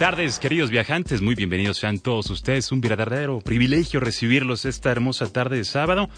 Tardes, 0.00 0.38
queridos 0.38 0.70
viajantes. 0.70 1.20
Muy 1.20 1.34
bienvenidos 1.34 1.76
sean 1.76 1.98
todos 1.98 2.30
ustedes. 2.30 2.72
Un 2.72 2.80
verdadero 2.80 3.40
privilegio 3.40 4.00
recibirlos 4.00 4.64
esta 4.64 4.90
hermosa 4.90 5.30
tarde 5.30 5.58
de 5.58 5.64
sábado. 5.64 6.08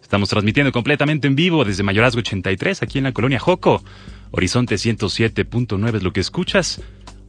Estamos 0.00 0.28
transmitiendo 0.28 0.70
completamente 0.70 1.26
en 1.26 1.34
vivo 1.34 1.64
desde 1.64 1.82
Mayorazgo 1.82 2.20
83, 2.20 2.84
aquí 2.84 2.98
en 2.98 3.04
la 3.04 3.12
colonia 3.12 3.40
Joco. 3.40 3.82
Horizonte 4.30 4.76
107.9 4.76 5.96
es 5.96 6.04
lo 6.04 6.12
que 6.12 6.20
escuchas, 6.20 6.80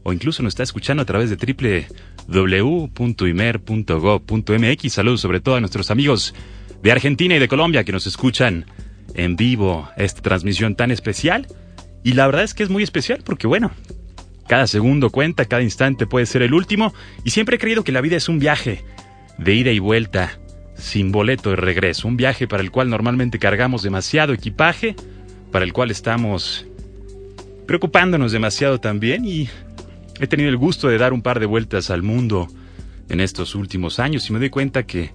o 0.03 0.13
incluso 0.13 0.43
nos 0.43 0.51
está 0.51 0.61
escuchando 0.61 1.01
a 1.01 1.07
través 1.07 1.31
de 1.31 1.87
www.imer.gov.mx. 2.27 4.93
Saludos 4.93 5.21
sobre 5.21 5.39
todo 5.39 5.55
a 5.55 5.61
nuestros 5.61 5.89
amigos 5.89 6.35
de 6.83 6.91
Argentina 6.91 7.37
y 7.37 7.39
de 7.39 7.47
Colombia 7.47 7.83
que 7.83 7.91
nos 7.91 8.05
escuchan 8.05 8.67
en 9.15 9.35
vivo 9.35 9.89
esta 9.97 10.21
transmisión 10.21 10.75
tan 10.75 10.91
especial. 10.91 11.47
Y 12.03 12.13
la 12.13 12.27
verdad 12.27 12.43
es 12.43 12.53
que 12.53 12.61
es 12.61 12.69
muy 12.69 12.83
especial 12.83 13.23
porque, 13.25 13.47
bueno, 13.47 13.71
cada 14.47 14.67
segundo 14.67 15.09
cuenta, 15.09 15.45
cada 15.45 15.61
instante 15.61 16.05
puede 16.05 16.25
ser 16.25 16.41
el 16.41 16.53
último. 16.53 16.93
Y 17.23 17.31
siempre 17.31 17.55
he 17.55 17.59
creído 17.59 17.83
que 17.83 17.91
la 17.91 18.01
vida 18.01 18.17
es 18.17 18.29
un 18.29 18.39
viaje 18.39 18.83
de 19.37 19.53
ida 19.53 19.71
y 19.71 19.79
vuelta, 19.79 20.39
sin 20.75 21.11
boleto 21.11 21.51
de 21.51 21.55
regreso. 21.55 22.07
Un 22.07 22.17
viaje 22.17 22.47
para 22.47 22.63
el 22.63 22.71
cual 22.71 22.89
normalmente 22.89 23.39
cargamos 23.39 23.83
demasiado 23.83 24.33
equipaje, 24.33 24.95
para 25.51 25.65
el 25.65 25.73
cual 25.73 25.91
estamos 25.91 26.65
preocupándonos 27.65 28.31
demasiado 28.31 28.79
también. 28.79 29.25
Y 29.25 29.49
he 30.19 30.27
tenido 30.27 30.49
el 30.49 30.57
gusto 30.57 30.87
de 30.87 30.97
dar 30.97 31.13
un 31.13 31.21
par 31.21 31.39
de 31.39 31.45
vueltas 31.45 31.89
al 31.89 32.03
mundo 32.03 32.47
en 33.09 33.19
estos 33.19 33.55
últimos 33.55 33.99
años 33.99 34.29
y 34.29 34.33
me 34.33 34.39
doy 34.39 34.49
cuenta 34.49 34.83
que 34.83 35.11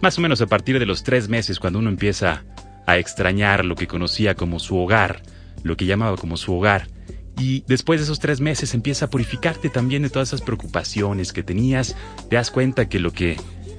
más 0.00 0.18
o 0.18 0.20
menos 0.20 0.40
a 0.40 0.46
partir 0.46 0.78
de 0.78 0.86
los 0.86 1.02
tres 1.02 1.28
meses 1.28 1.58
cuando 1.58 1.78
uno 1.78 1.88
empieza 1.88 2.44
a 2.86 2.98
extrañar 2.98 3.64
lo 3.64 3.76
que 3.76 3.86
conocía 3.86 4.34
como 4.34 4.58
su 4.58 4.76
hogar, 4.76 5.22
lo 5.62 5.76
que 5.76 5.86
llamaba 5.86 6.16
como 6.16 6.36
su 6.36 6.54
hogar, 6.54 6.88
y 7.38 7.64
después 7.66 8.00
de 8.00 8.04
esos 8.04 8.20
tres 8.20 8.40
meses 8.40 8.74
empieza 8.74 9.06
a 9.06 9.10
purificarte 9.10 9.68
también 9.68 10.02
de 10.02 10.10
todas 10.10 10.28
esas 10.28 10.42
preocupaciones 10.42 11.32
que 11.32 11.42
tenías, 11.42 11.96
te 12.28 12.36
das 12.36 12.50
cuenta 12.50 12.88
que 12.88 12.98
lo 12.98 13.12
que 13.12 13.36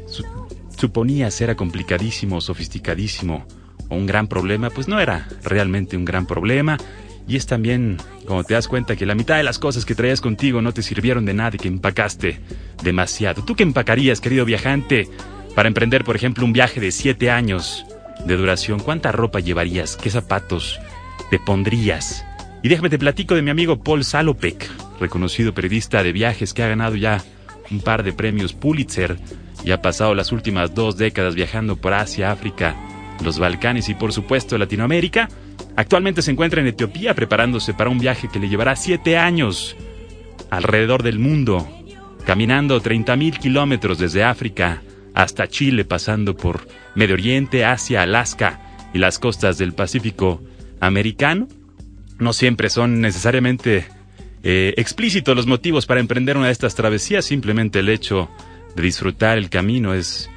su 0.08 0.24
suponías 0.78 1.40
era 1.40 1.56
complicadísimo, 1.56 2.42
sofisticadísimo 2.42 3.46
o 3.90 3.96
un 3.96 4.06
gran 4.06 4.28
problema, 4.28 4.70
pues 4.70 4.88
no 4.88 5.00
era 5.00 5.28
realmente 5.44 5.96
un 5.96 6.06
gran 6.06 6.26
problema. 6.26 6.78
Y 7.26 7.38
es 7.38 7.46
también 7.46 7.98
cuando 8.26 8.44
te 8.44 8.54
das 8.54 8.68
cuenta 8.68 8.98
que 8.98 9.06
la 9.06 9.16
mitad 9.16 9.38
de 9.38 9.44
las 9.44 9.60
cosas 9.60 9.86
que 9.86 9.96
traías 9.96 10.20
contigo 10.20 10.62
no 10.62 10.74
te 10.74 10.84
sirvieron 10.84 11.26
de 11.26 11.34
nada 11.34 11.56
y 11.56 11.60
que 11.60 11.70
empacaste 11.70 12.42
demasiado. 12.84 13.46
¿Tú 13.46 13.56
qué 13.56 13.64
empacarías, 13.64 14.20
querido 14.20 14.44
viajante, 14.44 15.08
para 15.56 15.70
emprender, 15.70 16.04
por 16.04 16.18
ejemplo, 16.18 16.44
un 16.44 16.52
viaje 16.52 16.82
de 16.82 16.92
siete 16.92 17.32
años 17.32 17.86
de 18.26 18.36
duración? 18.36 18.82
¿Cuánta 18.82 19.14
ropa 19.14 19.40
llevarías? 19.40 19.96
¿Qué 19.96 20.10
zapatos 20.10 20.82
te 21.30 21.40
pondrías? 21.40 22.26
Y 22.64 22.70
déjame 22.70 22.90
te 22.90 22.98
platico 22.98 23.36
de 23.36 23.42
mi 23.42 23.50
amigo 23.50 23.84
Paul 23.84 24.06
Salopek, 24.06 24.70
reconocido 24.98 25.54
periodista 25.54 26.02
de 26.02 26.14
viajes 26.14 26.54
que 26.54 26.64
ha 26.64 26.70
ganado 26.70 26.96
ya 26.96 27.22
un 27.70 27.82
par 27.82 28.04
de 28.04 28.14
premios 28.14 28.54
Pulitzer 28.54 29.18
y 29.66 29.72
ha 29.72 29.82
pasado 29.82 30.16
las 30.16 30.32
últimas 30.32 30.74
dos 30.74 30.96
décadas 30.96 31.36
viajando 31.36 31.76
por 31.76 31.94
Asia, 31.94 32.32
África, 32.32 32.74
los 33.22 33.38
Balcanes 33.38 33.90
y 33.90 33.96
por 33.96 34.14
supuesto 34.14 34.58
Latinoamérica. 34.58 35.28
Actualmente 35.76 36.22
se 36.22 36.32
encuentra 36.32 36.62
en 36.62 36.68
Etiopía 36.68 37.14
preparándose 37.14 37.74
para 37.74 37.90
un 37.90 38.00
viaje 38.00 38.30
que 38.32 38.40
le 38.40 38.48
llevará 38.48 38.78
siete 38.78 39.18
años 39.18 39.76
alrededor 40.50 41.04
del 41.04 41.20
mundo, 41.20 41.68
caminando 42.26 42.82
30.000 42.82 43.40
kilómetros 43.40 43.98
desde 43.98 44.24
África 44.24 44.82
hasta 45.14 45.50
Chile, 45.50 45.84
pasando 45.84 46.38
por 46.38 46.66
Medio 46.96 47.16
Oriente, 47.16 47.66
Asia, 47.66 48.04
Alaska 48.04 48.62
y 48.94 49.00
las 49.00 49.20
costas 49.20 49.58
del 49.58 49.74
Pacífico 49.74 50.42
americano. 50.80 51.50
No 52.20 52.34
siempre 52.34 52.70
son 52.70 53.02
necesariamente 53.02 53.86
eh, 54.44 54.74
explícitos 54.78 55.36
los 55.36 55.48
motivos 55.48 55.86
para 55.86 56.00
emprender 56.00 56.38
una 56.38 56.48
de 56.48 56.52
estas 56.52 56.76
travesías, 56.76 57.26
simplemente 57.26 57.80
el 57.80 57.90
hecho 57.90 58.30
de 58.76 58.84
disfrutar 58.84 59.38
el 59.38 59.50
camino 59.50 59.94
es 59.94 60.30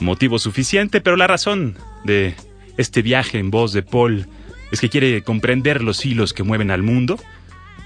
motivo 0.00 0.38
suficiente, 0.38 1.00
pero 1.00 1.16
la 1.16 1.26
razón 1.26 1.76
de 2.04 2.34
este 2.76 3.02
viaje 3.02 3.38
en 3.38 3.50
voz 3.50 3.72
de 3.72 3.82
Paul 3.82 4.26
es 4.70 4.80
que 4.80 4.88
quiere 4.88 5.22
comprender 5.22 5.82
los 5.82 6.04
hilos 6.04 6.32
que 6.32 6.42
mueven 6.42 6.70
al 6.70 6.82
mundo, 6.82 7.18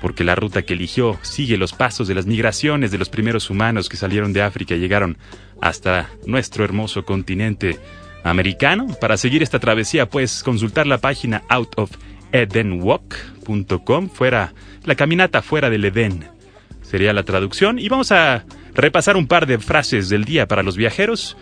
porque 0.00 0.24
la 0.24 0.34
ruta 0.34 0.62
que 0.62 0.74
eligió 0.74 1.18
sigue 1.22 1.56
los 1.56 1.72
pasos 1.72 2.08
de 2.08 2.14
las 2.14 2.26
migraciones 2.26 2.90
de 2.90 2.98
los 2.98 3.08
primeros 3.08 3.50
humanos 3.50 3.88
que 3.88 3.96
salieron 3.96 4.32
de 4.32 4.42
África 4.42 4.74
y 4.74 4.78
llegaron 4.78 5.18
hasta 5.60 6.08
nuestro 6.26 6.64
hermoso 6.64 7.04
continente 7.04 7.78
americano. 8.22 8.86
Para 9.00 9.16
seguir 9.16 9.42
esta 9.42 9.58
travesía 9.58 10.08
puedes 10.08 10.42
consultar 10.42 10.86
la 10.86 10.98
página 10.98 11.42
outofeldenwalk.com, 12.32 14.08
fuera 14.08 14.52
la 14.84 14.94
caminata 14.94 15.42
fuera 15.42 15.70
del 15.70 15.84
Edén. 15.84 16.24
Sería 16.82 17.12
la 17.12 17.24
traducción 17.24 17.78
y 17.78 17.88
vamos 17.88 18.12
a 18.12 18.44
repasar 18.74 19.16
un 19.16 19.26
par 19.26 19.46
de 19.46 19.58
frases 19.58 20.08
del 20.08 20.24
día 20.24 20.46
para 20.46 20.62
los 20.62 20.76
viajeros. 20.76 21.36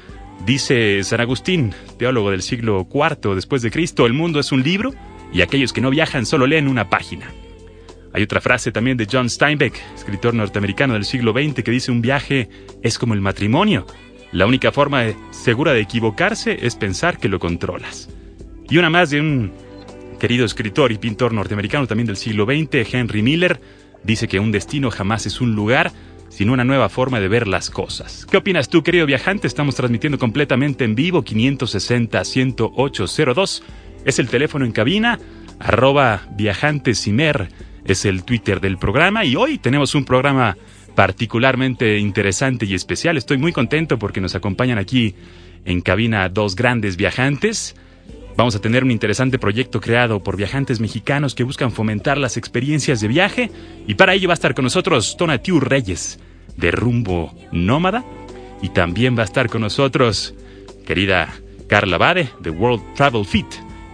Dice 0.47 1.03
San 1.05 1.21
Agustín, 1.21 1.75
teólogo 1.99 2.31
del 2.31 2.43
siglo 2.43 2.89
IV 2.93 3.34
después 3.34 3.62
de 3.62 3.71
Cristo, 3.71 4.06
el 4.06 4.12
mundo 4.12 4.41
es 4.41 4.53
un 4.53 4.62
libro 4.62 4.95
y 5.33 5.43
aquellos 5.43 5.72
que 5.72 5.81
no 5.81 5.91
viajan 5.91 6.27
solo 6.27 6.47
leen 6.47 6.69
una 6.69 6.89
página. 6.89 7.31
Hay 8.15 8.22
otra 8.22 8.41
frase 8.41 8.71
también 8.71 8.97
de 8.97 9.09
John 9.11 9.28
Steinbeck, 9.28 9.75
escritor 9.97 10.34
norteamericano 10.34 10.95
del 10.95 11.05
siglo 11.05 11.33
XX, 11.33 11.65
que 11.65 11.71
dice 11.72 11.91
un 11.91 12.01
viaje 12.01 12.49
es 12.83 12.97
como 12.99 13.12
el 13.12 13.21
matrimonio. 13.21 13.87
La 14.31 14.47
única 14.47 14.71
forma 14.72 15.05
segura 15.31 15.72
de 15.72 15.81
equivocarse 15.81 16.65
es 16.65 16.77
pensar 16.77 17.19
que 17.19 17.28
lo 17.28 17.41
controlas. 17.41 18.09
Y 18.71 18.78
una 18.78 18.89
más 18.89 19.11
de 19.11 19.21
un 19.21 19.53
querido 20.19 20.45
escritor 20.45 20.93
y 20.93 20.99
pintor 20.99 21.33
norteamericano 21.33 21.87
también 21.87 22.07
del 22.07 22.17
siglo 22.17 22.47
XX, 22.47 22.93
Henry 22.93 23.23
Miller, 23.23 23.61
dice 24.03 24.29
que 24.29 24.41
un 24.41 24.53
destino 24.53 24.91
jamás 24.91 25.27
es 25.27 25.41
un 25.41 25.55
lugar, 25.55 25.93
sino 26.29 26.53
una 26.53 26.65
nueva 26.65 26.89
forma 26.89 27.21
de 27.21 27.29
ver 27.29 27.47
las 27.47 27.71
cosas. 27.71 28.27
¿Qué 28.31 28.37
opinas 28.37 28.69
tú, 28.69 28.83
querido 28.83 29.07
viajante? 29.07 29.47
Estamos 29.47 29.75
transmitiendo 29.75 30.19
completamente 30.19 30.85
en 30.85 30.95
vivo 30.95 31.23
560-10802 31.23 33.63
es 34.05 34.19
el 34.19 34.29
teléfono 34.29 34.65
en 34.65 34.73
cabina, 34.73 35.19
arroba 35.59 36.23
viajantesimer 36.37 37.49
es 37.85 38.05
el 38.05 38.25
Twitter 38.25 38.61
del 38.61 38.79
programa 38.79 39.25
y 39.25 39.37
hoy 39.37 39.59
tenemos 39.59 39.95
un 39.95 40.05
programa 40.05 40.57
particularmente 40.95 41.99
interesante 41.99 42.67
y 42.67 42.75
especial. 42.75 43.17
Estoy 43.17 43.39
muy 43.39 43.53
contento 43.53 43.99
porque 43.99 44.21
nos 44.21 44.35
acompañan 44.35 44.79
aquí 44.79 45.15
en 45.65 45.81
cabina 45.81 46.29
dos 46.29 46.55
grandes 46.55 46.97
viajantes. 46.97 47.75
Vamos 48.37 48.56
a 48.56 48.61
tener 48.61 48.83
un 48.83 48.91
interesante 48.91 49.39
proyecto 49.39 49.81
creado 49.81 50.22
por 50.22 50.37
viajantes 50.37 50.81
mexicanos 50.81 51.34
que 51.34 51.45
buscan 51.45 51.71
fomentar 51.71 52.19
las 52.19 52.37
experiencias 52.37 53.00
de 53.00 53.09
viaje. 53.09 53.50
Y 53.87 53.95
para 53.95 54.15
ello 54.15 54.28
va 54.28 54.33
a 54.33 54.34
estar 54.34 54.55
con 54.55 54.65
nosotros 54.65 55.17
Tonatiu 55.17 55.61
Reyes 55.61 56.19
de 56.56 56.71
Rumbo 56.71 57.33
Nómada. 57.53 58.05
Y 58.61 58.71
también 58.71 59.17
va 59.17 59.22
a 59.22 59.27
estar 59.27 59.49
con 59.49 59.61
nosotros 59.61 60.34
querida 60.84 61.33
Carla 61.69 61.99
Bade 61.99 62.28
de 62.41 62.50
World 62.50 62.83
Travel 62.95 63.25
Fit 63.25 63.47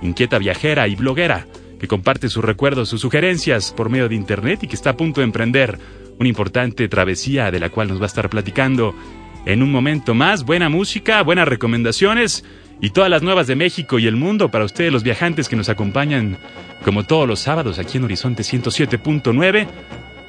inquieta 0.02 0.38
viajera 0.38 0.88
y 0.88 0.96
bloguera, 0.96 1.46
que 1.78 1.88
comparte 1.88 2.28
sus 2.28 2.44
recuerdos, 2.44 2.88
sus 2.88 3.00
sugerencias 3.00 3.72
por 3.72 3.90
medio 3.90 4.08
de 4.08 4.14
Internet 4.14 4.60
y 4.62 4.68
que 4.68 4.74
está 4.74 4.90
a 4.90 4.96
punto 4.96 5.20
de 5.20 5.26
emprender 5.26 5.78
una 6.18 6.28
importante 6.28 6.88
travesía 6.88 7.50
de 7.50 7.60
la 7.60 7.70
cual 7.70 7.88
nos 7.88 7.98
va 7.98 8.04
a 8.04 8.06
estar 8.06 8.28
platicando 8.28 8.94
en 9.46 9.62
un 9.62 9.72
momento 9.72 10.14
más. 10.14 10.44
Buena 10.44 10.68
música, 10.68 11.22
buenas 11.22 11.48
recomendaciones 11.48 12.44
y 12.80 12.90
todas 12.90 13.10
las 13.10 13.22
nuevas 13.22 13.46
de 13.46 13.56
México 13.56 13.98
y 13.98 14.06
el 14.06 14.16
mundo 14.16 14.50
para 14.50 14.64
ustedes 14.64 14.92
los 14.92 15.02
viajantes 15.02 15.48
que 15.48 15.56
nos 15.56 15.68
acompañan 15.68 16.38
como 16.84 17.04
todos 17.04 17.28
los 17.28 17.40
sábados 17.40 17.78
aquí 17.78 17.98
en 17.98 18.04
Horizonte 18.04 18.42
107.9. 18.42 19.66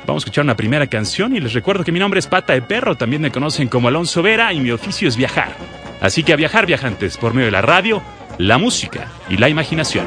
Vamos 0.06 0.24
a 0.24 0.25
escuchar 0.25 0.44
una 0.44 0.56
primera 0.56 0.88
canción 0.88 1.36
y 1.36 1.39
les 1.39 1.53
recuerdo 1.53 1.83
que 1.83 1.92
mi 1.92 2.00
nombre 2.00 2.19
es 2.19 2.27
Pata 2.27 2.53
de 2.53 2.62
Perro, 2.62 2.98
también 2.98 3.21
me 3.21 3.31
conocen 3.31 3.68
como 3.68 3.88
Alonso 3.88 4.21
Vera 4.21 4.51
y 4.51 4.59
mi 4.59 4.71
oficio 4.71 5.07
es 5.07 5.15
viajar. 5.15 5.56
Así 6.01 6.24
que 6.24 6.33
a 6.33 6.36
viajar 6.36 6.65
viajantes 6.65 7.18
por 7.18 7.33
medio 7.33 7.45
de 7.45 7.51
la 7.51 7.62
radio, 7.62 8.01
la 8.38 8.57
música 8.57 9.07
y 9.30 9.38
la 9.38 9.48
imaginación. 9.48 10.06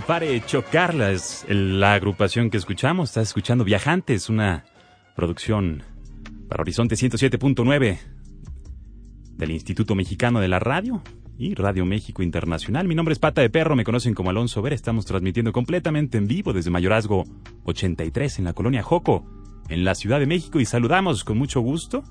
Fanfare 0.00 0.40
Chocarla 0.46 1.12
es 1.12 1.44
la 1.46 1.92
agrupación 1.92 2.48
que 2.48 2.56
escuchamos. 2.56 3.10
Estás 3.10 3.28
escuchando 3.28 3.64
Viajantes, 3.64 4.30
una 4.30 4.64
producción 5.14 5.82
para 6.48 6.62
Horizonte 6.62 6.94
107.9 6.94 7.98
del 9.36 9.50
Instituto 9.50 9.94
Mexicano 9.94 10.40
de 10.40 10.48
la 10.48 10.58
Radio 10.58 11.02
y 11.36 11.54
Radio 11.54 11.84
México 11.84 12.22
Internacional. 12.22 12.88
Mi 12.88 12.94
nombre 12.94 13.12
es 13.12 13.18
Pata 13.18 13.42
de 13.42 13.50
Perro, 13.50 13.76
me 13.76 13.84
conocen 13.84 14.14
como 14.14 14.30
Alonso 14.30 14.62
Ver. 14.62 14.72
Estamos 14.72 15.04
transmitiendo 15.04 15.52
completamente 15.52 16.16
en 16.16 16.26
vivo 16.26 16.54
desde 16.54 16.70
Mayorazgo 16.70 17.24
83 17.64 18.38
en 18.38 18.46
la 18.46 18.54
colonia 18.54 18.82
Joco, 18.82 19.26
en 19.68 19.84
la 19.84 19.94
Ciudad 19.94 20.18
de 20.18 20.26
México. 20.26 20.60
Y 20.60 20.64
saludamos 20.64 21.24
con 21.24 21.36
mucho 21.36 21.60
gusto 21.60 22.04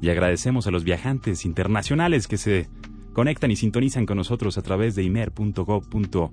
y 0.00 0.10
agradecemos 0.10 0.66
a 0.66 0.72
los 0.72 0.82
viajantes 0.82 1.44
internacionales 1.44 2.26
que 2.26 2.36
se 2.36 2.68
conectan 3.12 3.50
y 3.50 3.56
sintonizan 3.56 4.06
con 4.06 4.16
nosotros 4.16 4.58
a 4.58 4.62
través 4.62 4.94
de 4.94 5.02
imer.gov.mx, 5.04 6.30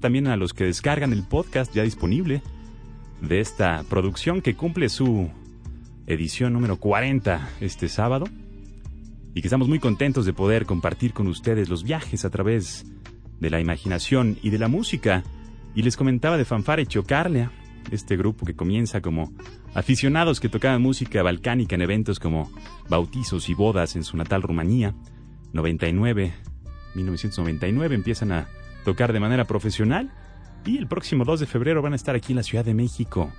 también 0.00 0.26
a 0.26 0.36
los 0.36 0.52
que 0.52 0.64
descargan 0.64 1.12
el 1.12 1.22
podcast 1.22 1.74
ya 1.74 1.82
disponible 1.82 2.42
de 3.20 3.40
esta 3.40 3.84
producción 3.88 4.40
que 4.40 4.54
cumple 4.54 4.88
su 4.88 5.30
edición 6.06 6.52
número 6.52 6.76
40 6.76 7.48
este 7.60 7.88
sábado 7.88 8.26
y 9.34 9.40
que 9.40 9.46
estamos 9.46 9.68
muy 9.68 9.78
contentos 9.78 10.26
de 10.26 10.32
poder 10.32 10.66
compartir 10.66 11.12
con 11.12 11.26
ustedes 11.28 11.68
los 11.68 11.84
viajes 11.84 12.24
a 12.24 12.30
través 12.30 12.84
de 13.38 13.50
la 13.50 13.60
imaginación 13.60 14.36
y 14.42 14.50
de 14.50 14.58
la 14.58 14.68
música. 14.68 15.22
Y 15.74 15.82
les 15.82 15.96
comentaba 15.96 16.36
de 16.36 16.44
Fanfare 16.44 16.86
Chocarlea, 16.86 17.52
este 17.90 18.16
grupo 18.16 18.44
que 18.44 18.54
comienza 18.54 19.00
como 19.00 19.32
aficionados 19.74 20.40
que 20.40 20.48
tocaban 20.48 20.82
música 20.82 21.22
balcánica 21.22 21.76
en 21.76 21.82
eventos 21.82 22.18
como 22.18 22.50
bautizos 22.88 23.48
y 23.48 23.54
bodas 23.54 23.96
en 23.96 24.04
su 24.04 24.16
natal 24.16 24.42
Rumanía, 24.42 24.94
99, 25.52 26.32
1999 26.94 27.94
empiezan 27.94 28.32
a 28.32 28.48
tocar 28.84 29.12
de 29.12 29.20
manera 29.20 29.46
profesional 29.46 30.10
y 30.64 30.78
el 30.78 30.86
próximo 30.86 31.24
2 31.24 31.40
de 31.40 31.46
febrero 31.46 31.82
van 31.82 31.92
a 31.92 31.96
estar 31.96 32.14
aquí 32.14 32.32
en 32.32 32.36
la 32.36 32.42
Ciudad 32.42 32.64
de 32.64 32.74
México 32.74 33.32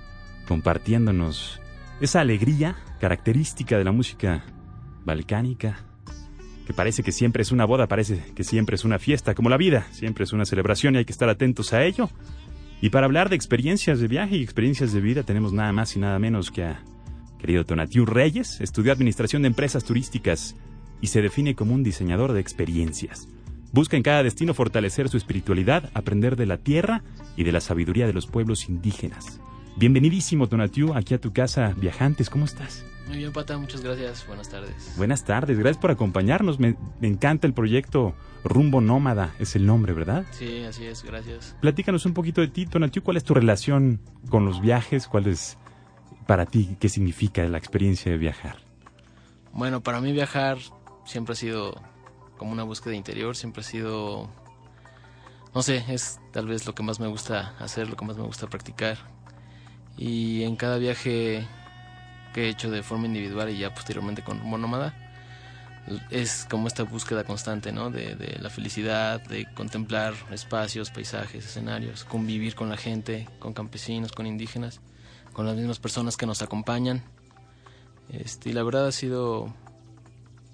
compartiéndonos 0.46 1.60
esa 2.00 2.20
alegría 2.20 2.76
característica 3.00 3.78
de 3.78 3.84
la 3.84 3.92
música 3.92 4.44
balcánica 5.04 5.84
que 6.66 6.72
parece 6.72 7.02
que 7.02 7.12
siempre 7.12 7.42
es 7.42 7.52
una 7.52 7.64
boda, 7.64 7.88
parece 7.88 8.22
que 8.34 8.44
siempre 8.44 8.76
es 8.76 8.84
una 8.84 8.98
fiesta, 8.98 9.34
como 9.34 9.48
la 9.48 9.56
vida, 9.56 9.86
siempre 9.90 10.24
es 10.24 10.32
una 10.32 10.44
celebración 10.44 10.94
y 10.94 10.98
hay 10.98 11.04
que 11.04 11.12
estar 11.12 11.28
atentos 11.28 11.72
a 11.72 11.82
ello. 11.82 12.08
Y 12.80 12.90
para 12.90 13.06
hablar 13.06 13.28
de 13.28 13.36
experiencias 13.36 14.00
de 14.00 14.08
viaje 14.08 14.36
y 14.36 14.42
experiencias 14.42 14.92
de 14.92 15.00
vida 15.00 15.22
tenemos 15.22 15.52
nada 15.52 15.72
más 15.72 15.96
y 15.96 16.00
nada 16.00 16.18
menos 16.18 16.50
que 16.50 16.64
a 16.64 16.82
querido 17.38 17.66
Tonatiu 17.66 18.06
Reyes, 18.06 18.60
estudió 18.60 18.92
Administración 18.92 19.42
de 19.42 19.48
Empresas 19.48 19.82
Turísticas 19.84 20.54
y 21.00 21.08
se 21.08 21.20
define 21.20 21.56
como 21.56 21.74
un 21.74 21.82
diseñador 21.82 22.32
de 22.32 22.40
experiencias. 22.40 23.28
Busca 23.72 23.96
en 23.96 24.02
cada 24.02 24.22
destino 24.22 24.52
fortalecer 24.52 25.08
su 25.08 25.16
espiritualidad, 25.16 25.90
aprender 25.94 26.36
de 26.36 26.44
la 26.44 26.58
tierra 26.58 27.02
y 27.36 27.44
de 27.44 27.52
la 27.52 27.62
sabiduría 27.62 28.06
de 28.06 28.12
los 28.12 28.26
pueblos 28.26 28.68
indígenas. 28.68 29.40
Bienvenidísimo, 29.76 30.46
Tonatiu, 30.46 30.92
aquí 30.92 31.14
a 31.14 31.20
tu 31.20 31.32
casa, 31.32 31.72
viajantes, 31.78 32.28
¿cómo 32.28 32.44
estás? 32.44 32.84
Muy 33.08 33.16
bien, 33.16 33.32
Pata, 33.32 33.56
muchas 33.56 33.80
gracias. 33.80 34.26
Buenas 34.26 34.50
tardes. 34.50 34.92
Buenas 34.98 35.24
tardes, 35.24 35.58
gracias 35.58 35.80
por 35.80 35.90
acompañarnos. 35.90 36.60
Me, 36.60 36.76
encanta 37.00 37.46
el 37.46 37.54
proyecto 37.54 38.14
Rumbo 38.44 38.82
Nómada, 38.82 39.34
es 39.38 39.56
el 39.56 39.64
nombre, 39.64 39.94
¿verdad? 39.94 40.26
Sí, 40.32 40.64
así 40.64 40.84
es, 40.84 41.02
gracias. 41.02 41.56
Platícanos 41.62 42.04
un 42.04 42.12
poquito 42.12 42.42
de 42.42 42.48
ti, 42.48 42.66
Tonatiu, 42.66 43.02
¿cuál 43.02 43.16
es 43.16 43.24
tu 43.24 43.32
relación 43.32 44.00
con 44.28 44.44
los 44.44 44.60
viajes? 44.60 45.06
¿Cuál 45.06 45.28
es 45.28 45.56
para 46.26 46.44
ti, 46.44 46.76
qué 46.78 46.90
significa 46.90 47.42
la 47.44 47.56
experiencia 47.56 48.12
de 48.12 48.18
viajar? 48.18 48.58
Bueno, 49.54 49.82
para 49.82 50.02
mí 50.02 50.12
viajar 50.12 50.58
siempre 51.06 51.32
ha 51.32 51.36
sido 51.36 51.80
como 52.42 52.50
una 52.50 52.64
búsqueda 52.64 52.96
interior, 52.96 53.36
siempre 53.36 53.60
ha 53.60 53.64
sido, 53.64 54.28
no 55.54 55.62
sé, 55.62 55.84
es 55.86 56.18
tal 56.32 56.48
vez 56.48 56.66
lo 56.66 56.74
que 56.74 56.82
más 56.82 56.98
me 56.98 57.06
gusta 57.06 57.54
hacer, 57.60 57.88
lo 57.88 57.94
que 57.94 58.04
más 58.04 58.16
me 58.16 58.24
gusta 58.24 58.48
practicar. 58.48 58.98
Y 59.96 60.42
en 60.42 60.56
cada 60.56 60.78
viaje 60.78 61.46
que 62.34 62.46
he 62.46 62.48
hecho 62.48 62.68
de 62.68 62.82
forma 62.82 63.06
individual 63.06 63.48
y 63.48 63.58
ya 63.58 63.72
posteriormente 63.72 64.24
con 64.24 64.44
Monómada, 64.44 64.92
es 66.10 66.48
como 66.50 66.66
esta 66.66 66.82
búsqueda 66.82 67.22
constante, 67.22 67.70
¿no? 67.70 67.90
De, 67.90 68.16
de, 68.16 68.40
la 68.40 68.50
felicidad, 68.50 69.20
de 69.20 69.46
contemplar 69.54 70.14
espacios, 70.32 70.90
paisajes, 70.90 71.44
escenarios, 71.44 72.02
convivir 72.02 72.56
con 72.56 72.70
la 72.70 72.76
gente, 72.76 73.28
con 73.38 73.52
campesinos, 73.52 74.10
con 74.10 74.26
indígenas, 74.26 74.80
con 75.32 75.46
las 75.46 75.54
mismas 75.54 75.78
personas 75.78 76.16
que 76.16 76.26
nos 76.26 76.42
acompañan. 76.42 77.04
Este, 78.08 78.50
y 78.50 78.52
la 78.52 78.64
verdad 78.64 78.88
ha 78.88 78.92
sido 78.92 79.54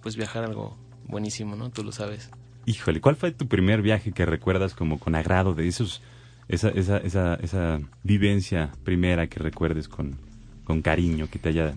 pues 0.02 0.16
viajar 0.16 0.44
algo 0.44 0.76
buenísimo, 1.08 1.56
¿no? 1.56 1.70
Tú 1.70 1.82
lo 1.82 1.92
sabes. 1.92 2.30
Híjole, 2.66 3.00
¿cuál 3.00 3.16
fue 3.16 3.32
tu 3.32 3.48
primer 3.48 3.82
viaje 3.82 4.12
que 4.12 4.26
recuerdas 4.26 4.74
como 4.74 4.98
con 4.98 5.14
agrado 5.14 5.54
de 5.54 5.66
esos, 5.68 6.02
esa, 6.48 6.68
esa, 6.68 6.98
esa, 6.98 7.34
esa 7.36 7.80
vivencia 8.02 8.72
primera 8.84 9.26
que 9.26 9.40
recuerdes 9.40 9.88
con, 9.88 10.18
con 10.64 10.82
cariño, 10.82 11.28
que 11.30 11.38
te 11.38 11.48
haya 11.48 11.74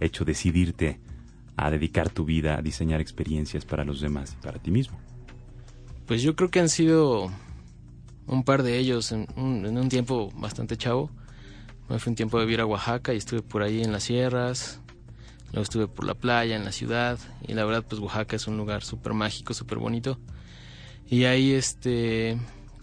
hecho 0.00 0.24
decidirte 0.24 1.00
a 1.56 1.70
dedicar 1.70 2.10
tu 2.10 2.24
vida 2.24 2.58
a 2.58 2.62
diseñar 2.62 3.00
experiencias 3.00 3.64
para 3.64 3.84
los 3.84 4.00
demás 4.00 4.36
y 4.38 4.44
para 4.44 4.58
ti 4.58 4.70
mismo? 4.70 4.98
Pues 6.06 6.22
yo 6.22 6.36
creo 6.36 6.50
que 6.50 6.60
han 6.60 6.68
sido 6.68 7.30
un 8.26 8.44
par 8.44 8.62
de 8.62 8.78
ellos 8.78 9.12
en 9.12 9.26
un, 9.36 9.64
en 9.64 9.78
un 9.78 9.88
tiempo 9.88 10.30
bastante 10.36 10.76
chavo. 10.76 11.10
Me 11.88 11.98
fui 11.98 12.10
un 12.10 12.16
tiempo 12.16 12.38
a 12.38 12.40
vivir 12.40 12.60
a 12.60 12.66
Oaxaca 12.66 13.14
y 13.14 13.18
estuve 13.18 13.42
por 13.42 13.62
ahí 13.62 13.82
en 13.82 13.92
las 13.92 14.04
sierras, 14.04 14.80
Luego 15.54 15.62
estuve 15.62 15.86
por 15.86 16.04
la 16.04 16.14
playa, 16.14 16.56
en 16.56 16.64
la 16.64 16.72
ciudad, 16.72 17.16
y 17.46 17.54
la 17.54 17.64
verdad, 17.64 17.84
pues 17.88 18.00
Oaxaca 18.00 18.34
es 18.34 18.48
un 18.48 18.56
lugar 18.56 18.82
súper 18.82 19.12
mágico, 19.12 19.54
súper 19.54 19.78
bonito. 19.78 20.18
Y 21.08 21.26
ahí 21.26 21.52
este 21.52 22.36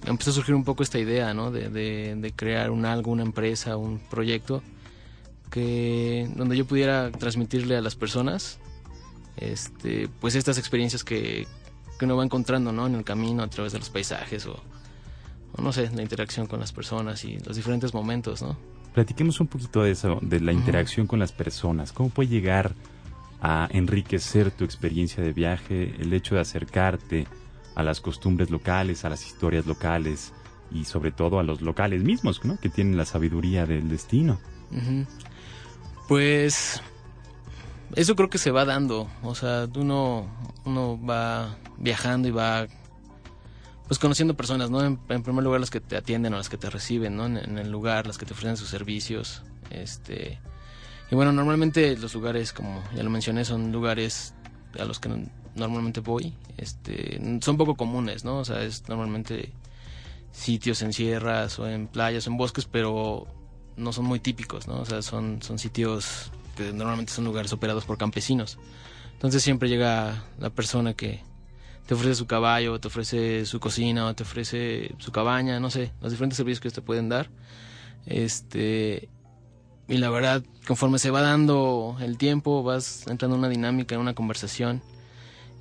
empezó 0.06 0.32
a 0.32 0.34
surgir 0.34 0.56
un 0.56 0.63
poco 0.63 0.82
esta 0.82 0.98
idea, 0.98 1.34
¿no? 1.34 1.51
De, 1.51 1.70
de, 1.70 2.34
crear 2.34 2.72
un 2.72 2.86
algo, 2.86 3.12
una 3.12 3.24
empresa, 3.24 3.75
un 3.75 4.00
proyecto 4.00 4.63
que 5.50 6.32
donde 6.38 6.56
yo 6.56 6.66
pudiera 6.66 7.12
transmitirle 7.12 7.75
a 7.75 7.82
las 7.82 7.96
personas 7.96 8.58
este 9.36 10.08
pues 10.22 10.36
estas 10.36 10.58
experiencias 10.58 11.04
que, 11.04 11.46
que 12.00 12.06
uno 12.06 12.16
va 12.16 12.24
encontrando 12.24 12.72
¿no? 12.72 12.88
en 12.88 12.96
el 12.96 13.04
camino 13.04 13.44
a 13.44 13.50
través 13.50 13.74
de 13.74 13.80
los 13.80 13.90
paisajes 13.90 14.46
o, 14.46 14.63
o, 15.51 15.62
no 15.62 15.74
sé 15.74 15.90
la 15.94 16.04
interacción 16.04 16.48
con 16.48 16.62
las 16.62 16.72
personas 16.72 17.25
y 17.25 17.38
los 17.40 17.58
diferentes 17.58 17.94
momentos 17.94 18.42
no 18.42 18.56
Platiquemos 18.93 19.39
un 19.39 19.48
poquito 19.48 19.83
de 19.83 19.91
eso, 19.91 20.19
de 20.21 20.39
la 20.39 20.51
interacción 20.51 21.07
con 21.07 21.19
las 21.19 21.31
personas. 21.31 21.93
¿Cómo 21.93 22.10
puede 22.10 22.29
llegar 22.29 22.74
a 23.41 23.67
enriquecer 23.71 24.51
tu 24.51 24.63
experiencia 24.63 25.24
de 25.24 25.33
viaje 25.33 25.95
el 26.00 26.13
hecho 26.13 26.36
de 26.36 26.41
acercarte 26.41 27.27
a 27.75 27.83
las 27.83 28.01
costumbres 28.01 28.51
locales, 28.51 29.05
a 29.05 29.10
las 29.10 29.25
historias 29.25 29.65
locales 29.65 30.33
y 30.71 30.86
sobre 30.86 31.12
todo 31.12 31.39
a 31.39 31.43
los 31.43 31.62
locales 31.62 32.03
mismos, 32.03 32.43
¿no? 32.45 32.60
Que 32.60 32.69
tienen 32.69 32.98
la 32.98 33.05
sabiduría 33.05 33.65
del 33.65 33.89
destino. 33.89 34.39
Pues 36.07 36.81
eso 37.95 38.15
creo 38.15 38.29
que 38.29 38.38
se 38.38 38.51
va 38.51 38.65
dando, 38.65 39.10
o 39.24 39.36
sea, 39.36 39.67
uno, 39.75 40.27
uno 40.65 41.00
va 41.03 41.57
viajando 41.77 42.27
y 42.27 42.31
va 42.31 42.67
pues 43.91 44.00
conociendo 44.00 44.38
personas, 44.38 44.69
¿no? 44.69 44.81
En, 44.86 44.95
primer 44.95 45.43
lugar 45.43 45.60
las 45.60 45.69
que 45.69 45.81
te 45.81 45.98
atienden 45.98 46.33
o 46.33 46.38
las 46.38 46.48
que 46.48 46.55
te 46.55 46.69
reciben, 46.69 47.17
¿no? 47.17 47.25
En, 47.25 47.57
el 47.57 47.69
lugar, 47.69 48.07
las 48.07 48.17
que 48.17 48.25
te 48.25 48.31
ofrecen 48.31 48.55
sus 48.55 48.69
servicios, 48.69 49.41
este... 49.69 50.39
Y 51.12 51.15
bueno, 51.15 51.33
normalmente 51.33 51.98
los 51.98 52.13
lugares, 52.13 52.53
como 52.53 52.81
ya 52.95 53.03
lo 53.03 53.10
mencioné, 53.10 53.43
son 53.43 53.74
lugares 53.74 54.33
a 54.79 54.86
los 54.86 55.00
que 55.00 55.10
normalmente 55.55 56.00
voy, 56.00 56.33
este... 56.55 57.19
Son 57.41 57.57
poco 57.57 57.75
comunes, 57.75 58.24
¿no? 58.24 58.38
O 58.38 58.45
sea, 58.45 58.63
es 58.63 58.88
normalmente 58.88 59.51
sitios 60.31 60.81
en 60.83 60.93
sierras 60.93 61.60
o 61.60 61.67
en 61.67 61.88
playas 61.88 62.25
o 62.27 62.29
en 62.29 62.38
bosques, 62.38 62.63
pero 62.63 63.27
no 63.75 63.91
son 63.91 64.05
muy 64.05 64.21
típicos, 64.21 64.69
¿no? 64.69 64.79
O 64.79 64.86
sea, 64.86 65.01
son, 65.01 65.41
son 65.41 65.60
sitios 65.60 66.31
que 66.55 66.71
normalmente 66.71 67.12
son 67.12 67.25
lugares 67.25 67.51
operados 67.51 67.83
por 67.83 67.98
campesinos. 67.98 68.57
Entonces 69.15 69.43
siempre 69.43 69.67
llega 69.67 70.24
la 70.39 70.50
persona 70.50 70.93
que, 70.93 71.19
te 71.91 71.95
ofrece 71.95 72.15
su 72.15 72.25
caballo, 72.25 72.79
te 72.79 72.88
ofrece 72.88 73.45
su 73.45 73.60
cocina, 73.60 74.13
te 74.13 74.24
ofrece 74.24 74.95
su 75.00 75.12
cabaña, 75.12 75.60
no 75.60 75.69
sé, 75.69 75.91
los 76.00 76.13
diferentes 76.13 76.38
servicios 76.38 76.62
que 76.62 76.69
te 76.69 76.81
pueden 76.81 77.10
dar. 77.10 77.29
Este, 78.05 79.10
y 79.89 79.98
la 79.98 80.10
verdad, 80.10 80.41
conforme 80.65 81.00
se 81.00 81.12
va 81.12 81.19
dando 81.19 81.98
el 82.00 82.17
tiempo, 82.17 82.63
vas 82.63 83.05
entrando 83.07 83.36
en 83.36 83.39
una 83.39 83.50
dinámica, 83.50 83.93
en 83.93 84.00
una 84.00 84.13
conversación, 84.13 84.81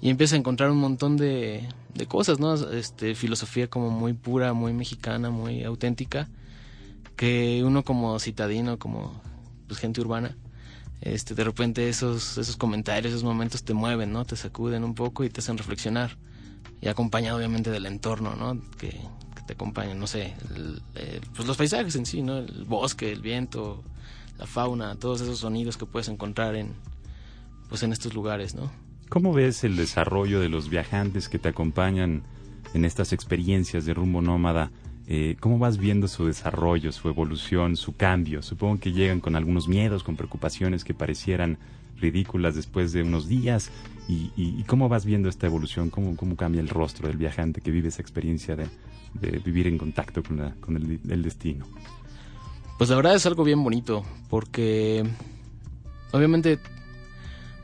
y 0.01 0.09
empiezas 0.09 0.35
a 0.35 0.37
encontrar 0.37 0.71
un 0.71 0.79
montón 0.79 1.17
de, 1.17 1.67
cosas, 2.07 2.39
¿no? 2.39 2.55
Este, 2.55 3.17
filosofía 3.17 3.67
como 3.67 3.91
muy 3.91 4.13
pura, 4.13 4.53
muy 4.53 4.73
mexicana, 4.73 5.31
muy 5.31 5.65
auténtica, 5.65 6.29
que 7.17 7.65
uno 7.65 7.83
como 7.83 8.17
citadino, 8.21 8.79
como 8.79 9.21
pues, 9.67 9.81
gente 9.81 10.01
urbana, 10.01 10.37
este, 11.01 11.35
de 11.35 11.45
repente 11.45 11.89
esos, 11.89 12.37
esos 12.37 12.57
comentarios, 12.57 13.13
esos 13.13 13.25
momentos 13.25 13.65
te 13.65 13.75
mueven, 13.75 14.13
¿no? 14.13 14.25
Te 14.25 14.37
sacuden 14.37 14.85
un 14.85 14.95
poco 14.95 15.25
y 15.25 15.31
te 15.31 15.41
hacen 15.41 15.57
reflexionar. 15.57 16.17
Y 16.81 16.89
acompañado 16.89 17.39
obviamente 17.39 17.71
del 17.71 17.87
entorno, 17.87 18.35
¿no? 18.37 18.61
Que, 18.77 19.01
te 19.47 19.55
acompañan, 19.55 19.99
no 19.99 20.07
sé, 20.07 20.35
pues 21.35 21.49
los 21.49 21.57
paisajes 21.57 21.97
en 21.97 22.07
sí, 22.07 22.23
¿no? 22.23 22.39
El 22.39 22.65
bosque, 22.67 23.11
el 23.11 23.21
viento, 23.21 23.83
la 24.39 24.47
fauna, 24.47 24.95
todos 24.95 25.23
esos 25.23 25.41
sonidos 25.41 25.77
que 25.77 25.87
puedes 25.87 26.09
encontrar 26.09 26.55
en, 26.55 26.75
pues 27.69 27.83
en 27.83 27.93
estos 27.93 28.15
lugares, 28.15 28.55
¿no? 28.55 28.71
¿Cómo 29.09 29.33
ves 29.33 29.65
el 29.65 29.75
desarrollo 29.75 30.39
de 30.39 30.49
los 30.49 30.69
viajantes 30.69 31.29
que 31.29 31.41
te 31.41 31.49
acompañan 31.49 32.23
en 32.75 32.85
estas 32.85 33.13
experiencias 33.13 33.85
de 33.87 33.93
rumbo 33.93 34.23
nómada 34.23 34.71
Eh, 35.13 35.37
¿Cómo 35.41 35.59
vas 35.59 35.77
viendo 35.77 36.07
su 36.07 36.25
desarrollo, 36.25 36.93
su 36.93 37.09
evolución, 37.09 37.75
su 37.75 37.97
cambio? 37.97 38.45
Supongo 38.45 38.79
que 38.79 38.93
llegan 38.93 39.19
con 39.19 39.35
algunos 39.35 39.67
miedos, 39.67 40.05
con 40.05 40.15
preocupaciones 40.15 40.85
que 40.85 40.95
parecieran 40.95 41.59
ridículas 41.97 42.55
después 42.55 42.93
de 42.93 43.03
unos 43.03 43.27
días. 43.27 43.73
¿Y, 44.09 44.63
cómo 44.69 44.89
vas 44.89 45.05
viendo 45.05 45.29
esta 45.29 45.49
evolución? 45.49 45.91
¿Cómo, 45.91 46.15
¿Cómo 46.15 46.37
cambia 46.37 46.61
el 46.61 46.69
rostro 46.69 47.09
del 47.09 47.17
viajante 47.17 47.61
que 47.61 47.73
vive 47.73 47.89
esa 47.89 48.03
experiencia 48.03 48.55
de, 48.55 48.69
vivir 49.45 49.67
en 49.67 49.79
contacto 49.79 50.23
con, 50.23 50.55
con 50.61 50.77
el, 50.77 51.23
destino? 51.23 51.67
Pues 52.79 52.89
la 52.89 52.95
verdad 52.95 53.17
es 53.17 53.27
algo 53.27 53.43
bien 53.43 53.65
bonito, 53.65 54.05
porque 54.29 55.05
obviamente, 56.13 56.61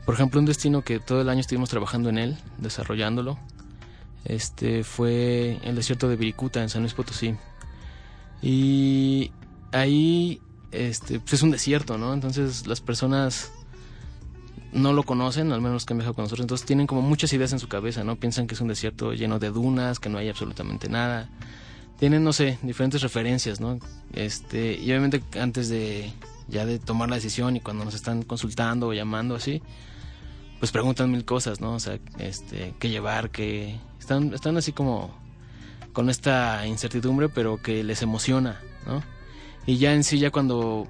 por 0.05 0.15
ejemplo, 0.15 0.41
un 0.41 0.45
destino 0.45 0.81
que 0.81 0.99
todo 0.99 1.21
el 1.21 1.29
año 1.29 1.39
estuvimos 1.39 1.69
trabajando 1.69 2.09
en 2.09 2.17
él, 2.17 2.37
desarrollándolo, 2.57 3.39
este 4.25 4.83
fue 4.83 5.59
el 5.63 5.75
desierto 5.75 6.09
de 6.09 6.15
Viricuta 6.15 6.61
en 6.61 6.69
San 6.69 6.81
Luis 6.81 6.93
Potosí. 6.93 7.35
Y 8.41 9.31
ahí 9.71 10.41
este 10.71 11.19
pues 11.19 11.33
es 11.33 11.41
un 11.43 11.51
desierto, 11.51 11.97
¿no? 11.97 12.13
Entonces 12.13 12.67
las 12.67 12.81
personas 12.81 13.51
no 14.73 14.93
lo 14.93 15.03
conocen, 15.03 15.51
al 15.51 15.61
menos 15.61 15.85
que 15.85 15.93
han 15.93 15.97
viajado 15.97 16.13
con 16.13 16.23
nosotros, 16.23 16.43
entonces 16.43 16.67
tienen 16.67 16.87
como 16.87 17.01
muchas 17.01 17.31
ideas 17.33 17.53
en 17.53 17.59
su 17.59 17.67
cabeza, 17.67 18.03
¿no? 18.03 18.17
Piensan 18.17 18.47
que 18.47 18.55
es 18.55 18.61
un 18.61 18.67
desierto 18.67 19.13
lleno 19.13 19.39
de 19.39 19.49
dunas, 19.49 19.99
que 19.99 20.09
no 20.09 20.17
hay 20.17 20.29
absolutamente 20.29 20.89
nada. 20.89 21.29
Tienen, 21.99 22.23
no 22.23 22.31
sé, 22.31 22.59
diferentes 22.61 23.01
referencias, 23.01 23.59
¿no? 23.59 23.79
Este, 24.13 24.73
y 24.73 24.91
obviamente 24.91 25.23
antes 25.39 25.69
de 25.69 26.11
ya 26.47 26.65
de 26.65 26.79
tomar 26.79 27.09
la 27.09 27.15
decisión 27.15 27.55
y 27.55 27.59
cuando 27.59 27.83
nos 27.85 27.93
están 27.93 28.23
consultando 28.23 28.87
o 28.87 28.93
llamando 28.93 29.35
así, 29.35 29.61
pues 30.59 30.71
preguntan 30.71 31.11
mil 31.11 31.25
cosas, 31.25 31.59
¿no? 31.59 31.73
O 31.73 31.79
sea, 31.79 31.99
este, 32.19 32.73
qué 32.79 32.89
llevar, 32.89 33.31
qué 33.31 33.79
están 33.99 34.33
están 34.33 34.57
así 34.57 34.71
como 34.71 35.11
con 35.93 36.09
esta 36.09 36.65
incertidumbre, 36.67 37.29
pero 37.29 37.61
que 37.61 37.83
les 37.83 38.01
emociona, 38.01 38.61
¿no? 38.85 39.03
Y 39.65 39.77
ya 39.77 39.93
en 39.93 40.03
sí 40.03 40.19
ya 40.19 40.31
cuando 40.31 40.87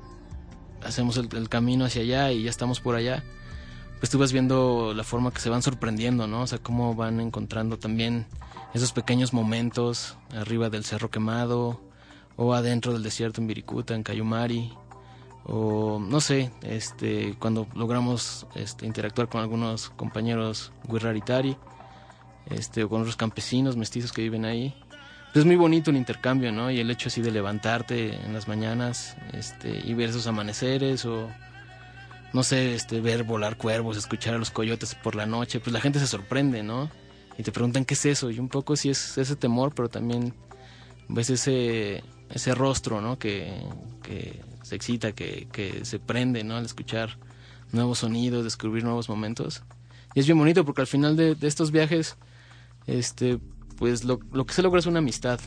hacemos 0.84 1.18
el 1.18 1.50
camino 1.50 1.86
hacia 1.86 2.02
allá 2.02 2.32
y 2.32 2.44
ya 2.44 2.50
estamos 2.50 2.80
por 2.80 2.96
allá, 2.96 3.24
pues 4.00 4.10
tú 4.12 4.20
vas 4.20 4.32
viendo 4.32 4.94
la 4.94 5.04
forma 5.04 5.32
que 5.32 5.40
se 5.40 5.50
van 5.50 5.62
sorprendiendo, 5.62 6.28
¿no? 6.28 6.42
O 6.42 6.48
sea, 6.48 6.60
cómo 6.60 6.94
van 6.96 7.20
encontrando 7.20 7.78
también 7.80 8.28
esos 8.74 8.92
pequeños 8.92 9.34
momentos 9.34 10.18
arriba 10.36 10.70
del 10.70 10.84
Cerro 10.84 11.10
Quemado 11.10 11.82
o 12.36 12.54
adentro 12.54 12.94
del 12.94 13.04
desierto 13.04 13.42
en 13.42 13.48
Viricuta, 13.48 13.96
en 13.96 14.04
Cayumari 14.04 14.72
o 15.46 16.00
no 16.00 16.20
sé, 16.20 16.52
este 16.62 17.36
cuando 17.40 17.68
logramos 17.74 18.46
este, 18.56 18.86
interactuar 18.86 19.30
con 19.30 19.42
algunos 19.42 19.90
compañeros 19.92 20.74
guirraritari, 20.88 21.58
este 22.50 22.84
o 22.84 22.90
con 22.90 23.02
otros 23.02 23.16
campesinos 23.16 23.76
mestizos 23.76 24.12
que 24.12 24.22
viven 24.22 24.46
ahí. 24.46 24.74
Pues 25.34 25.38
es 25.38 25.46
muy 25.46 25.56
bonito 25.56 25.92
el 25.92 25.98
intercambio, 25.98 26.52
¿no? 26.52 26.72
Y 26.72 26.80
el 26.80 26.90
hecho 26.90 27.10
así 27.10 27.22
de 27.22 27.32
levantarte 27.32 28.16
en 28.16 28.34
las 28.34 28.48
mañanas, 28.48 29.18
este 29.34 29.82
y 29.86 29.94
ver 29.94 30.10
esos 30.10 30.28
amaneceres 30.28 31.06
o 31.06 31.30
no 32.34 32.44
sé, 32.44 32.76
este, 32.76 33.02
ver 33.02 33.24
volar 33.24 33.58
cuervos, 33.58 33.98
escuchar 33.98 34.36
a 34.36 34.38
los 34.38 34.52
coyotes 34.52 34.96
por 34.96 35.16
la 35.16 35.26
noche, 35.26 35.60
pues 35.60 35.74
la 35.74 35.82
gente 35.82 36.00
se 36.00 36.08
sorprende, 36.08 36.64
¿no? 36.64 36.90
Y 37.38 37.44
te 37.44 37.52
preguntan 37.52 37.86
qué 37.86 37.94
es 37.94 38.06
eso, 38.06 38.32
y 38.32 38.40
un 38.40 38.50
poco 38.50 38.76
sí 38.76 38.90
es 38.90 39.18
ese 39.18 39.36
temor, 39.36 39.74
pero 39.74 39.90
también 39.90 40.34
ves 41.08 41.30
ese, 41.30 42.04
ese 42.30 42.56
rostro, 42.56 43.02
¿no? 43.02 43.18
Que, 43.18 43.62
que 44.04 44.42
se 44.64 44.76
excita, 44.76 45.14
que, 45.14 45.48
que 45.52 45.86
se 45.86 46.00
prende, 46.00 46.44
¿no? 46.44 46.58
Al 46.58 46.66
escuchar 46.66 47.18
nuevos 47.72 48.00
sonidos, 48.00 48.44
descubrir 48.44 48.84
nuevos 48.84 49.10
momentos. 49.10 49.64
Y 50.14 50.20
es 50.20 50.26
bien 50.26 50.38
bonito 50.38 50.66
porque 50.66 50.82
al 50.82 50.88
final 50.88 51.16
de, 51.16 51.36
de 51.36 51.48
estos 51.48 51.72
viajes, 51.72 52.18
este, 52.88 53.40
pues 53.78 54.04
lo, 54.04 54.20
lo, 54.32 54.46
que 54.46 54.54
se 54.54 54.64
logra 54.64 54.80
es 54.80 54.86
una 54.88 55.00
amistad 55.00 55.40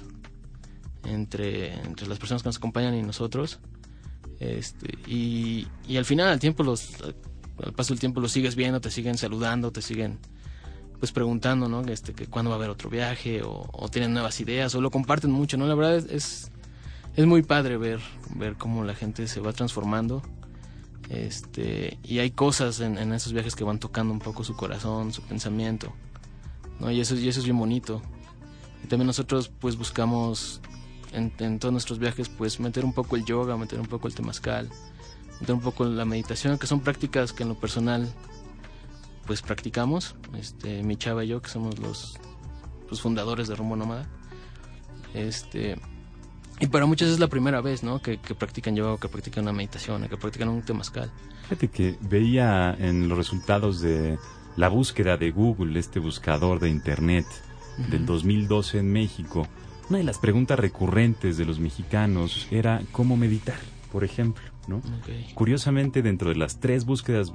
entre, 1.04 1.75
entre 1.82 2.06
las 2.06 2.18
personas 2.18 2.42
que 2.42 2.49
nos 2.49 2.59
acompañan 2.59 2.94
y 2.94 3.02
nosotros 3.02 3.59
este, 4.40 4.99
y, 5.06 5.68
y 5.87 5.99
al 5.99 6.06
final, 6.06 6.28
al 6.28 6.40
tiempo, 6.40 6.62
los, 6.62 6.94
al 7.62 7.73
paso 7.75 7.92
del 7.92 8.00
tiempo 8.00 8.20
los 8.20 8.32
sigues 8.32 8.56
viendo, 8.56 8.80
te 8.80 8.90
siguen 8.90 9.18
saludando, 9.18 9.70
te 9.70 9.82
siguen 9.82 10.18
pues 10.99 11.12
preguntando, 11.12 11.68
¿no? 11.68 11.82
Este, 11.82 12.14
que 12.14 12.26
cuándo 12.26 12.50
va 12.50 12.56
a 12.56 12.59
haber 12.59 12.70
otro 12.70 12.90
viaje 12.90 13.42
o, 13.44 13.88
tienen 13.90 14.12
nuevas 14.12 14.40
ideas 14.40 14.75
o 14.75 14.80
lo 14.80 14.90
comparten 14.90 15.30
mucho, 15.30 15.56
¿no? 15.59 15.66
La 15.66 15.75
verdad 15.75 15.97
es, 15.97 16.50
es, 17.16 17.26
muy 17.26 17.42
padre 17.42 17.76
ver, 17.76 18.00
ver 18.35 18.56
cómo 18.56 18.82
la 18.82 18.94
gente 18.94 19.28
se 19.28 19.40
va 19.40 19.52
transformando. 19.52 20.23
Este, 21.11 21.99
y 22.02 22.20
hay 22.20 22.30
cosas 22.30 22.80
en, 22.80 22.97
esos 23.12 23.32
viajes 23.32 23.54
que 23.54 23.64
van 23.64 23.78
tocando 23.78 24.12
un 24.12 24.20
poco 24.20 24.42
su 24.42 24.56
corazón, 24.56 25.12
su 25.12 25.23
pensamiento, 25.23 25.92
¿no? 26.80 26.90
Y 26.90 27.00
eso, 27.00 27.14
es 27.14 27.44
bien 27.44 27.58
bonito. 27.58 28.02
Y 28.82 28.87
también 28.87 29.06
nosotros 29.06 29.50
pues 29.60 29.76
buscamos 29.76 30.60
en, 31.12 31.58
todos 31.58 31.72
nuestros 31.72 31.99
viajes, 31.99 32.28
pues 32.28 32.60
meter 32.60 32.84
un 32.84 32.92
poco 32.92 33.16
el 33.16 33.25
yoga, 33.25 33.56
meter 33.56 33.78
un 33.80 33.87
poco 33.87 34.08
el 34.08 34.14
temazcal, 34.14 34.68
meter 35.40 35.54
un 35.54 35.60
poco 35.60 35.84
la 35.84 36.04
meditación, 36.04 36.58
que 36.58 36.66
son 36.66 36.80
prácticas 36.80 37.32
que 37.32 37.42
en 37.42 37.50
lo 37.50 37.54
personal 37.56 38.08
pues 39.26 39.43
practicamos, 39.43 40.16
este, 40.36 40.82
mi 40.82 40.97
chava 40.97 41.25
y 41.25 41.28
yo, 41.28 41.40
que 41.40 41.50
somos 41.50 41.78
los, 41.78 42.19
fundadores 43.00 43.47
de 43.47 43.54
Rumbo 43.54 43.76
Nómada. 43.76 44.08
Este, 45.14 45.78
y 46.58 46.66
para 46.66 46.86
muchos 46.86 47.08
es 47.08 47.21
la 47.21 47.28
primera 47.28 47.60
vez, 47.60 47.84
¿no? 47.84 48.02
Que, 48.02 48.19
que 48.19 48.34
practican 48.34 48.75
yoga, 48.75 48.99
que 48.99 49.08
practican 49.08 49.45
una 49.45 49.52
meditación, 49.52 50.08
que 50.08 50.16
practican 50.16 50.49
un 50.49 50.62
temazcal. 50.62 51.12
Fíjate 51.45 51.69
que 51.69 51.97
veía 52.00 52.76
en 52.78 53.08
los 53.08 53.16
resultados 53.16 53.80
de 53.80 54.19
la 54.56 54.69
búsqueda 54.69 55.17
de 55.17 55.30
Google, 55.30 55.78
este 55.78 56.00
buscador 56.00 56.60
de 56.60 56.71
Internet 56.71 57.26
del 57.91 58.04
2012 58.04 58.78
en 58.78 58.93
México, 58.93 59.47
una 59.89 59.99
de 59.99 60.04
las 60.04 60.19
preguntas 60.19 60.58
recurrentes 60.58 61.36
de 61.36 61.45
los 61.45 61.58
mexicanos 61.58 62.47
era 62.50 62.82
cómo 62.93 63.17
meditar, 63.17 63.58
por 63.91 64.04
ejemplo, 64.04 64.45
¿no? 64.69 64.82
Curiosamente, 65.34 66.02
dentro 66.02 66.28
de 66.28 66.36
las 66.36 66.60
tres 66.60 66.84
búsquedas 66.84 67.32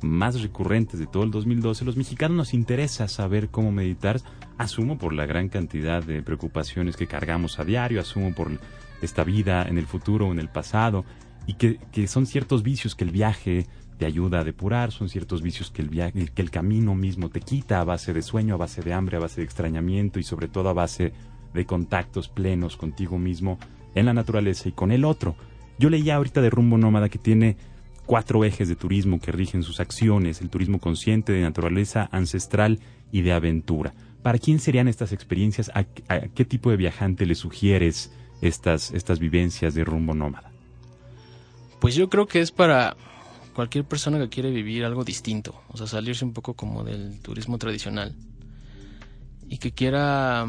más 0.00 0.40
recurrentes 0.40 0.98
de 0.98 1.06
todo 1.06 1.24
el 1.24 1.30
2012, 1.30 1.84
los 1.84 1.96
mexicanos 1.96 2.36
nos 2.36 2.54
interesa 2.54 3.08
saber 3.08 3.50
cómo 3.50 3.72
meditar, 3.72 4.20
asumo 4.56 4.96
por 4.96 5.12
la 5.12 5.26
gran 5.26 5.48
cantidad 5.48 6.02
de 6.02 6.22
preocupaciones 6.22 6.96
que 6.96 7.06
cargamos 7.06 7.58
a 7.58 7.64
diario, 7.64 8.00
asumo 8.00 8.34
por 8.34 8.58
esta 9.02 9.24
vida 9.24 9.62
en 9.68 9.76
el 9.76 9.86
futuro 9.86 10.28
o 10.28 10.32
en 10.32 10.38
el 10.38 10.48
pasado, 10.48 11.04
y 11.46 11.54
que, 11.54 11.78
que 11.92 12.06
son 12.06 12.26
ciertos 12.26 12.62
vicios 12.62 12.94
que 12.94 13.04
el 13.04 13.10
viaje 13.10 13.66
te 13.98 14.06
ayuda 14.06 14.40
a 14.40 14.44
depurar, 14.44 14.92
son 14.92 15.08
ciertos 15.08 15.42
vicios 15.42 15.70
que 15.70 15.82
el, 15.82 15.88
viaje, 15.88 16.28
que 16.28 16.42
el 16.42 16.50
camino 16.50 16.94
mismo 16.94 17.28
te 17.28 17.40
quita 17.40 17.80
a 17.80 17.84
base 17.84 18.12
de 18.12 18.22
sueño, 18.22 18.54
a 18.54 18.58
base 18.58 18.80
de 18.80 18.92
hambre, 18.92 19.16
a 19.16 19.20
base 19.20 19.40
de 19.40 19.44
extrañamiento 19.44 20.20
y 20.20 20.22
sobre 20.22 20.48
todo 20.48 20.68
a 20.68 20.72
base 20.72 21.12
de 21.52 21.66
contactos 21.66 22.28
plenos 22.28 22.76
contigo 22.76 23.18
mismo 23.18 23.58
en 23.94 24.06
la 24.06 24.14
naturaleza 24.14 24.68
y 24.68 24.72
con 24.72 24.92
el 24.92 25.04
otro. 25.04 25.34
Yo 25.78 25.90
leía 25.90 26.14
ahorita 26.14 26.40
de 26.40 26.50
Rumbo 26.50 26.78
Nómada 26.78 27.08
que 27.08 27.18
tiene 27.18 27.56
cuatro 28.06 28.44
ejes 28.44 28.68
de 28.68 28.76
turismo 28.76 29.20
que 29.20 29.32
rigen 29.32 29.62
sus 29.62 29.80
acciones, 29.80 30.40
el 30.40 30.48
turismo 30.48 30.78
consciente, 30.78 31.32
de 31.32 31.42
naturaleza, 31.42 32.08
ancestral 32.12 32.78
y 33.10 33.22
de 33.22 33.32
aventura. 33.32 33.94
¿Para 34.22 34.38
quién 34.38 34.60
serían 34.60 34.88
estas 34.88 35.12
experiencias? 35.12 35.70
¿A, 35.74 35.84
qué 35.84 36.44
tipo 36.44 36.70
de 36.70 36.76
viajante 36.76 37.26
le 37.26 37.34
sugieres 37.34 38.12
estas, 38.40 38.92
estas 38.92 39.18
vivencias 39.18 39.74
de 39.74 39.84
Rumbo 39.84 40.14
Nómada? 40.14 40.52
Pues 41.80 41.94
yo 41.94 42.08
creo 42.08 42.26
que 42.26 42.40
es 42.40 42.50
para 42.50 42.96
cualquier 43.58 43.84
persona 43.84 44.20
que 44.20 44.28
quiere 44.28 44.52
vivir 44.52 44.84
algo 44.84 45.02
distinto, 45.02 45.60
o 45.66 45.76
sea, 45.76 45.88
salirse 45.88 46.24
un 46.24 46.32
poco 46.32 46.54
como 46.54 46.84
del 46.84 47.18
turismo 47.18 47.58
tradicional 47.58 48.14
y 49.48 49.58
que 49.58 49.72
quiera 49.72 50.46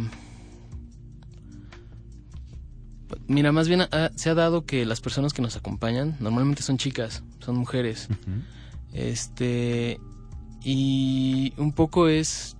Mira, 3.25 3.51
más 3.51 3.67
bien 3.67 3.81
se 4.15 4.29
ha 4.29 4.35
dado 4.35 4.67
que 4.67 4.85
las 4.85 5.01
personas 5.01 5.33
que 5.33 5.41
nos 5.41 5.57
acompañan 5.57 6.17
normalmente 6.19 6.61
son 6.61 6.77
chicas, 6.77 7.23
son 7.39 7.55
mujeres. 7.55 8.09
Este 8.93 9.99
y 10.63 11.51
un 11.57 11.71
poco 11.71 12.09
es 12.09 12.57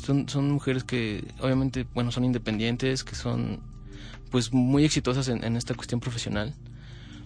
son, 0.00 0.28
son 0.28 0.48
mujeres 0.52 0.84
que 0.84 1.24
obviamente, 1.40 1.88
bueno, 1.92 2.12
son 2.12 2.24
independientes, 2.24 3.02
que 3.02 3.16
son 3.16 3.58
pues 4.30 4.52
muy 4.52 4.84
exitosas 4.84 5.26
en, 5.26 5.56
esta 5.56 5.74
cuestión 5.74 5.98
profesional, 5.98 6.54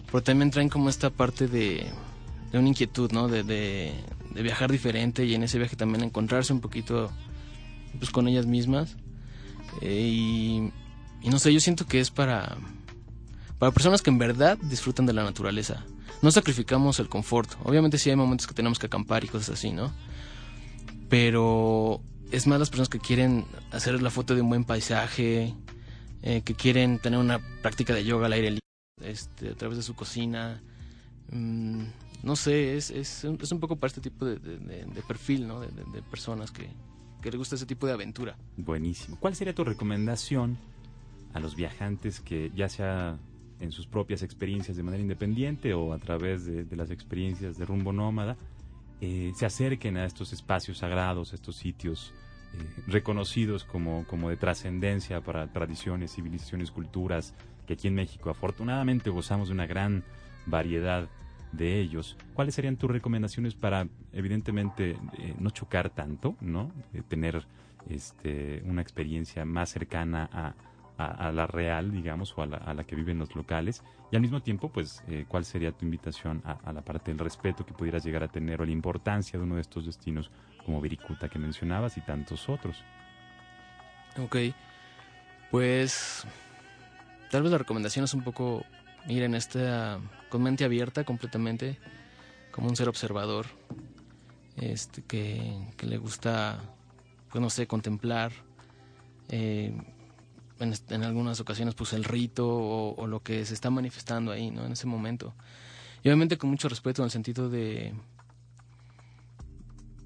pero 0.07 0.23
también 0.23 0.49
traen 0.49 0.69
como 0.69 0.89
esta 0.89 1.11
parte 1.11 1.47
de, 1.47 1.85
de 2.55 2.59
una 2.61 2.69
inquietud, 2.69 3.11
¿no? 3.11 3.27
De, 3.27 3.43
de, 3.43 3.93
viajar 4.41 4.71
diferente 4.71 5.25
y 5.25 5.33
en 5.33 5.43
ese 5.43 5.57
viaje 5.57 5.77
también 5.77 6.03
encontrarse 6.03 6.51
un 6.51 6.59
poquito 6.59 7.09
pues 7.97 8.11
con 8.11 8.27
ellas 8.27 8.45
mismas. 8.45 8.97
Eh, 9.81 10.09
y 10.11 10.71
y 11.25 11.29
no 11.29 11.39
sé, 11.39 11.51
yo 11.51 11.59
siento 11.59 11.87
que 11.87 11.99
es 11.99 12.11
para, 12.11 12.55
para 13.57 13.71
personas 13.71 14.03
que 14.03 14.11
en 14.11 14.19
verdad 14.19 14.59
disfrutan 14.61 15.07
de 15.07 15.13
la 15.13 15.23
naturaleza. 15.23 15.83
No 16.21 16.29
sacrificamos 16.29 16.99
el 16.99 17.09
confort. 17.09 17.51
Obviamente 17.63 17.97
sí 17.97 18.11
hay 18.11 18.15
momentos 18.15 18.45
que 18.45 18.53
tenemos 18.53 18.77
que 18.77 18.85
acampar 18.85 19.23
y 19.23 19.27
cosas 19.27 19.57
así, 19.57 19.71
¿no? 19.71 19.91
Pero 21.09 21.99
es 22.31 22.45
más 22.45 22.59
las 22.59 22.69
personas 22.69 22.89
que 22.89 22.99
quieren 22.99 23.45
hacer 23.71 23.99
la 24.03 24.11
foto 24.11 24.35
de 24.35 24.41
un 24.41 24.49
buen 24.49 24.65
paisaje, 24.65 25.55
eh, 26.21 26.43
que 26.45 26.53
quieren 26.53 26.99
tener 26.99 27.17
una 27.17 27.39
práctica 27.63 27.95
de 27.95 28.05
yoga 28.05 28.27
al 28.27 28.33
aire 28.33 28.51
libre, 28.51 28.61
este, 29.01 29.49
a 29.49 29.55
través 29.55 29.77
de 29.77 29.83
su 29.83 29.95
cocina. 29.95 30.61
Mm, 31.31 31.85
no 32.25 32.35
sé, 32.35 32.75
es, 32.75 32.91
es, 32.91 33.23
es, 33.23 33.51
un 33.51 33.59
poco 33.59 33.77
para 33.77 33.87
este 33.87 34.01
tipo 34.01 34.25
de, 34.25 34.37
perfil, 35.07 35.47
¿no? 35.47 35.61
De, 35.61 35.67
de 35.67 36.01
personas 36.01 36.51
que, 36.51 36.67
que 37.21 37.29
les 37.31 37.37
gusta 37.37 37.55
ese 37.55 37.65
tipo 37.65 37.87
de 37.87 37.93
aventura. 37.93 38.35
Buenísimo. 38.57 39.17
¿Cuál 39.19 39.35
sería 39.35 39.55
tu 39.55 39.63
recomendación 39.63 40.57
a 41.33 41.39
los 41.39 41.55
viajantes 41.55 42.19
que 42.19 42.51
ya 42.55 42.67
sea 42.67 43.17
en 43.59 43.71
sus 43.71 43.87
propias 43.87 44.23
experiencias 44.23 44.77
de 44.77 44.83
manera 44.83 45.01
independiente 45.01 45.73
o 45.73 45.93
a 45.93 45.99
través 45.99 46.45
de, 46.45 46.75
las 46.75 46.91
experiencias 46.91 47.57
de 47.57 47.65
rumbo 47.65 47.93
nómada, 47.93 48.37
eh, 49.01 49.31
se 49.35 49.45
acerquen 49.45 49.97
a 49.97 50.05
estos 50.05 50.33
espacios 50.33 50.79
sagrados, 50.79 51.31
a 51.31 51.35
estos 51.35 51.55
sitios 51.55 52.13
eh, 52.53 52.83
reconocidos 52.87 53.63
como, 53.63 54.05
como 54.07 54.29
de 54.29 54.37
trascendencia 54.37 55.21
para 55.21 55.51
tradiciones, 55.51 56.13
civilizaciones, 56.13 56.71
culturas, 56.71 57.33
que 57.67 57.73
aquí 57.73 57.87
en 57.87 57.95
México 57.95 58.29
afortunadamente 58.29 59.09
gozamos 59.09 59.49
de 59.49 59.53
una 59.53 59.67
gran 59.67 60.03
variedad 60.45 61.09
de 61.57 61.79
ellos. 61.79 62.17
¿Cuáles 62.33 62.55
serían 62.55 62.77
tus 62.77 62.89
recomendaciones 62.89 63.55
para, 63.55 63.87
evidentemente, 64.13 64.97
eh, 65.17 65.35
no 65.39 65.49
chocar 65.49 65.89
tanto, 65.89 66.35
no? 66.41 66.71
tener 67.07 67.45
este, 67.89 68.61
una 68.65 68.81
experiencia 68.81 69.45
más 69.45 69.69
cercana 69.69 70.29
a, 70.31 70.55
a, 70.97 71.31
la 71.31 71.45
real, 71.45 71.91
digamos, 71.91 72.33
o 72.37 72.41
a 72.41 72.45
la, 72.45 72.83
que 72.83 72.95
viven 72.95 73.19
los 73.19 73.35
locales. 73.35 73.83
Y 74.11 74.15
al 74.15 74.21
mismo 74.21 74.41
tiempo, 74.41 74.69
pues, 74.69 75.03
eh, 75.07 75.25
¿cuál 75.27 75.45
sería 75.45 75.71
tu 75.71 75.85
invitación 75.85 76.41
a, 76.45 76.71
la 76.71 76.81
parte 76.81 77.11
del 77.11 77.19
respeto 77.19 77.65
que 77.65 77.73
pudieras 77.73 78.03
llegar 78.03 78.23
a 78.23 78.27
tener 78.27 78.61
o 78.61 78.65
la 78.65 78.71
importancia 78.71 79.37
de 79.37 79.45
uno 79.45 79.55
de 79.55 79.61
estos 79.61 79.85
destinos 79.85 80.31
como 80.65 80.81
Viricuta 80.81 81.27
que 81.29 81.39
mencionabas 81.39 81.97
y 81.97 82.01
tantos 82.01 82.47
otros? 82.49 82.83
Ok, 84.17 84.37
pues 85.51 86.25
tal 87.29 87.43
vez 87.43 87.51
la 87.51 87.57
recomendación 87.57 88.05
es 88.05 88.13
un 88.13 88.23
poco 88.23 88.63
ir 89.07 89.23
en 89.23 89.35
esta 89.35 89.99
con 90.29 90.43
mente 90.43 90.65
abierta 90.65 91.03
completamente, 91.03 91.77
como 92.51 92.67
un 92.67 92.75
ser 92.75 92.89
observador, 92.89 93.47
este 94.57 95.01
que, 95.03 95.57
le 95.81 95.97
gusta, 95.97 96.59
pues 97.29 97.41
no 97.41 97.49
sé, 97.49 97.67
contemplar, 97.67 98.31
eh, 99.29 99.73
en, 100.59 101.03
algunas 101.03 101.39
ocasiones 101.39 101.75
pues 101.75 101.93
el 101.93 102.03
rito 102.03 102.47
o, 102.47 103.07
lo 103.07 103.21
que 103.21 103.45
se 103.45 103.53
está 103.53 103.69
manifestando 103.69 104.31
ahí, 104.31 104.51
¿no? 104.51 104.65
En 104.65 104.71
ese 104.71 104.87
momento. 104.87 105.33
Y 106.03 106.07
obviamente 106.07 106.37
con 106.37 106.49
mucho 106.49 106.69
respeto 106.69 107.01
en 107.01 107.05
el 107.05 107.11
sentido 107.11 107.49
de 107.49 107.93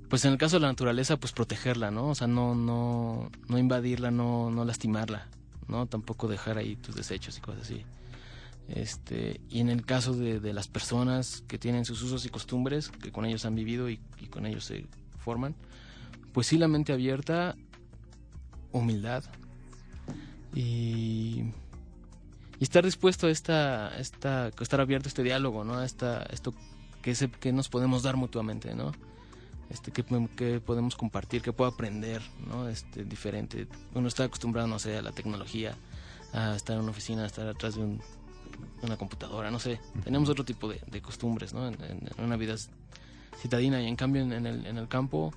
pues 0.09 0.25
en 0.25 0.31
el 0.31 0.39
caso 0.39 0.55
de 0.55 0.61
la 0.61 0.69
naturaleza 0.69 1.17
pues 1.17 1.33
protegerla, 1.33 1.91
¿no? 1.91 2.09
O 2.09 2.15
sea, 2.15 2.25
no 2.27 2.55
no 2.55 3.29
no 3.47 3.57
invadirla, 3.57 4.09
no 4.09 4.49
no 4.49 4.65
lastimarla, 4.65 5.27
¿no? 5.67 5.85
Tampoco 5.85 6.27
dejar 6.27 6.57
ahí 6.57 6.75
tus 6.77 6.95
desechos 6.95 7.37
y 7.37 7.41
cosas 7.41 7.61
así. 7.63 7.85
Este, 8.69 9.41
y 9.49 9.59
en 9.61 9.69
el 9.69 9.83
caso 9.85 10.13
de, 10.13 10.39
de 10.39 10.53
las 10.53 10.67
personas 10.67 11.43
que 11.47 11.57
tienen 11.57 11.85
sus 11.85 12.03
usos 12.03 12.25
y 12.25 12.29
costumbres, 12.29 12.89
que 12.89 13.11
con 13.11 13.25
ellos 13.25 13.45
han 13.45 13.55
vivido 13.55 13.89
y, 13.89 13.99
y 14.19 14.27
con 14.27 14.45
ellos 14.45 14.65
se 14.65 14.85
forman, 15.17 15.55
pues 16.33 16.47
sí 16.47 16.57
la 16.57 16.67
mente 16.67 16.93
abierta, 16.93 17.55
humildad, 18.71 19.23
y, 20.53 21.43
y 22.59 22.63
estar 22.63 22.85
dispuesto 22.85 23.27
a 23.27 23.31
esta, 23.31 23.97
esta, 23.97 24.49
estar 24.59 24.81
abierto 24.81 25.07
a 25.07 25.09
este 25.09 25.23
diálogo, 25.23 25.63
¿no? 25.63 25.79
A 25.79 25.85
esta, 25.85 26.23
esto 26.23 26.53
que, 27.01 27.15
se, 27.15 27.29
que 27.29 27.51
nos 27.51 27.69
podemos 27.69 28.03
dar 28.03 28.17
mutuamente, 28.17 28.75
¿no? 28.75 28.91
Este, 29.69 29.91
que, 29.91 30.03
que, 30.35 30.59
podemos 30.59 30.95
compartir, 30.95 31.41
que 31.41 31.53
puedo 31.53 31.71
aprender, 31.71 32.21
¿no? 32.47 32.67
Este, 32.67 33.03
diferente. 33.03 33.67
Uno 33.93 34.07
está 34.07 34.23
acostumbrado, 34.23 34.67
no 34.67 34.79
sé, 34.79 34.97
a 34.97 35.01
la 35.01 35.11
tecnología, 35.11 35.75
a 36.33 36.55
estar 36.55 36.75
en 36.75 36.83
una 36.83 36.91
oficina, 36.91 37.23
a 37.23 37.27
estar 37.27 37.47
atrás 37.47 37.75
de 37.75 37.81
un, 37.81 38.01
una 38.81 38.97
computadora, 38.97 39.51
no 39.51 39.59
sé. 39.59 39.79
Tenemos 40.03 40.29
otro 40.29 40.45
tipo 40.45 40.67
de, 40.69 40.81
de 40.87 41.01
costumbres, 41.01 41.53
¿no? 41.53 41.67
En, 41.67 42.09
una 42.17 42.37
vida 42.37 42.55
citadina 43.37 43.81
y 43.81 43.87
en 43.87 43.95
cambio 43.95 44.21
en, 44.21 44.45
el, 44.45 44.65
en 44.65 44.77
el 44.77 44.87
campo, 44.87 45.33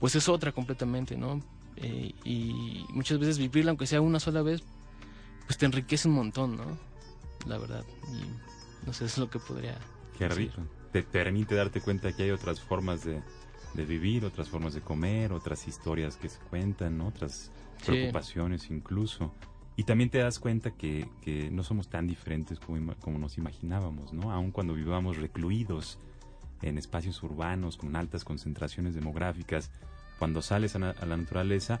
pues 0.00 0.14
es 0.14 0.28
otra 0.28 0.52
completamente, 0.52 1.16
¿no? 1.16 1.42
Eh, 1.76 2.12
y 2.24 2.84
muchas 2.90 3.18
veces 3.18 3.38
vivirla, 3.38 3.70
aunque 3.70 3.86
sea 3.86 4.00
una 4.00 4.20
sola 4.20 4.42
vez, 4.42 4.62
pues 5.46 5.58
te 5.58 5.66
enriquece 5.66 6.08
un 6.08 6.14
montón, 6.14 6.56
¿no? 6.56 6.78
La 7.46 7.58
verdad. 7.58 7.84
Y 8.12 8.86
no 8.86 8.92
sé, 8.92 9.04
es 9.04 9.18
lo 9.18 9.30
que 9.30 9.38
podría. 9.38 9.78
Qué 10.18 10.28
rico. 10.28 10.62
Te 10.92 11.02
permite 11.02 11.54
darte 11.54 11.80
cuenta 11.80 12.12
que 12.12 12.24
hay 12.24 12.30
otras 12.30 12.60
formas 12.60 13.04
de, 13.04 13.22
vivir, 13.74 14.24
otras 14.24 14.48
formas 14.48 14.74
de 14.74 14.80
comer, 14.80 15.32
otras 15.32 15.68
historias 15.68 16.16
que 16.16 16.28
se 16.28 16.38
cuentan, 16.50 17.00
otras 17.00 17.52
preocupaciones 17.84 18.70
incluso. 18.70 19.32
Y 19.78 19.84
también 19.84 20.10
te 20.10 20.18
das 20.18 20.40
cuenta 20.40 20.72
que, 20.72 21.08
que 21.22 21.52
no 21.52 21.62
somos 21.62 21.88
tan 21.88 22.08
diferentes 22.08 22.58
como, 22.58 22.96
como 22.96 23.16
nos 23.16 23.38
imaginábamos, 23.38 24.12
¿no? 24.12 24.32
Aun 24.32 24.50
cuando 24.50 24.74
vivamos 24.74 25.18
recluidos 25.18 26.00
en 26.62 26.78
espacios 26.78 27.22
urbanos 27.22 27.76
con 27.76 27.94
altas 27.94 28.24
concentraciones 28.24 28.96
demográficas, 28.96 29.70
cuando 30.18 30.42
sales 30.42 30.74
a, 30.74 30.80
la 30.80 31.16
naturaleza, 31.16 31.78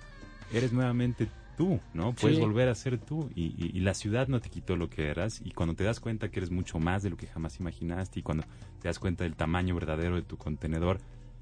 eres 0.52 0.72
nuevamente 0.72 1.26
tú, 1.56 1.80
¿no? 1.92 2.12
Puedes 2.12 2.38
volver 2.38 2.68
a 2.68 2.76
ser 2.76 2.98
tú 2.98 3.30
y, 3.34 3.80
la 3.80 3.94
ciudad 3.94 4.28
no 4.28 4.40
te 4.40 4.48
quitó 4.48 4.76
lo 4.76 4.88
que 4.88 5.08
eras 5.08 5.40
y 5.44 5.50
cuando 5.50 5.74
te 5.74 5.82
das 5.82 5.98
cuenta 5.98 6.30
que 6.30 6.38
eres 6.38 6.52
mucho 6.52 6.78
más 6.78 7.02
de 7.02 7.10
lo 7.10 7.16
que 7.16 7.26
jamás 7.26 7.58
imaginaste 7.58 8.20
y 8.20 8.22
cuando 8.22 8.44
te 8.80 8.86
das 8.86 9.00
cuenta 9.00 9.24
del 9.24 9.34
tamaño 9.34 9.74
verdadero 9.74 10.14
de 10.14 10.22
tu 10.22 10.36
contenedor, 10.36 11.00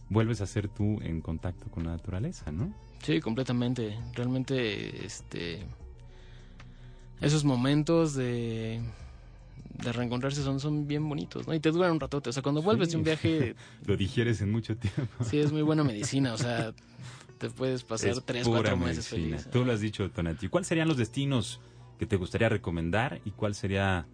vuelves 0.09 0.41
a 0.41 0.47
ser 0.47 0.69
tú 0.69 1.03
en 1.03 1.21
contacto 1.21 1.71
con 1.71 1.85
la 1.85 1.91
naturaleza, 1.91 2.51
¿no? 2.51 2.73
Sí, 3.03 3.21
completamente. 3.21 3.99
Realmente, 4.15 5.05
este, 5.05 5.67
esos 7.21 7.45
momentos 7.45 8.15
de 8.15 8.81
de 9.83 9.93
reencontrarse 9.93 10.43
son, 10.43 10.61
son 10.61 10.87
bien 10.87 11.09
bonitos, 11.09 11.47
¿no? 11.47 11.55
Y 11.55 11.61
te 11.61 11.71
duran 11.71 11.93
un 11.93 12.01
ratote. 12.01 12.31
O 12.31 12.33
sea, 12.33 12.43
cuando 12.43 12.63
vuelves 12.63 12.91
de 12.91 12.97
un 12.97 13.05
viaje. 13.05 13.55
Lo 13.87 13.97
digieres 13.97 14.41
en 14.41 14.51
mucho 14.51 14.77
tiempo. 14.77 15.25
Sí, 15.25 15.39
es 15.39 15.53
muy 15.53 15.63
buena 15.63 15.85
medicina. 15.85 16.33
O 16.35 16.39
sea, 16.39 16.73
te 17.39 17.51
puedes 17.51 17.85
pasar 17.85 18.21
tres, 18.23 18.47
cuatro 18.47 18.77
meses 18.77 19.09
feliz. 19.09 19.49
Tú 19.51 19.65
lo 19.65 19.73
has 19.73 19.81
dicho, 19.81 20.11
Tonati. 20.11 20.49
¿Cuáles 20.49 20.69
serían 20.69 20.89
los 20.89 20.97
destinos 20.97 21.61
que 21.99 22.07
te 22.07 22.17
gustaría 22.17 22.49
recomendar 22.49 23.21
y 23.25 23.31
cuál 23.33 23.55
sería 23.55 24.07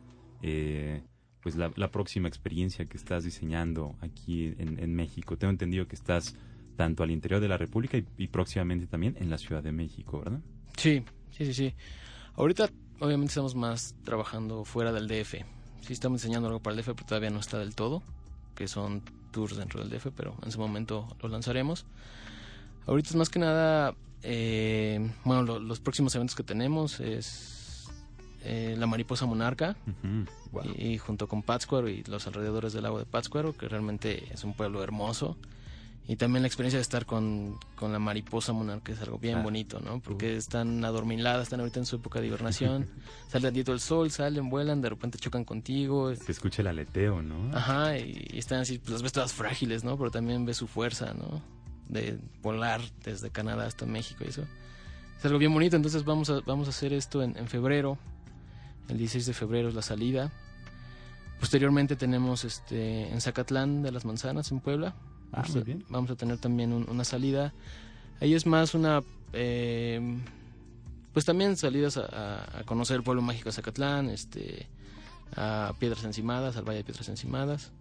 eh, 0.42 1.02
pues 1.40 1.56
la, 1.56 1.90
próxima 1.90 2.28
experiencia 2.28 2.86
que 2.86 2.96
estás 2.96 3.24
diseñando 3.24 3.94
aquí 4.00 4.54
en, 4.58 4.94
México? 4.94 5.36
Tengo 5.36 5.52
entendido 5.52 5.86
que 5.86 5.94
estás 5.94 6.34
tanto 6.76 7.02
al 7.02 7.10
interior 7.10 7.40
de 7.40 7.48
la 7.48 7.58
República 7.58 7.96
y, 7.98 8.06
y 8.18 8.28
próximamente 8.28 8.86
también 8.86 9.16
en 9.20 9.30
la 9.30 9.38
Ciudad 9.38 9.62
de 9.62 9.72
México, 9.72 10.18
¿verdad? 10.18 10.40
Sí, 10.76 11.04
sí, 11.30 11.46
sí, 11.46 11.54
sí. 11.54 11.74
Ahorita 12.34 12.70
obviamente 13.00 13.30
estamos 13.30 13.54
más 13.54 13.94
trabajando 14.04 14.64
fuera 14.64 14.92
del 14.92 15.08
DF. 15.08 15.44
Sí 15.80 15.92
estamos 15.92 16.22
diseñando 16.22 16.48
algo 16.48 16.60
para 16.60 16.76
el 16.76 16.82
DF, 16.82 16.94
pero 16.94 17.06
todavía 17.06 17.30
no 17.30 17.40
está 17.40 17.58
del 17.58 17.74
todo, 17.74 18.02
que 18.54 18.68
son 18.68 19.02
tours 19.32 19.56
dentro 19.56 19.80
del 19.80 19.90
DF, 19.90 20.08
pero 20.16 20.36
en 20.44 20.52
su 20.52 20.60
momento 20.60 21.08
lo 21.20 21.28
lanzaremos. 21.28 21.86
Ahorita 22.86 23.10
es 23.10 23.16
más 23.16 23.28
que 23.28 23.38
nada, 23.38 23.94
eh, 24.22 25.10
bueno, 25.24 25.58
los 25.58 25.80
próximos 25.80 26.14
eventos 26.14 26.36
que 26.36 26.42
tenemos 26.42 27.00
es 27.00 27.88
eh, 28.44 28.74
la 28.76 28.86
mariposa 28.88 29.24
monarca 29.24 29.76
y, 30.76 30.98
junto 30.98 31.28
con 31.28 31.42
Pátzcuaro 31.42 31.88
y 31.88 32.02
los 32.04 32.26
alrededores 32.26 32.72
del 32.72 32.82
lago 32.82 32.98
de 32.98 33.06
Pátzcuaro, 33.06 33.56
que 33.56 33.68
realmente 33.68 34.32
es 34.32 34.42
un 34.42 34.54
pueblo 34.54 34.82
hermoso. 34.82 35.36
Y 36.12 36.16
también 36.16 36.42
la 36.42 36.46
experiencia 36.46 36.76
de 36.76 36.82
estar 36.82 37.06
con, 37.06 37.58
con 37.74 37.90
la 37.90 37.98
mariposa 37.98 38.52
monarca 38.52 38.92
es 38.92 39.00
algo 39.00 39.16
bien 39.16 39.42
bonito, 39.42 39.80
¿no? 39.80 39.98
Porque 40.00 40.36
están 40.36 40.84
adormiladas, 40.84 41.44
están 41.44 41.60
ahorita 41.60 41.80
en 41.80 41.86
su 41.86 41.96
época 41.96 42.20
de 42.20 42.26
hibernación, 42.26 42.86
sale 43.28 43.44
tantito 43.44 43.72
el 43.72 43.80
sol, 43.80 44.10
salen, 44.10 44.50
vuelan, 44.50 44.82
de 44.82 44.90
repente 44.90 45.16
chocan 45.16 45.46
contigo. 45.46 46.14
Se 46.14 46.32
escucha 46.32 46.60
el 46.60 46.68
aleteo, 46.68 47.22
¿no? 47.22 47.56
Ajá, 47.56 47.96
y, 47.96 48.28
están 48.34 48.60
así, 48.60 48.76
pues 48.76 48.90
las 48.90 49.02
ves 49.02 49.12
todas 49.12 49.32
frágiles, 49.32 49.84
¿no? 49.84 49.96
Pero 49.96 50.10
también 50.10 50.44
ves 50.44 50.58
su 50.58 50.66
fuerza, 50.66 51.14
¿no? 51.14 51.42
De 51.88 52.18
volar 52.42 52.82
desde 53.02 53.30
Canadá 53.30 53.64
hasta 53.64 53.86
México 53.86 54.22
y 54.26 54.28
eso. 54.28 54.44
Es 55.18 55.24
algo 55.24 55.38
bien 55.38 55.54
bonito, 55.54 55.76
entonces 55.76 56.04
vamos 56.04 56.28
a, 56.28 56.40
vamos 56.40 56.66
a 56.66 56.72
hacer 56.72 56.92
esto 56.92 57.22
en, 57.22 57.38
en 57.38 57.48
febrero. 57.48 57.96
El 58.90 58.98
16 58.98 59.24
de 59.24 59.32
febrero 59.32 59.70
es 59.70 59.74
la 59.74 59.80
salida. 59.80 60.30
Posteriormente 61.40 61.96
tenemos 61.96 62.44
este 62.44 63.08
en 63.08 63.22
Zacatlán 63.22 63.82
de 63.82 63.92
las 63.92 64.04
Manzanas, 64.04 64.52
en 64.52 64.60
Puebla 64.60 64.94
Ah, 65.32 65.44
vamos, 65.88 66.10
a, 66.10 66.16
tener 66.16 66.38
también 66.38 66.72
una 66.72 67.04
salida. 67.04 67.52
Ahí 68.20 68.34
es 68.34 68.46
más 68.46 68.74
una... 68.74 69.02
Eh, 69.32 70.20
pues 71.12 71.24
también 71.24 71.56
salidas 71.56 71.96
a, 71.96 72.62
conocer 72.64 72.96
el 72.96 73.02
pueblo 73.02 73.22
mágico 73.22 73.48
de 73.48 73.52
Zacatlán, 73.52 74.08
este, 74.08 74.66
a 75.36 75.74
Piedras 75.78 76.04
Encimadas, 76.04 76.56
al 76.56 76.64
Valle 76.64 76.78
de 76.78 76.84
Piedras 76.84 77.08
Encimadas. 77.08 77.72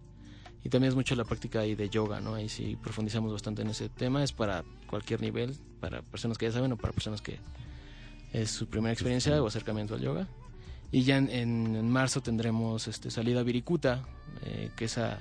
Y 0.63 0.69
también 0.69 0.89
es 0.89 0.95
mucho 0.95 1.15
la 1.15 1.23
práctica 1.23 1.61
ahí 1.61 1.75
de 1.75 1.89
yoga, 1.89 2.19
¿no? 2.21 2.35
Ahí 2.35 2.49
sí 2.49 2.77
profundizamos 2.81 3.31
bastante 3.31 3.63
en 3.63 3.69
ese 3.69 3.89
tema. 3.89 4.23
Es 4.23 4.31
para 4.31 4.63
cualquier 4.87 5.21
nivel, 5.21 5.55
para 5.79 6.01
personas 6.03 6.37
que 6.37 6.45
ya 6.45 6.51
saben 6.51 6.71
o 6.71 6.77
para 6.77 6.93
personas 6.93 7.21
que 7.21 7.39
es 8.31 8.51
su 8.51 8.67
primera 8.67 8.93
experiencia 8.93 9.41
o 9.41 9.47
acercamiento 9.47 9.95
al 9.95 10.01
yoga. 10.01 10.27
Y 10.91 11.03
ya 11.03 11.17
en, 11.17 11.89
marzo 11.89 12.21
tendremos 12.21 12.87
este, 12.87 13.09
salida 13.09 13.39
a 13.39 13.43
Viricuta, 13.43 14.03
eh, 14.43 14.71
que 14.75 14.85
esa 14.85 15.19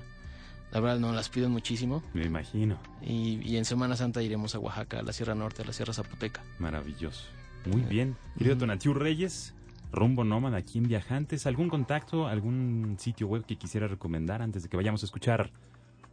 la 0.72 0.80
verdad 0.80 0.98
no 1.00 1.12
las 1.12 1.28
piden 1.28 1.50
muchísimo. 1.50 2.02
Me 2.14 2.24
imagino. 2.24 2.78
Y, 3.02 3.56
en 3.56 3.64
Semana 3.64 3.96
Santa 3.96 4.22
iremos 4.22 4.54
a 4.54 4.61
Oaxaca, 4.61 5.00
a 5.00 5.02
la 5.02 5.12
Sierra 5.12 5.35
Norte, 5.35 5.62
a 5.62 5.64
la 5.64 5.72
Sierra 5.72 5.92
Zapoteca. 5.92 6.44
Maravilloso. 6.59 7.24
Muy 7.66 7.83
bien. 7.83 8.16
Querido 8.38 8.56
Tonatiu 8.56 8.94
Reyes, 8.94 9.52
rumbo 9.92 10.22
nómada 10.24 10.59
aquí 10.59 10.78
en 10.78 10.87
Viajantes. 10.88 11.46
¿Algún 11.46 11.68
contacto, 11.68 12.28
algún 12.28 12.96
sitio 12.98 13.26
web 13.26 13.44
que 13.44 13.56
quisiera 13.56 13.88
recomendar 13.88 14.42
antes 14.42 14.62
de 14.62 14.68
que 14.68 14.76
vayamos 14.76 15.02
a 15.02 15.06
escuchar 15.06 15.50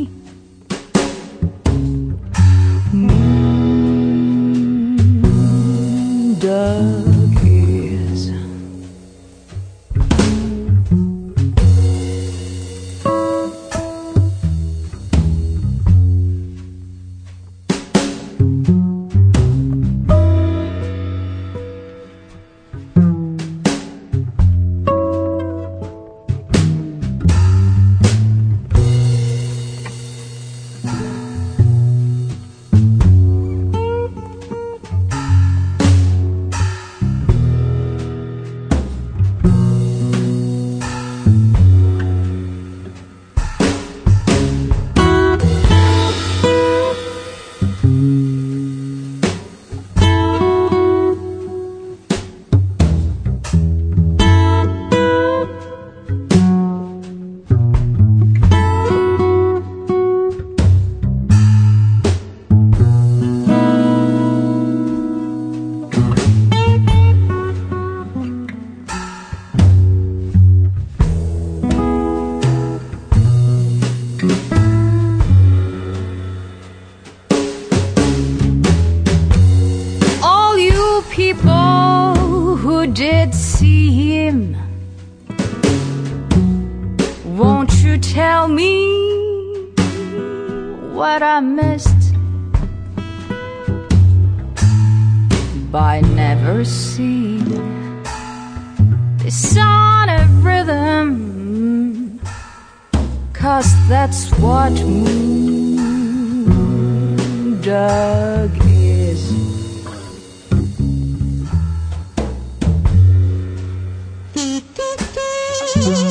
Mm-hmm. 115.80 116.09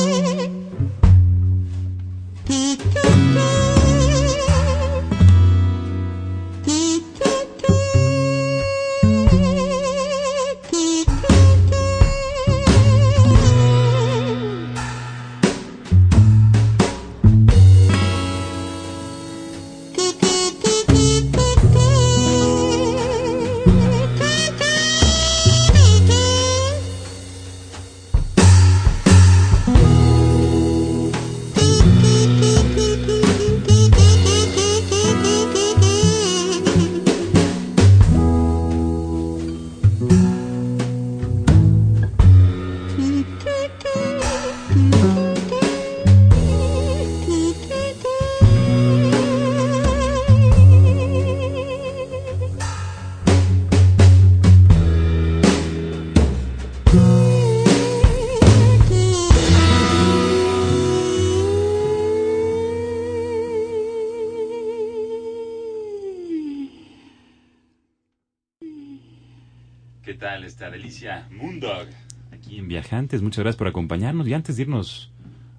Delicia? 70.70 71.28
Moondog. 71.30 71.86
Aquí 72.32 72.58
en 72.58 72.68
Viajantes, 72.68 73.22
muchas 73.22 73.44
gracias 73.44 73.58
por 73.58 73.68
acompañarnos. 73.68 74.26
Y 74.28 74.34
antes 74.34 74.56
de 74.56 74.62
irnos 74.62 75.10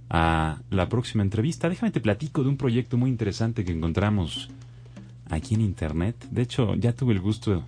a 0.09 0.59
la 0.69 0.89
próxima 0.89 1.23
entrevista, 1.23 1.69
déjame 1.69 1.91
te 1.91 2.01
platico 2.01 2.43
de 2.43 2.49
un 2.49 2.57
proyecto 2.57 2.97
muy 2.97 3.09
interesante 3.09 3.63
que 3.63 3.71
encontramos 3.71 4.49
aquí 5.29 5.55
en 5.55 5.61
internet. 5.61 6.15
De 6.29 6.41
hecho, 6.41 6.75
ya 6.75 6.93
tuve 6.93 7.13
el 7.13 7.19
gusto 7.19 7.65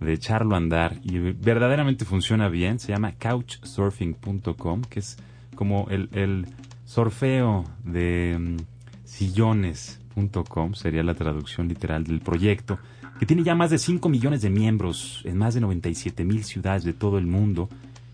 de 0.00 0.12
echarlo 0.12 0.54
a 0.54 0.58
andar 0.58 0.96
y 1.02 1.18
verdaderamente 1.18 2.04
funciona 2.04 2.48
bien. 2.48 2.78
Se 2.78 2.92
llama 2.92 3.12
couchsurfing.com, 3.12 4.82
que 4.82 5.00
es 5.00 5.16
como 5.54 5.88
el, 5.90 6.08
el 6.12 6.46
surfeo 6.86 7.64
de 7.84 8.36
mm, 8.38 8.56
sillones.com, 9.04 10.74
sería 10.74 11.02
la 11.02 11.14
traducción 11.14 11.68
literal 11.68 12.04
del 12.04 12.20
proyecto, 12.20 12.78
que 13.20 13.26
tiene 13.26 13.42
ya 13.42 13.54
más 13.54 13.68
de 13.68 13.76
5 13.76 14.08
millones 14.08 14.40
de 14.40 14.48
miembros 14.48 15.20
en 15.26 15.36
más 15.36 15.52
de 15.52 15.60
97 15.60 16.24
mil 16.24 16.42
ciudades 16.42 16.84
de 16.84 16.94
todo 16.94 17.18
el 17.18 17.26
mundo. 17.26 17.68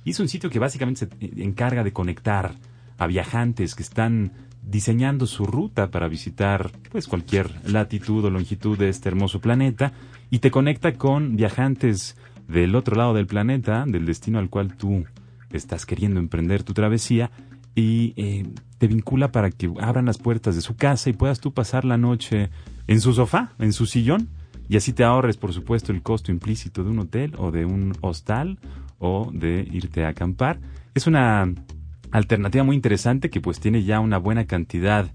Y 0.04 0.10
es 0.10 0.18
un 0.18 0.26
sitio 0.26 0.50
que 0.50 0.58
básicamente 0.58 1.06
se 1.06 1.24
eh, 1.24 1.44
encarga 1.44 1.84
de 1.84 1.92
conectar 1.92 2.56
a 2.98 3.06
viajantes 3.06 3.76
que 3.76 3.84
están 3.84 4.32
diseñando 4.62 5.28
su 5.28 5.46
ruta 5.46 5.92
para 5.92 6.08
visitar 6.08 6.72
pues 6.90 7.06
cualquier 7.06 7.52
latitud 7.70 8.24
o 8.24 8.30
longitud 8.30 8.76
de 8.76 8.88
este 8.88 9.08
hermoso 9.08 9.40
planeta 9.40 9.92
y 10.28 10.40
te 10.40 10.50
conecta 10.50 10.94
con 10.94 11.36
viajantes 11.36 12.16
del 12.48 12.74
otro 12.74 12.96
lado 12.96 13.14
del 13.14 13.28
planeta, 13.28 13.84
del 13.86 14.06
destino 14.06 14.40
al 14.40 14.50
cual 14.50 14.76
tú 14.76 15.04
estás 15.52 15.86
queriendo 15.86 16.18
emprender 16.18 16.64
tu 16.64 16.74
travesía 16.74 17.30
y 17.76 18.12
eh, 18.16 18.44
te 18.78 18.88
vincula 18.88 19.30
para 19.30 19.52
que 19.52 19.72
abran 19.80 20.06
las 20.06 20.18
puertas 20.18 20.56
de 20.56 20.62
su 20.62 20.74
casa 20.74 21.10
y 21.10 21.12
puedas 21.12 21.38
tú 21.38 21.52
pasar 21.52 21.84
la 21.84 21.96
noche 21.96 22.50
en 22.88 23.00
su 23.00 23.12
sofá, 23.12 23.52
en 23.60 23.72
su 23.72 23.86
sillón 23.86 24.30
y 24.68 24.76
así 24.76 24.92
te 24.92 25.05
ahorres 25.05 25.37
por 25.37 25.52
supuesto 25.52 25.92
el 25.92 26.02
costo 26.02 26.33
implícito 26.33 26.85
de 26.85 26.90
un 26.90 26.98
hotel 27.00 27.35
o 27.38 27.50
de 27.50 27.64
un 27.64 27.92
hostal 28.00 28.59
o 28.98 29.31
de 29.33 29.66
irte 29.70 30.05
a 30.05 30.09
acampar. 30.09 30.59
Es 30.94 31.07
una 31.07 31.52
alternativa 32.11 32.64
muy 32.64 32.76
interesante 32.76 33.31
que 33.31 33.40
pues 33.40 33.61
tiene 33.61 33.85
ya 33.85 34.00
una 34.00 34.18
buena 34.18 34.46
cantidad 34.46 35.11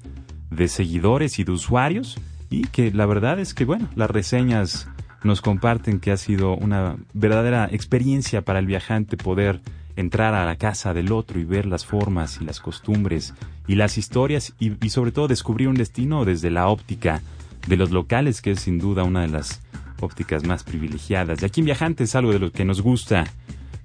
de 0.50 0.68
seguidores 0.68 1.40
y 1.40 1.44
de 1.44 1.52
usuarios 1.52 2.18
y 2.50 2.64
que 2.64 2.92
la 2.92 3.06
verdad 3.06 3.40
es 3.40 3.54
que 3.54 3.66
bueno, 3.66 3.90
las 3.96 4.12
reseñas 4.12 4.88
nos 5.24 5.42
comparten 5.42 6.00
que 6.00 6.12
ha 6.12 6.18
sido 6.18 6.56
una 6.56 6.98
verdadera 7.14 7.70
experiencia 7.72 8.42
para 8.42 8.60
el 8.60 8.66
viajante 8.66 9.18
poder 9.18 9.62
entrar 9.96 10.34
a 10.34 10.46
la 10.46 10.56
casa 10.56 10.94
del 10.94 11.12
otro 11.12 11.40
y 11.40 11.44
ver 11.44 11.66
las 11.66 11.86
formas 11.86 12.40
y 12.42 12.46
las 12.46 12.60
costumbres 12.60 13.34
y 13.68 13.76
las 13.76 13.98
historias 13.98 14.54
y, 14.60 14.90
sobre 14.90 15.12
todo 15.12 15.28
descubrir 15.28 15.68
un 15.68 15.76
destino 15.76 16.26
desde 16.26 16.50
la 16.50 16.68
óptica 16.68 17.22
de 17.67 17.78
los 17.78 17.91
locales 17.91 18.41
que 18.41 18.52
es 18.52 18.62
sin 18.62 18.80
duda 18.80 19.04
una 19.04 19.21
de 19.21 19.30
las 19.30 19.62
ópticas 20.00 20.45
más 20.45 20.63
privilegiadas. 20.63 21.41
Y 21.41 21.45
aquí 21.45 21.62
en 21.62 21.65
Viajante 21.65 22.04
es 22.04 22.15
algo 22.15 22.32
de 22.32 22.39
lo 22.39 22.52
que 22.52 22.65
nos 22.65 22.82
gusta 22.82 23.26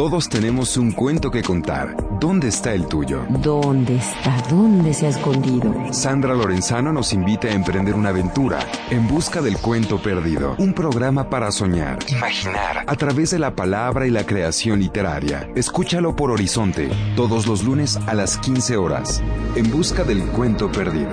Todos 0.00 0.30
tenemos 0.30 0.78
un 0.78 0.92
cuento 0.92 1.30
que 1.30 1.42
contar. 1.42 1.94
¿Dónde 2.18 2.48
está 2.48 2.72
el 2.72 2.86
tuyo? 2.86 3.26
¿Dónde 3.28 3.96
está? 3.96 4.34
¿Dónde 4.48 4.94
se 4.94 5.04
ha 5.04 5.08
escondido? 5.10 5.74
Sandra 5.92 6.32
Lorenzano 6.32 6.90
nos 6.90 7.12
invita 7.12 7.48
a 7.48 7.52
emprender 7.52 7.94
una 7.94 8.08
aventura 8.08 8.60
en 8.88 9.06
busca 9.06 9.42
del 9.42 9.58
cuento 9.58 10.00
perdido. 10.00 10.54
Un 10.56 10.72
programa 10.72 11.28
para 11.28 11.52
soñar, 11.52 11.98
imaginar, 12.08 12.82
a 12.86 12.96
través 12.96 13.32
de 13.32 13.40
la 13.40 13.54
palabra 13.54 14.06
y 14.06 14.10
la 14.10 14.24
creación 14.24 14.80
literaria. 14.80 15.50
Escúchalo 15.54 16.16
por 16.16 16.30
Horizonte, 16.30 16.88
todos 17.14 17.46
los 17.46 17.62
lunes 17.62 17.98
a 18.06 18.14
las 18.14 18.38
15 18.38 18.78
horas. 18.78 19.22
En 19.54 19.70
busca 19.70 20.02
del 20.02 20.24
cuento 20.28 20.72
perdido. 20.72 21.12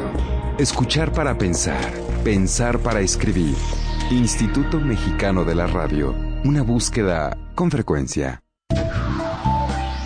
Escuchar 0.59 1.11
para 1.11 1.37
pensar, 1.37 1.91
pensar 2.23 2.79
para 2.79 3.01
escribir. 3.01 3.57
Instituto 4.11 4.79
Mexicano 4.79 5.43
de 5.43 5.55
la 5.55 5.67
Radio. 5.67 6.15
Una 6.45 6.61
búsqueda 6.61 7.35
con 7.53 7.69
frecuencia. 7.69 8.41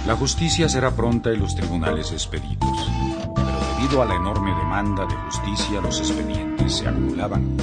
La 0.06 0.16
justicia 0.16 0.68
será 0.68 0.92
pronta 0.92 1.32
y 1.32 1.38
los 1.38 1.56
tribunales 1.56 2.12
expeditos. 2.12 2.92
Pero 3.36 3.60
debido 3.78 4.02
a 4.02 4.06
la 4.06 4.16
enorme 4.16 4.54
demanda 4.56 5.06
de 5.06 5.16
justicia, 5.16 5.80
los 5.80 6.00
expedientes 6.00 6.78
se 6.78 6.88
acumulaban. 6.88 7.58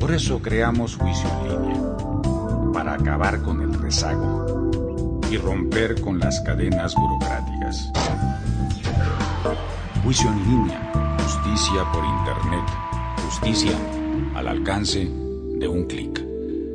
Por 0.00 0.12
eso 0.12 0.40
creamos 0.40 0.96
Juicio 0.96 1.28
en 1.28 1.62
Línea, 1.62 2.72
para 2.72 2.94
acabar 2.94 3.42
con 3.42 3.60
el 3.60 3.74
rezago 3.74 5.20
y 5.30 5.36
romper 5.36 6.00
con 6.00 6.18
las 6.18 6.40
cadenas 6.40 6.94
burocráticas. 6.94 7.90
Juicio 10.02 10.30
en 10.30 10.44
línea, 10.44 11.18
justicia 11.22 11.84
por 11.92 12.04
Internet, 12.04 12.64
justicia 13.26 13.78
al 14.34 14.48
alcance 14.48 15.00
de 15.04 15.68
un 15.68 15.84
clic. 15.86 16.24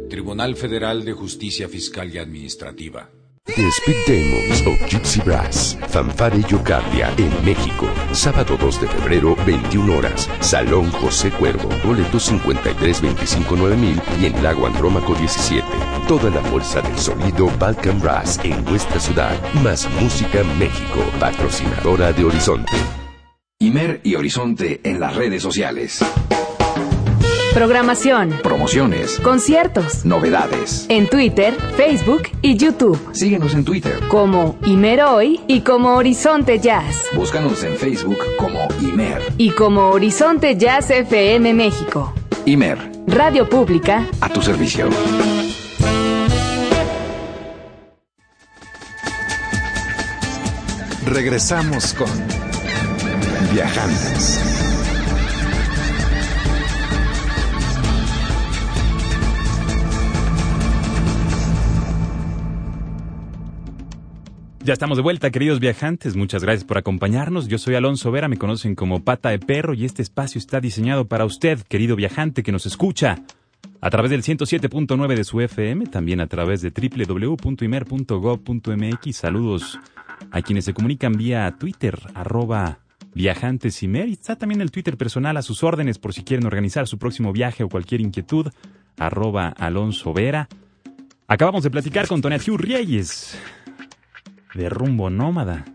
Tribunal 0.09 0.55
Federal 0.55 1.03
de 1.03 1.13
Justicia 1.13 1.67
Fiscal 1.67 2.13
y 2.13 2.19
Administrativa. 2.19 3.09
The 3.45 3.69
Speed 3.69 3.97
Demons 4.07 4.61
of 4.61 4.89
Gypsy 4.89 5.21
Brass, 5.21 5.77
Fanfare 5.89 6.41
Yocardia, 6.47 7.13
en 7.17 7.45
México. 7.45 7.87
Sábado 8.13 8.57
2 8.57 8.81
de 8.81 8.87
febrero, 8.87 9.35
21 9.45 9.97
horas. 9.97 10.29
Salón 10.39 10.89
José 10.91 11.29
Cuervo. 11.29 11.69
Boleto 11.83 12.19
53 12.19 13.01
25 13.01 13.55
9000 13.57 14.01
y 14.21 14.25
en 14.27 14.41
Lago 14.41 14.65
Andrómaco 14.65 15.13
17. 15.13 15.67
Toda 16.07 16.29
la 16.29 16.41
fuerza 16.43 16.81
del 16.81 16.97
sonido 16.97 17.51
Balkan 17.59 17.99
Brass 17.99 18.39
en 18.45 18.63
nuestra 18.63 18.99
ciudad. 18.99 19.37
Más 19.61 19.89
Música 20.01 20.41
México, 20.57 21.03
patrocinadora 21.19 22.13
de 22.13 22.23
Horizonte. 22.23 22.71
Imer 23.59 23.99
y 24.03 24.15
Horizonte 24.15 24.79
en 24.83 25.01
las 25.01 25.15
redes 25.15 25.43
sociales. 25.43 25.99
Programación, 27.53 28.39
Promociones, 28.41 29.19
conciertos, 29.19 30.05
novedades. 30.05 30.87
en 30.89 31.07
Twitter, 31.07 31.53
Facebook 31.77 32.23
y 32.41 32.57
YouTube. 32.57 32.99
Síguenos 33.13 33.53
en 33.53 33.63
Twitter. 33.63 33.99
Como 34.07 34.57
Imeroy 34.65 35.39
y 35.47 35.61
como 35.61 35.95
Horizonte 35.95 36.59
Jazz. 36.59 37.03
Búscanos 37.13 37.63
en 37.63 37.77
Facebook 37.77 38.17
como 38.37 38.67
Imer. 38.81 39.21
Y 39.37 39.51
como 39.51 39.89
Horizonte 39.89 40.57
Jazz 40.57 40.89
FM 40.89 41.53
México. 41.53 42.11
Imer, 42.45 42.79
Radio 43.05 43.47
Pública. 43.47 44.07
a 44.19 44.29
tu 44.29 44.41
servicio. 44.41 44.89
Regresamos 51.05 51.93
con 51.93 52.09
Viajantes. 53.53 54.39
Ya 64.63 64.71
estamos 64.71 64.97
de 64.97 65.03
vuelta, 65.03 65.29
queridos 65.29 65.59
viajantes. 65.59 66.15
Muchas 66.15 66.41
gracias 66.41 66.63
por 66.63 66.77
acompañarnos. 66.77 67.49
Yo 67.49 67.57
soy 67.57 67.75
Alonso 67.75 68.11
Vera, 68.11 68.29
me 68.29 68.37
conocen 68.37 68.75
como 68.75 69.03
Pata 69.03 69.27
de 69.27 69.37
Perro 69.37 69.73
y 69.73 69.83
este 69.83 70.01
espacio 70.01 70.39
está 70.39 70.61
diseñado 70.61 71.05
para 71.05 71.25
usted, 71.25 71.59
querido 71.63 71.97
viajante 71.97 72.43
que 72.43 72.53
nos 72.53 72.65
escucha 72.65 73.19
a 73.81 73.89
través 73.89 74.09
del 74.09 74.23
107.9 74.23 75.17
de 75.17 75.25
su 75.25 75.41
FM, 75.41 75.87
también 75.87 76.21
a 76.21 76.27
través 76.27 76.61
de 76.61 76.71
www.imer.gov.mx. 76.71 79.17
Saludos 79.17 79.79
a 80.31 80.41
quienes 80.41 80.63
se 80.63 80.73
comunican 80.73 81.11
vía 81.11 81.53
Twitter, 81.59 81.99
arroba 82.13 82.79
viajantesimer. 83.15 84.07
Y 84.07 84.13
está 84.13 84.37
también 84.37 84.61
el 84.61 84.71
Twitter 84.71 84.95
personal 84.95 85.35
a 85.35 85.41
sus 85.41 85.61
órdenes 85.61 85.99
por 85.99 86.13
si 86.13 86.23
quieren 86.23 86.45
organizar 86.45 86.87
su 86.87 86.97
próximo 86.97 87.33
viaje 87.33 87.65
o 87.65 87.69
cualquier 87.69 87.99
inquietud, 87.99 88.47
arroba 88.97 89.49
Alonso 89.49 90.13
Vera. 90.13 90.47
Acabamos 91.27 91.63
de 91.63 91.69
platicar 91.69 92.07
con 92.07 92.21
Tonatiuh 92.21 92.55
Reyes 92.55 93.37
de 94.53 94.69
rumbo 94.69 95.09
nómada 95.09 95.65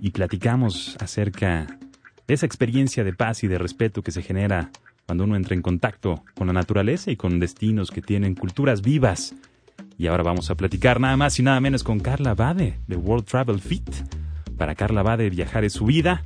y 0.00 0.10
platicamos 0.10 0.96
acerca 1.00 1.78
de 2.26 2.34
esa 2.34 2.46
experiencia 2.46 3.04
de 3.04 3.12
paz 3.12 3.44
y 3.44 3.48
de 3.48 3.58
respeto 3.58 4.02
que 4.02 4.12
se 4.12 4.22
genera 4.22 4.70
cuando 5.06 5.24
uno 5.24 5.36
entra 5.36 5.54
en 5.54 5.62
contacto 5.62 6.24
con 6.34 6.48
la 6.48 6.52
naturaleza 6.52 7.10
y 7.10 7.16
con 7.16 7.38
destinos 7.38 7.90
que 7.90 8.02
tienen 8.02 8.34
culturas 8.34 8.82
vivas. 8.82 9.34
Y 9.96 10.08
ahora 10.08 10.24
vamos 10.24 10.50
a 10.50 10.56
platicar 10.56 11.00
nada 11.00 11.16
más 11.16 11.38
y 11.38 11.42
nada 11.42 11.60
menos 11.60 11.84
con 11.84 12.00
Carla 12.00 12.34
Bade 12.34 12.78
de 12.86 12.96
World 12.96 13.24
Travel 13.24 13.60
Fit. 13.60 13.88
Para 14.58 14.74
Carla 14.74 15.02
Bade 15.02 15.30
viajar 15.30 15.64
es 15.64 15.74
su 15.74 15.86
vida 15.86 16.24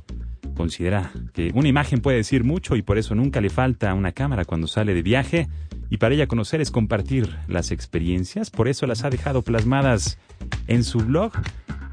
considera 0.61 1.11
que 1.33 1.51
una 1.55 1.67
imagen 1.67 2.01
puede 2.01 2.17
decir 2.17 2.43
mucho 2.43 2.75
y 2.75 2.81
por 2.81 2.97
eso 2.97 3.15
nunca 3.15 3.41
le 3.41 3.49
falta 3.49 3.93
una 3.93 4.11
cámara 4.11 4.45
cuando 4.45 4.67
sale 4.67 4.93
de 4.93 5.01
viaje. 5.01 5.47
Y 5.91 5.97
para 5.97 6.15
ella 6.15 6.25
conocer 6.25 6.61
es 6.61 6.71
compartir 6.71 7.37
las 7.49 7.71
experiencias, 7.71 8.49
por 8.49 8.69
eso 8.69 8.87
las 8.87 9.03
ha 9.03 9.09
dejado 9.09 9.41
plasmadas 9.41 10.17
en 10.67 10.85
su 10.85 10.99
blog. 10.99 11.33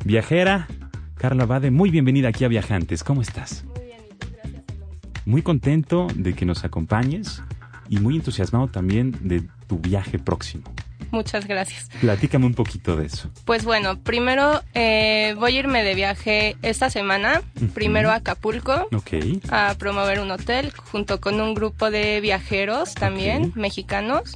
Viajera, 0.04 0.68
Carla 1.16 1.46
Bade, 1.46 1.72
muy 1.72 1.90
bienvenida 1.90 2.28
aquí 2.28 2.44
a 2.44 2.48
Viajantes. 2.48 3.02
¿Cómo 3.02 3.22
estás? 3.22 3.64
Muy 3.64 3.86
bien, 3.86 3.98
¿y 4.08 4.14
tú? 4.14 4.28
Gracias, 4.32 4.62
Alonso. 4.70 5.08
Muy 5.26 5.42
contento 5.42 6.06
de 6.14 6.32
que 6.32 6.46
nos 6.46 6.64
acompañes 6.64 7.42
y 7.88 7.98
muy 7.98 8.14
entusiasmado 8.14 8.68
también 8.68 9.16
de 9.20 9.42
tu 9.66 9.80
viaje 9.80 10.20
próximo. 10.20 10.62
Muchas 11.10 11.46
gracias. 11.46 11.88
Platícame 12.00 12.46
un 12.46 12.54
poquito 12.54 12.96
de 12.96 13.06
eso. 13.06 13.30
Pues 13.44 13.64
bueno, 13.64 13.98
primero 14.00 14.62
eh, 14.74 15.34
voy 15.38 15.56
a 15.56 15.58
irme 15.60 15.82
de 15.84 15.94
viaje 15.94 16.56
esta 16.62 16.90
semana, 16.90 17.42
primero 17.74 18.10
a 18.10 18.16
Acapulco, 18.16 18.88
Ok. 18.92 19.12
a 19.50 19.74
promover 19.78 20.20
un 20.20 20.30
hotel 20.30 20.72
junto 20.72 21.20
con 21.20 21.40
un 21.40 21.54
grupo 21.54 21.90
de 21.90 22.20
viajeros 22.20 22.94
también, 22.94 23.52
mexicanos. 23.54 24.34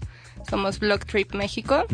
Somos 0.48 0.78
Blog 0.80 1.04
Trip 1.06 1.34
México. 1.34 1.84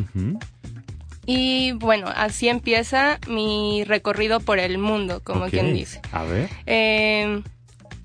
Y 1.27 1.73
bueno, 1.73 2.07
así 2.15 2.49
empieza 2.49 3.19
mi 3.29 3.85
recorrido 3.85 4.41
por 4.41 4.59
el 4.59 4.79
mundo, 4.79 5.21
como 5.23 5.47
quien 5.49 5.75
dice. 5.75 6.01
A 6.13 6.23
ver. 6.25 6.49
Eh, 6.65 7.43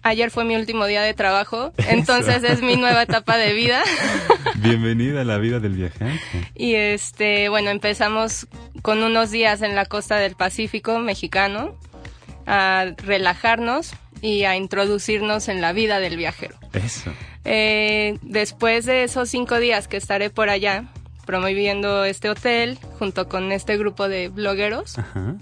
ayer 0.04 0.30
fue 0.32 0.44
mi 0.46 0.56
último 0.56 0.86
día 0.86 1.02
de 1.02 1.14
trabajo, 1.14 1.74
entonces 1.90 2.44
es 2.44 2.62
mi 2.62 2.76
nueva 2.76 3.04
etapa 3.04 3.38
de 3.38 3.54
vida. 3.54 3.82
Bienvenida 4.56 5.22
a 5.22 5.24
la 5.24 5.38
vida 5.38 5.60
del 5.60 5.74
viajante. 5.74 6.22
Y 6.56 6.76
este, 6.76 7.50
bueno, 7.50 7.70
empezamos 7.70 8.48
con 8.82 9.02
unos 9.04 9.32
días 9.32 9.62
en 9.62 9.76
la 9.76 9.86
costa 9.86 10.18
del 10.18 10.36
Pacífico 10.36 11.00
mexicano 11.00 11.76
a 12.46 12.86
relajarnos 12.98 13.94
y 14.22 14.44
a 14.44 14.56
introducirnos 14.56 15.48
en 15.50 15.62
la 15.62 15.74
vida 15.74 16.00
del 16.00 16.18
viajero. 16.18 16.56
Eso. 16.74 17.12
Eh, 17.46 18.18
después 18.22 18.86
de 18.86 19.04
esos 19.04 19.30
cinco 19.30 19.60
días 19.60 19.88
que 19.88 19.98
estaré 19.98 20.30
por 20.30 20.50
allá 20.50 20.86
promoviendo 21.26 22.04
este 22.06 22.30
hotel 22.30 22.78
junto 23.00 23.28
con 23.28 23.52
este 23.52 23.78
grupo 23.78 24.08
de 24.08 24.30
blogueros, 24.30 24.98
Ajá. 25.00 25.36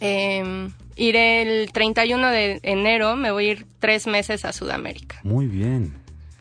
eh, 0.00 0.68
iré 0.96 1.42
el 1.42 1.72
31 1.72 2.30
de 2.30 2.60
enero, 2.62 3.16
me 3.16 3.30
voy 3.30 3.46
a 3.46 3.50
ir 3.52 3.66
tres 3.78 4.06
meses 4.06 4.44
a 4.44 4.52
Sudamérica. 4.52 5.20
Muy 5.22 5.46
bien. 5.46 5.94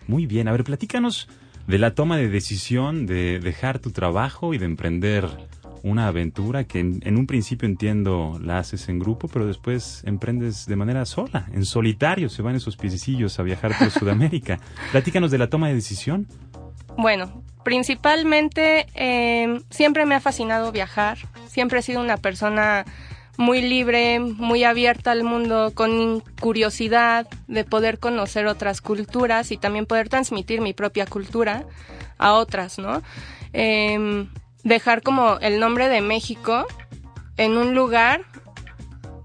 Muy 0.08 0.26
bien. 0.26 0.47
A 0.47 0.52
ver, 0.52 0.64
platícanos 0.64 1.28
de 1.68 1.78
la 1.78 1.93
toma 1.93 2.18
de 2.18 2.30
decisión 2.30 3.06
de 3.06 3.39
dejar 3.39 3.80
tu 3.80 3.91
trabajo 3.91 4.54
y 4.54 4.58
de 4.58 4.66
emprender 4.66 5.30
una 5.84 6.08
aventura 6.08 6.66
que 6.66 6.80
en, 6.80 7.00
en 7.06 7.18
un 7.18 7.28
principio 7.28 7.68
entiendo 7.68 8.39
la 8.43 8.58
haces 8.58 8.89
en 8.89 9.00
grupo, 9.00 9.28
pero 9.28 9.45
después 9.45 10.04
emprendes 10.06 10.66
de 10.66 10.76
manera 10.76 11.06
sola, 11.06 11.47
en 11.54 11.66
solitario, 11.66 12.30
se 12.30 12.41
van 12.41 12.56
esos 12.56 12.76
piececillos 12.76 13.39
a 13.39 13.43
viajar 13.43 13.78
por 13.78 13.91
Sudamérica. 13.91 14.60
Platícanos 14.91 15.32
de 15.32 15.38
la 15.38 15.50
toma 15.50 15.68
de 15.68 15.76
decisión. 15.76 16.28
Bueno, 16.97 17.43
principalmente 17.64 18.88
eh, 18.95 19.62
siempre 19.70 20.06
me 20.06 20.16
ha 20.16 20.20
fascinado 20.20 20.72
viajar, 20.72 21.18
siempre 21.47 21.80
he 21.80 21.82
sido 21.82 22.02
una 22.02 22.18
persona 22.18 22.86
muy 23.40 23.62
libre, 23.62 24.20
muy 24.20 24.66
abierta 24.66 25.12
al 25.12 25.24
mundo, 25.24 25.72
con 25.74 26.20
curiosidad 26.42 27.26
de 27.48 27.64
poder 27.64 27.98
conocer 27.98 28.48
otras 28.48 28.82
culturas 28.82 29.54
y 29.54 29.58
también 29.58 29.86
poder 29.86 30.10
transmitir 30.10 30.60
mi 30.60 30.74
propia 30.74 31.06
cultura 31.06 31.64
a 32.18 32.34
otras, 32.34 32.80
¿no? 32.80 33.02
Em, 33.54 34.28
dejar 34.66 35.04
como 35.04 35.40
el 35.40 35.62
nombre 35.62 35.88
de 35.88 36.02
México 36.02 36.68
en 37.38 37.56
un 37.56 37.76
lugar 37.76 38.26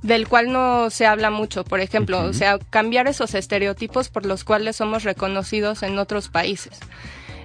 del 0.03 0.29
cual 0.29 0.53
no 0.53 0.91
se 0.91 1.07
habla 1.07 1.31
mucho, 1.31 1.65
por 1.65 1.81
ejemplo, 1.81 2.23
o 2.23 2.33
sea, 2.33 2.61
cambiar 2.71 3.09
esos 3.09 3.35
estereotipos 3.35 4.11
por 4.11 4.27
los 4.27 4.45
cuales 4.45 4.77
somos 4.77 5.03
reconocidos 5.03 5.83
en 5.83 5.99
otros 5.99 6.29
países. 6.29 6.79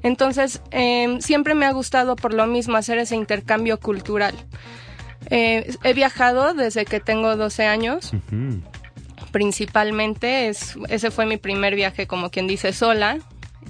Entonces, 0.04 0.62
eh, 0.70 1.18
siempre 1.20 1.56
me 1.56 1.66
ha 1.66 1.72
gustado 1.72 2.16
por 2.16 2.36
lo 2.36 2.46
mismo 2.46 2.78
hacer 2.78 3.00
ese 3.00 3.16
intercambio 3.16 3.80
cultural. 3.80 4.36
Eh, 5.30 5.72
he 5.84 5.94
viajado 5.94 6.54
desde 6.54 6.86
que 6.86 7.00
tengo 7.00 7.36
12 7.36 7.66
años, 7.66 8.12
principalmente, 9.32 10.48
es, 10.48 10.76
ese 10.90 11.12
fue 11.12 11.26
mi 11.26 11.38
primer 11.38 11.76
viaje, 11.76 12.08
como 12.08 12.30
quien 12.30 12.48
dice, 12.48 12.74
sola, 12.74 13.20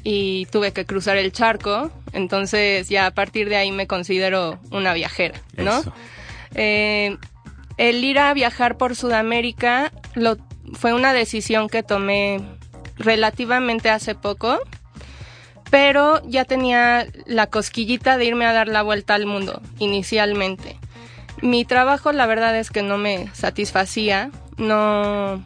y 0.04 0.46
tuve 0.48 0.72
que 0.72 0.86
cruzar 0.86 1.18
el 1.18 1.32
charco, 1.32 1.92
entonces 2.14 2.88
ya 2.90 3.08
a 3.08 3.12
partir 3.12 3.50
de 3.50 3.58
ahí 3.58 3.72
me 3.72 3.88
considero 3.88 4.60
una 4.72 4.94
viajera, 4.94 5.42
¿no? 5.58 5.82
Eh, 6.56 7.18
el 7.78 8.04
ir 8.04 8.20
a 8.20 8.34
viajar 8.34 8.78
por 8.78 8.96
Sudamérica 8.96 9.92
lo, 10.16 10.38
fue 10.74 10.94
una 10.94 11.14
decisión 11.14 11.70
que 11.70 11.84
tomé 11.84 12.42
relativamente 12.98 13.90
hace 13.90 14.16
poco, 14.16 14.60
pero 15.70 16.22
ya 16.26 16.46
tenía 16.46 17.08
la 17.26 17.48
cosquillita 17.48 18.18
de 18.18 18.26
irme 18.26 18.46
a 18.46 18.54
dar 18.54 18.68
la 18.68 18.82
vuelta 18.82 19.16
al 19.16 19.26
mundo 19.26 19.62
inicialmente. 19.80 20.78
Mi 21.42 21.66
trabajo 21.66 22.12
la 22.12 22.26
verdad 22.26 22.58
es 22.58 22.70
que 22.70 22.84
no 22.84 22.98
me 22.98 23.30
satisfacía, 23.34 24.32
no, 24.58 25.44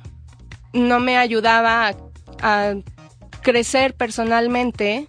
no 0.73 0.99
me 0.99 1.17
ayudaba 1.17 1.87
a, 1.87 1.95
a 2.41 2.75
crecer 3.41 3.93
personalmente 3.93 5.07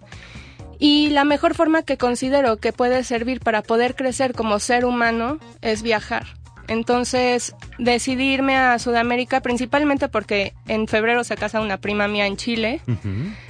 y 0.79 1.09
la 1.09 1.23
mejor 1.23 1.55
forma 1.55 1.83
que 1.83 1.97
considero 1.97 2.57
que 2.57 2.73
puede 2.73 3.03
servir 3.03 3.39
para 3.39 3.61
poder 3.61 3.95
crecer 3.95 4.33
como 4.33 4.59
ser 4.59 4.85
humano 4.85 5.39
es 5.61 5.81
viajar. 5.81 6.25
Entonces 6.67 7.55
decidí 7.77 8.33
irme 8.33 8.57
a 8.57 8.79
Sudamérica 8.79 9.41
principalmente 9.41 10.09
porque 10.09 10.53
en 10.67 10.87
febrero 10.87 11.23
se 11.23 11.35
casa 11.35 11.61
una 11.61 11.77
prima 11.77 12.07
mía 12.07 12.25
en 12.25 12.37
Chile. 12.37 12.81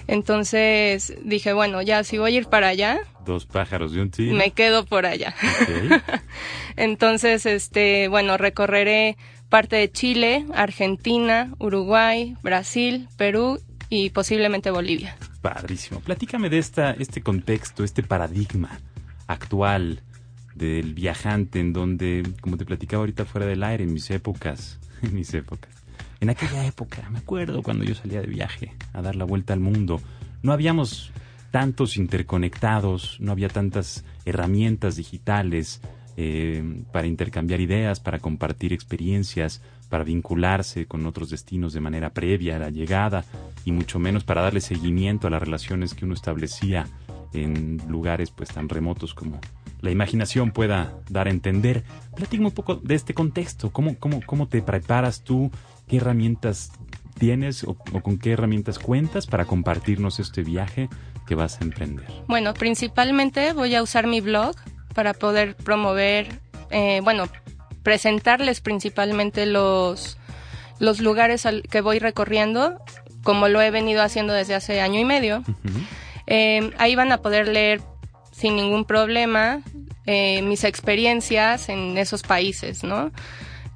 Entonces 0.08 1.14
dije, 1.24 1.54
bueno, 1.54 1.82
ya 1.82 2.04
si 2.04 2.18
voy 2.18 2.36
a 2.36 2.38
ir 2.40 2.48
para 2.48 2.68
allá, 2.68 3.00
Dos 3.26 3.46
pájaros 3.46 3.92
de 3.94 4.02
un 4.02 4.12
tiro. 4.12 4.36
me 4.36 4.52
quedo 4.52 4.86
por 4.86 5.06
allá. 5.06 5.34
Entonces, 6.76 7.46
este, 7.46 8.08
bueno, 8.08 8.38
recorreré 8.38 9.18
parte 9.50 9.76
de 9.76 9.92
Chile, 9.92 10.46
Argentina, 10.54 11.54
Uruguay, 11.60 12.36
Brasil, 12.44 13.08
Perú 13.18 13.60
y 13.90 14.10
posiblemente 14.10 14.72
Bolivia. 14.72 15.16
Padrísimo. 15.42 16.00
Platícame 16.02 16.50
de 16.50 16.58
esta, 16.58 16.92
este 16.92 17.22
contexto, 17.22 17.84
este 17.84 18.04
paradigma 18.04 18.80
actual 19.28 20.02
del 20.56 20.94
viajante 20.94 21.60
en 21.60 21.74
donde, 21.74 22.24
como 22.42 22.58
te 22.58 22.66
platicaba 22.66 23.02
ahorita 23.02 23.26
fuera 23.26 23.46
del 23.46 23.64
aire, 23.64 23.84
en 23.84 23.94
mis 23.94 24.10
épocas, 24.10 24.80
en 25.02 25.14
mis 25.14 25.34
épocas, 25.34 25.72
en 26.20 26.30
aquella 26.30 26.66
época, 26.66 27.08
me 27.12 27.20
acuerdo 27.20 27.62
cuando 27.62 27.84
yo 27.84 27.94
salía 27.94 28.22
de 28.22 28.28
viaje 28.28 28.74
a 28.94 29.02
dar 29.02 29.16
la 29.16 29.26
vuelta 29.26 29.54
al 29.54 29.60
mundo, 29.60 30.02
no 30.42 30.54
habíamos 30.54 31.12
tantos 31.56 31.96
interconectados, 31.96 33.16
no 33.22 33.32
había 33.32 33.48
tantas 33.48 34.04
herramientas 34.26 34.98
digitales 34.98 35.80
eh, 36.18 36.84
para 36.92 37.08
intercambiar 37.08 37.62
ideas, 37.62 38.02
para 38.02 38.20
compartir 38.20 38.74
experiencias, 38.74 39.62
para 39.88 40.04
vincularse 40.04 40.86
con 40.86 41.06
otros 41.06 41.30
destinos 41.30 41.72
de 41.72 41.80
manera 41.80 42.10
previa 42.10 42.58
a 42.58 42.60
la 42.60 42.72
llegada 42.72 43.24
y 43.64 43.72
mucho 43.72 44.00
menos 44.00 44.26
para 44.26 44.42
darle 44.42 44.60
seguimiento 44.60 45.28
a 45.28 45.30
las 45.30 45.42
relaciones 45.42 45.94
que 45.94 46.04
uno 46.04 46.14
establecía 46.14 46.88
en 47.32 47.82
lugares 47.88 48.32
pues 48.32 48.50
tan 48.50 48.68
remotos 48.68 49.14
como 49.14 49.40
la 49.80 49.92
imaginación 49.92 50.52
pueda 50.52 51.00
dar 51.10 51.28
a 51.28 51.32
entender. 51.32 51.86
Platícame 52.18 52.50
un 52.50 52.54
poco 52.54 52.76
de 52.76 52.96
este 52.96 53.14
contexto, 53.14 53.72
cómo, 53.72 53.96
cómo, 53.98 54.20
cómo 54.26 54.50
te 54.50 54.62
preparas 54.62 55.24
tú, 55.24 55.52
qué 55.88 55.98
herramientas 55.98 56.74
tienes 57.18 57.64
o, 57.64 57.78
o 57.94 58.02
con 58.02 58.18
qué 58.18 58.32
herramientas 58.34 58.78
cuentas 58.78 59.26
para 59.26 59.46
compartirnos 59.46 60.20
este 60.20 60.44
viaje 60.44 60.90
que 61.26 61.36
vas 61.36 61.60
a 61.60 61.64
emprender. 61.64 62.06
Bueno, 62.28 62.54
principalmente 62.54 63.54
voy 63.54 63.76
a 63.76 63.84
usar 63.84 64.08
mi 64.08 64.22
blog 64.22 64.56
para 64.94 65.14
poder 65.14 65.56
promover, 65.56 66.40
eh, 66.70 67.02
bueno, 67.04 67.28
presentarles 67.84 68.62
principalmente 68.62 69.46
los, 69.46 70.18
los 70.80 71.00
lugares 71.00 71.46
al 71.46 71.64
que 71.64 71.82
voy 71.82 72.00
recorriendo, 72.00 72.80
como 73.24 73.48
lo 73.48 73.62
he 73.62 73.72
venido 73.72 74.02
haciendo 74.02 74.34
desde 74.34 74.56
hace 74.56 74.82
año 74.82 75.00
y 75.00 75.06
medio. 75.06 75.44
Eh, 76.28 76.72
ahí 76.78 76.96
van 76.96 77.12
a 77.12 77.18
poder 77.18 77.48
leer 77.48 77.82
sin 78.32 78.56
ningún 78.56 78.86
problema 78.86 79.62
eh, 80.06 80.42
mis 80.42 80.64
experiencias 80.64 81.70
en 81.70 81.98
esos 81.98 82.22
países, 82.22 82.84
¿no? 82.84 83.12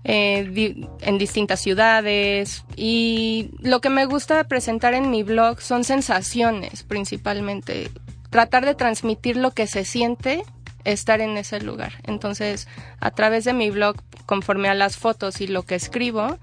Eh, 0.06 0.47
di- 0.50 0.88
en 1.02 1.18
distintas 1.18 1.60
ciudades 1.60 2.64
y 2.78 3.52
lo 3.60 3.82
que 3.82 3.89
me 3.89 4.06
gusta 4.06 4.45
presentar 4.45 4.93
en 4.93 5.12
mi 5.12 5.24
blog 5.24 5.60
son 5.62 5.84
sensaciones 5.84 6.84
principalmente, 6.84 7.91
tratar 8.30 8.66
de 8.66 8.76
transmitir 8.76 9.36
lo 9.36 9.52
que 9.52 9.68
se 9.68 9.84
siente 9.84 10.43
estar 10.86 11.20
en 11.20 11.38
ese 11.38 11.60
lugar. 11.60 11.95
Entonces, 12.04 12.70
a 13.02 13.12
través 13.12 13.43
de 13.43 13.52
mi 13.54 13.70
blog, 13.72 13.97
conforme 14.26 14.70
a 14.70 14.74
las 14.74 14.95
fotos 14.95 15.41
y 15.41 15.47
lo 15.47 15.64
que 15.64 15.76
escribo, 15.76 16.38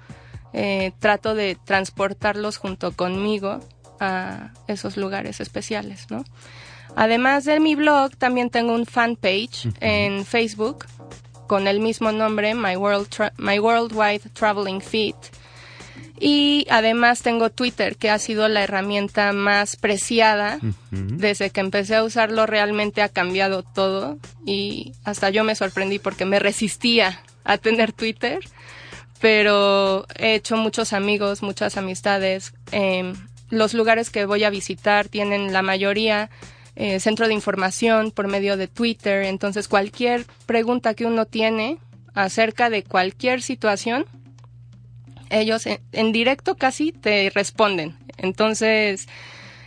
eh, 0.53 0.93
trato 0.99 1.35
de 1.35 1.57
transportarlos 1.65 2.59
junto 2.59 2.93
conmigo 2.93 3.61
a 4.01 4.51
esos 4.69 4.99
lugares 4.99 5.41
especiales, 5.41 6.07
¿no? 6.11 6.25
Además 6.95 7.45
de 7.45 7.59
mi 7.61 7.75
blog, 7.75 8.17
también 8.17 8.51
tengo 8.51 8.75
un 8.75 8.85
fanpage 8.87 9.69
en 9.81 10.25
Facebook 10.27 10.85
con 11.47 11.69
el 11.69 11.81
mismo 11.81 12.13
nombre, 12.13 12.55
My, 12.55 12.77
World 12.77 13.09
Tra- 13.09 13.33
My 13.39 13.59
Worldwide 13.59 14.31
Traveling 14.33 14.81
Feed. 14.81 15.15
Y 16.19 16.67
además 16.71 17.21
tengo 17.23 17.51
Twitter, 17.51 17.97
que 17.97 18.09
ha 18.09 18.19
sido 18.19 18.49
la 18.49 18.63
herramienta 18.63 19.33
más 19.33 19.77
preciada. 19.77 20.59
Desde 20.91 21.51
que 21.51 21.61
empecé 21.61 21.95
a 21.97 22.05
usarlo 22.05 22.47
realmente 22.47 23.03
ha 23.03 23.11
cambiado 23.11 23.63
todo 23.63 24.17
y 24.47 24.93
hasta 25.05 25.29
yo 25.29 25.45
me 25.45 25.55
sorprendí 25.55 25.99
porque 25.99 26.25
me 26.25 26.39
resistía 26.39 27.21
a 27.45 27.59
tener 27.59 27.93
Twitter, 27.93 28.41
pero 29.21 30.07
he 30.17 30.35
hecho 30.35 30.57
muchos 30.57 30.93
amigos, 30.93 31.43
muchas 31.43 31.77
amistades. 31.77 32.55
Eh, 32.73 33.13
los 33.51 33.75
lugares 33.75 34.11
que 34.11 34.25
voy 34.25 34.45
a 34.45 34.51
visitar 34.51 35.09
tienen 35.09 35.53
la 35.53 35.63
mayoría 35.63 36.31
eh, 36.77 37.01
centro 37.01 37.27
de 37.27 37.35
información 37.35 38.11
por 38.11 38.29
medio 38.29 38.57
de 38.57 38.69
Twitter, 38.69 39.25
entonces 39.25 39.67
cualquier 39.67 40.27
pregunta 40.45 40.93
que 40.95 41.07
uno 41.07 41.25
tiene 41.25 41.79
acerca 42.15 42.71
de 42.71 42.83
cualquier 42.83 43.43
situación, 43.43 44.05
ellos 45.31 45.67
en, 45.67 46.13
directo 46.13 46.57
casi 46.57 46.93
te 46.93 47.31
responden. 47.35 47.97
Entonces, 48.19 49.09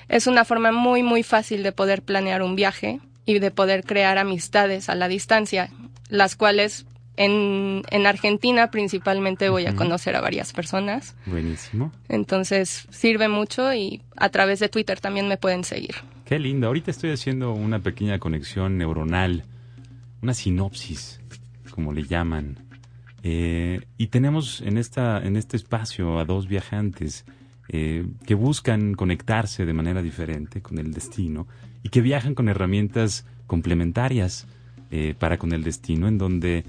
es 0.08 0.28
una 0.28 0.46
forma 0.46 0.72
muy, 0.72 1.04
muy 1.04 1.24
fácil 1.24 1.64
de 1.64 1.72
poder 1.72 2.02
planear 2.02 2.42
un 2.42 2.56
viaje 2.56 3.00
y 3.26 3.40
de 3.40 3.52
poder 3.52 3.84
crear 3.84 4.18
amistades 4.18 4.90
a 4.90 4.96
la 4.96 5.08
distancia, 5.08 5.70
las 6.10 6.36
cuales 6.36 6.86
en, 7.20 7.84
en 7.92 8.08
Argentina 8.08 8.72
principalmente 8.72 9.50
voy 9.50 9.68
a 9.68 9.76
conocer 9.76 10.16
a 10.16 10.22
varias 10.22 10.54
personas. 10.54 11.16
Buenísimo. 11.28 11.92
Entonces, 12.08 12.88
sirve 12.90 13.28
mucho 13.28 13.72
y 13.74 14.02
a 14.18 14.30
través 14.30 14.60
de 14.60 14.70
Twitter 14.70 15.00
también 15.00 15.28
me 15.28 15.38
pueden 15.38 15.64
seguir. 15.64 15.96
Qué 16.26 16.40
lindo. 16.40 16.66
Ahorita 16.68 16.90
estoy 16.90 17.12
haciendo 17.12 17.54
una 17.54 17.80
pequeña 17.80 18.18
conexión 18.18 18.78
neuronal, 18.78 19.44
una 20.22 20.34
sinopsis, 20.34 21.20
como 21.72 21.94
le 21.94 22.04
llaman 22.04 22.70
eh, 23.24 23.82
y 23.98 24.08
tenemos 24.08 24.62
en, 24.62 24.78
esta, 24.78 25.22
en 25.22 25.36
este 25.36 25.58
espacio 25.58 26.20
a 26.20 26.26
dos 26.26 26.48
viajantes 26.48 27.26
eh, 27.68 28.06
que 28.26 28.34
buscan 28.34 28.94
conectarse 28.94 29.66
de 29.66 29.74
manera 29.74 30.02
diferente 30.02 30.62
con 30.62 30.78
el 30.78 30.94
destino 30.94 31.48
y 31.84 31.90
que 31.90 32.02
viajan 32.02 32.34
con 32.34 32.50
herramientas 32.50 33.26
complementarias 33.46 34.48
eh, 34.92 35.16
para 35.20 35.38
con 35.38 35.52
el 35.52 35.64
destino, 35.64 36.08
en 36.08 36.18
donde 36.18 36.64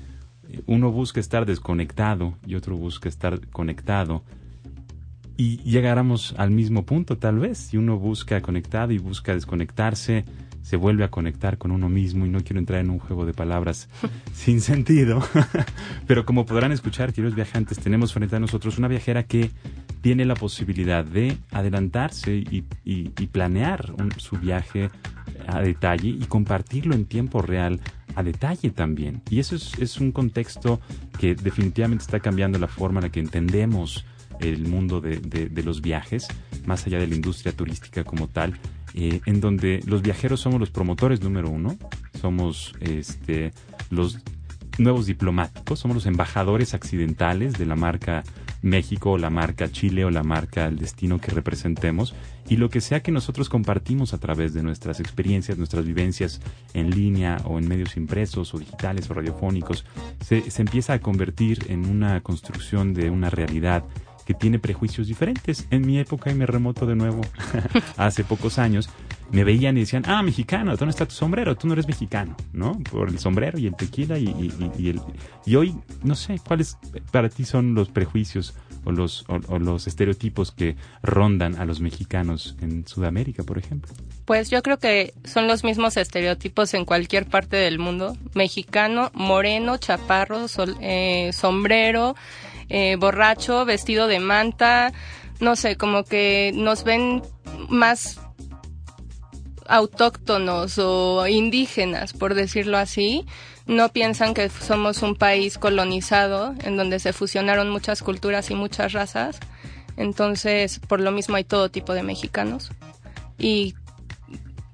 uno 0.66 0.90
busca 0.90 1.20
estar 1.20 1.46
desconectado 1.46 2.34
y 2.46 2.54
otro 2.54 2.76
busca 2.76 3.08
estar 3.08 3.46
conectado. 3.48 4.24
Y 5.36 5.58
llegáramos 5.58 6.34
al 6.36 6.50
mismo 6.50 6.84
punto, 6.84 7.16
tal 7.16 7.38
vez, 7.38 7.58
si 7.58 7.78
uno 7.78 7.98
busca 7.98 8.40
conectado 8.42 8.92
y 8.92 8.98
busca 8.98 9.32
desconectarse, 9.32 10.24
se 10.62 10.76
vuelve 10.76 11.04
a 11.04 11.10
conectar 11.10 11.58
con 11.58 11.70
uno 11.70 11.88
mismo 11.88 12.26
y 12.26 12.28
no 12.28 12.40
quiero 12.40 12.58
entrar 12.58 12.80
en 12.80 12.90
un 12.90 12.98
juego 12.98 13.24
de 13.26 13.32
palabras 13.32 13.88
sin 14.32 14.60
sentido. 14.60 15.22
Pero 16.06 16.26
como 16.26 16.46
podrán 16.46 16.72
escuchar, 16.72 17.12
queridos 17.12 17.34
viajantes, 17.34 17.78
tenemos 17.78 18.12
frente 18.12 18.36
a 18.36 18.40
nosotros 18.40 18.78
una 18.78 18.88
viajera 18.88 19.24
que 19.24 19.50
tiene 20.00 20.24
la 20.24 20.34
posibilidad 20.34 21.04
de 21.04 21.36
adelantarse 21.50 22.36
y, 22.36 22.62
planear 23.32 23.94
su 24.16 24.36
viaje 24.36 24.90
a 25.46 25.60
detalle 25.60 26.08
y 26.08 26.24
compartirlo 26.26 26.94
en 26.94 27.04
tiempo 27.04 27.42
real 27.42 27.80
a 28.14 28.22
detalle 28.22 28.70
también. 28.70 29.22
Y 29.30 29.40
eso 29.40 29.56
es, 29.56 30.00
un 30.00 30.12
contexto 30.12 30.80
que 31.18 31.34
definitivamente 31.34 32.02
está 32.02 32.20
cambiando 32.20 32.58
la 32.58 32.68
forma 32.68 33.00
en 33.00 33.04
la 33.04 33.12
que 33.12 33.20
entendemos 33.20 34.04
el 34.40 34.66
mundo 34.66 35.00
de, 35.00 35.18
de, 35.18 35.62
los 35.62 35.82
viajes, 35.82 36.28
más 36.64 36.86
allá 36.86 36.98
de 36.98 37.06
la 37.06 37.14
industria 37.14 37.52
turística 37.52 38.04
como 38.04 38.26
tal, 38.26 38.54
eh, 38.94 39.20
en 39.26 39.40
donde 39.40 39.80
los 39.86 40.02
viajeros 40.02 40.40
somos 40.40 40.58
los 40.58 40.70
promotores 40.70 41.20
número 41.20 41.50
uno, 41.50 41.76
somos 42.20 42.74
este, 42.80 43.52
los 43.90 44.18
nuevos 44.78 45.06
diplomáticos, 45.06 45.78
somos 45.78 45.94
los 45.94 46.06
embajadores 46.06 46.74
accidentales 46.74 47.52
de 47.54 47.66
la 47.66 47.76
marca 47.76 48.24
México 48.62 49.12
o 49.12 49.18
la 49.18 49.30
marca 49.30 49.70
Chile 49.70 50.04
o 50.04 50.10
la 50.10 50.22
marca 50.22 50.66
El 50.66 50.76
Destino 50.76 51.20
que 51.20 51.30
representemos 51.30 52.14
y 52.48 52.56
lo 52.56 52.68
que 52.68 52.80
sea 52.80 53.00
que 53.00 53.12
nosotros 53.12 53.48
compartimos 53.48 54.12
a 54.12 54.18
través 54.18 54.54
de 54.54 54.62
nuestras 54.62 55.00
experiencias, 55.00 55.56
nuestras 55.56 55.84
vivencias 55.84 56.40
en 56.74 56.90
línea 56.90 57.38
o 57.44 57.58
en 57.58 57.68
medios 57.68 57.96
impresos 57.96 58.54
o 58.54 58.58
digitales 58.58 59.08
o 59.10 59.14
radiofónicos, 59.14 59.84
se, 60.24 60.50
se 60.50 60.62
empieza 60.62 60.94
a 60.94 61.00
convertir 61.00 61.66
en 61.68 61.86
una 61.86 62.20
construcción 62.22 62.92
de 62.92 63.10
una 63.10 63.30
realidad 63.30 63.84
que 64.26 64.34
tiene 64.34 64.58
prejuicios 64.58 65.06
diferentes. 65.06 65.66
En 65.70 65.86
mi 65.86 65.98
época, 65.98 66.30
y 66.30 66.34
me 66.34 66.46
remoto 66.46 66.86
de 66.86 66.96
nuevo, 66.96 67.20
hace 67.96 68.24
pocos 68.24 68.58
años, 68.58 68.88
me 69.32 69.44
veían 69.44 69.76
y 69.76 69.80
decían, 69.80 70.04
ah, 70.06 70.22
mexicano, 70.22 70.76
¿dónde 70.76 70.90
está 70.90 71.06
tu 71.06 71.14
sombrero? 71.14 71.56
Tú 71.56 71.66
no 71.66 71.74
eres 71.74 71.86
mexicano, 71.86 72.36
¿no? 72.52 72.78
Por 72.90 73.08
el 73.08 73.18
sombrero 73.18 73.58
y 73.58 73.66
el 73.66 73.76
tequila 73.76 74.18
y, 74.18 74.52
y, 74.76 74.88
el... 74.88 75.00
Y 75.46 75.56
hoy, 75.56 75.74
no 76.02 76.14
sé, 76.14 76.40
¿cuáles 76.46 76.76
para 77.10 77.28
ti 77.28 77.44
son 77.44 77.74
los 77.74 77.88
prejuicios 77.88 78.54
o 78.84 78.92
los, 78.92 79.24
o 79.28 79.58
los 79.58 79.86
estereotipos 79.86 80.52
que 80.52 80.76
rondan 81.02 81.56
a 81.56 81.64
los 81.64 81.80
mexicanos 81.80 82.56
en 82.60 82.86
Sudamérica, 82.86 83.42
por 83.42 83.58
ejemplo? 83.58 83.92
Pues 84.24 84.50
yo 84.50 84.62
creo 84.62 84.78
que 84.78 85.14
son 85.24 85.46
los 85.46 85.64
mismos 85.64 85.96
estereotipos 85.96 86.74
en 86.74 86.84
cualquier 86.84 87.26
parte 87.26 87.56
del 87.56 87.78
mundo. 87.78 88.16
Mexicano, 88.34 89.10
moreno, 89.14 89.76
chaparro, 89.76 90.46
eh, 90.80 91.30
sombrero, 91.32 92.16
eh, 92.68 92.96
borracho, 92.96 93.64
vestido 93.64 94.06
de 94.06 94.20
manta, 94.20 94.92
no 95.40 95.56
sé, 95.56 95.76
como 95.76 96.04
que 96.04 96.52
nos 96.54 96.84
ven 96.84 97.22
más 97.68 98.20
autóctonos 99.70 100.78
o 100.78 101.26
indígenas, 101.28 102.12
por 102.12 102.34
decirlo 102.34 102.76
así. 102.76 103.24
No 103.66 103.88
piensan 103.90 104.34
que 104.34 104.48
somos 104.48 105.02
un 105.02 105.14
país 105.14 105.58
colonizado 105.58 106.54
en 106.64 106.76
donde 106.76 106.98
se 106.98 107.12
fusionaron 107.12 107.70
muchas 107.70 108.02
culturas 108.02 108.50
y 108.50 108.56
muchas 108.56 108.92
razas. 108.92 109.38
Entonces, 109.96 110.80
por 110.80 111.00
lo 111.00 111.12
mismo 111.12 111.36
hay 111.36 111.44
todo 111.44 111.70
tipo 111.70 111.94
de 111.94 112.02
mexicanos. 112.02 112.72
Y 113.38 113.74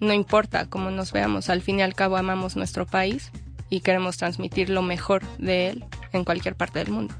no 0.00 0.14
importa 0.14 0.66
cómo 0.66 0.90
nos 0.90 1.12
veamos, 1.12 1.50
al 1.50 1.60
fin 1.60 1.78
y 1.80 1.82
al 1.82 1.94
cabo 1.94 2.16
amamos 2.16 2.56
nuestro 2.56 2.86
país 2.86 3.30
y 3.68 3.80
queremos 3.80 4.16
transmitir 4.16 4.70
lo 4.70 4.80
mejor 4.80 5.22
de 5.38 5.68
él 5.68 5.84
en 6.12 6.24
cualquier 6.24 6.54
parte 6.54 6.78
del 6.78 6.90
mundo. 6.90 7.14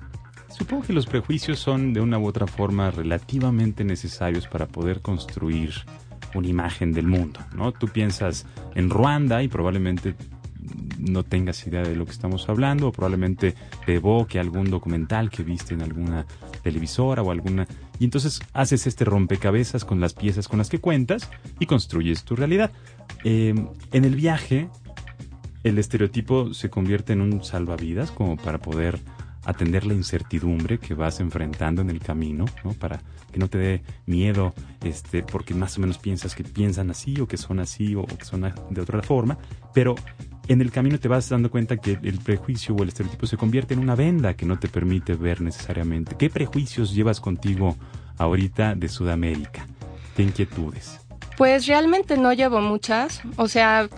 Supongo 0.48 0.84
que 0.84 0.94
los 0.94 1.04
prejuicios 1.04 1.58
son 1.58 1.92
de 1.92 2.00
una 2.00 2.18
u 2.18 2.26
otra 2.26 2.46
forma 2.46 2.90
relativamente 2.90 3.84
necesarios 3.84 4.46
para 4.46 4.66
poder 4.66 5.02
construir 5.02 5.74
una 6.34 6.48
imagen 6.48 6.92
del 6.92 7.06
mundo, 7.06 7.40
¿no? 7.54 7.72
Tú 7.72 7.88
piensas 7.88 8.46
en 8.74 8.90
Ruanda 8.90 9.42
y 9.42 9.48
probablemente 9.48 10.14
no 10.98 11.22
tengas 11.22 11.66
idea 11.66 11.82
de 11.82 11.94
lo 11.94 12.04
que 12.04 12.12
estamos 12.12 12.48
hablando, 12.48 12.88
o 12.88 12.92
probablemente 12.92 13.54
te 13.84 13.94
evoque 13.94 14.38
algún 14.38 14.70
documental 14.70 15.30
que 15.30 15.42
viste 15.42 15.74
en 15.74 15.82
alguna 15.82 16.26
televisora 16.62 17.22
o 17.22 17.30
alguna... 17.30 17.66
Y 17.98 18.04
entonces 18.04 18.40
haces 18.52 18.86
este 18.86 19.04
rompecabezas 19.04 19.84
con 19.84 20.00
las 20.00 20.14
piezas 20.14 20.48
con 20.48 20.58
las 20.58 20.68
que 20.68 20.80
cuentas 20.80 21.30
y 21.60 21.66
construyes 21.66 22.24
tu 22.24 22.36
realidad. 22.36 22.72
Em, 23.24 23.68
en 23.92 24.04
el 24.04 24.16
viaje, 24.16 24.68
el 25.62 25.78
estereotipo 25.78 26.52
se 26.54 26.70
convierte 26.70 27.12
en 27.12 27.20
un 27.20 27.42
salvavidas 27.44 28.10
como 28.10 28.36
para 28.36 28.58
poder 28.58 28.98
atender 29.46 29.86
la 29.86 29.94
incertidumbre 29.94 30.78
que 30.78 30.92
vas 30.92 31.20
enfrentando 31.20 31.80
en 31.80 31.90
el 31.90 32.00
camino, 32.00 32.44
¿no? 32.64 32.72
Para 32.72 33.00
que 33.32 33.38
no 33.38 33.48
te 33.48 33.58
dé 33.58 33.82
miedo, 34.04 34.52
este, 34.82 35.22
porque 35.22 35.54
más 35.54 35.78
o 35.78 35.80
menos 35.80 35.98
piensas 35.98 36.34
que 36.34 36.44
piensan 36.44 36.90
así 36.90 37.20
o 37.20 37.28
que 37.28 37.36
son 37.36 37.60
así 37.60 37.94
o 37.94 38.04
que 38.04 38.24
son 38.24 38.52
de 38.70 38.80
otra 38.80 39.02
forma, 39.02 39.38
pero 39.72 39.94
en 40.48 40.60
el 40.60 40.70
camino 40.70 40.98
te 40.98 41.08
vas 41.08 41.28
dando 41.28 41.50
cuenta 41.50 41.76
que 41.76 41.98
el 42.02 42.18
prejuicio 42.18 42.74
o 42.74 42.82
el 42.82 42.88
estereotipo 42.88 43.26
se 43.26 43.36
convierte 43.36 43.74
en 43.74 43.80
una 43.80 43.94
venda 43.94 44.34
que 44.34 44.46
no 44.46 44.58
te 44.58 44.68
permite 44.68 45.14
ver 45.14 45.40
necesariamente. 45.40 46.16
¿Qué 46.16 46.28
prejuicios 46.28 46.94
llevas 46.94 47.20
contigo 47.20 47.76
ahorita 48.18 48.74
de 48.74 48.88
Sudamérica? 48.88 49.66
¿Qué 50.16 50.22
inquietudes? 50.22 51.00
Pues 51.36 51.66
realmente 51.66 52.16
no 52.16 52.32
llevo 52.32 52.60
muchas. 52.60 53.20
O 53.36 53.48
sea, 53.48 53.88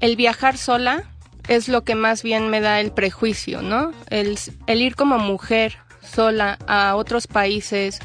el 0.00 0.16
viajar 0.16 0.56
sola 0.56 1.04
es 1.48 1.68
lo 1.68 1.82
que 1.84 1.94
más 1.94 2.22
bien 2.22 2.48
me 2.48 2.60
da 2.60 2.80
el 2.80 2.92
prejuicio, 2.92 3.62
¿no? 3.62 3.92
El, 4.08 4.38
ir 4.68 4.96
como 4.96 5.18
mujer 5.18 5.78
sola 6.02 6.58
a 6.66 6.96
otros 6.96 7.26
países, 7.26 8.00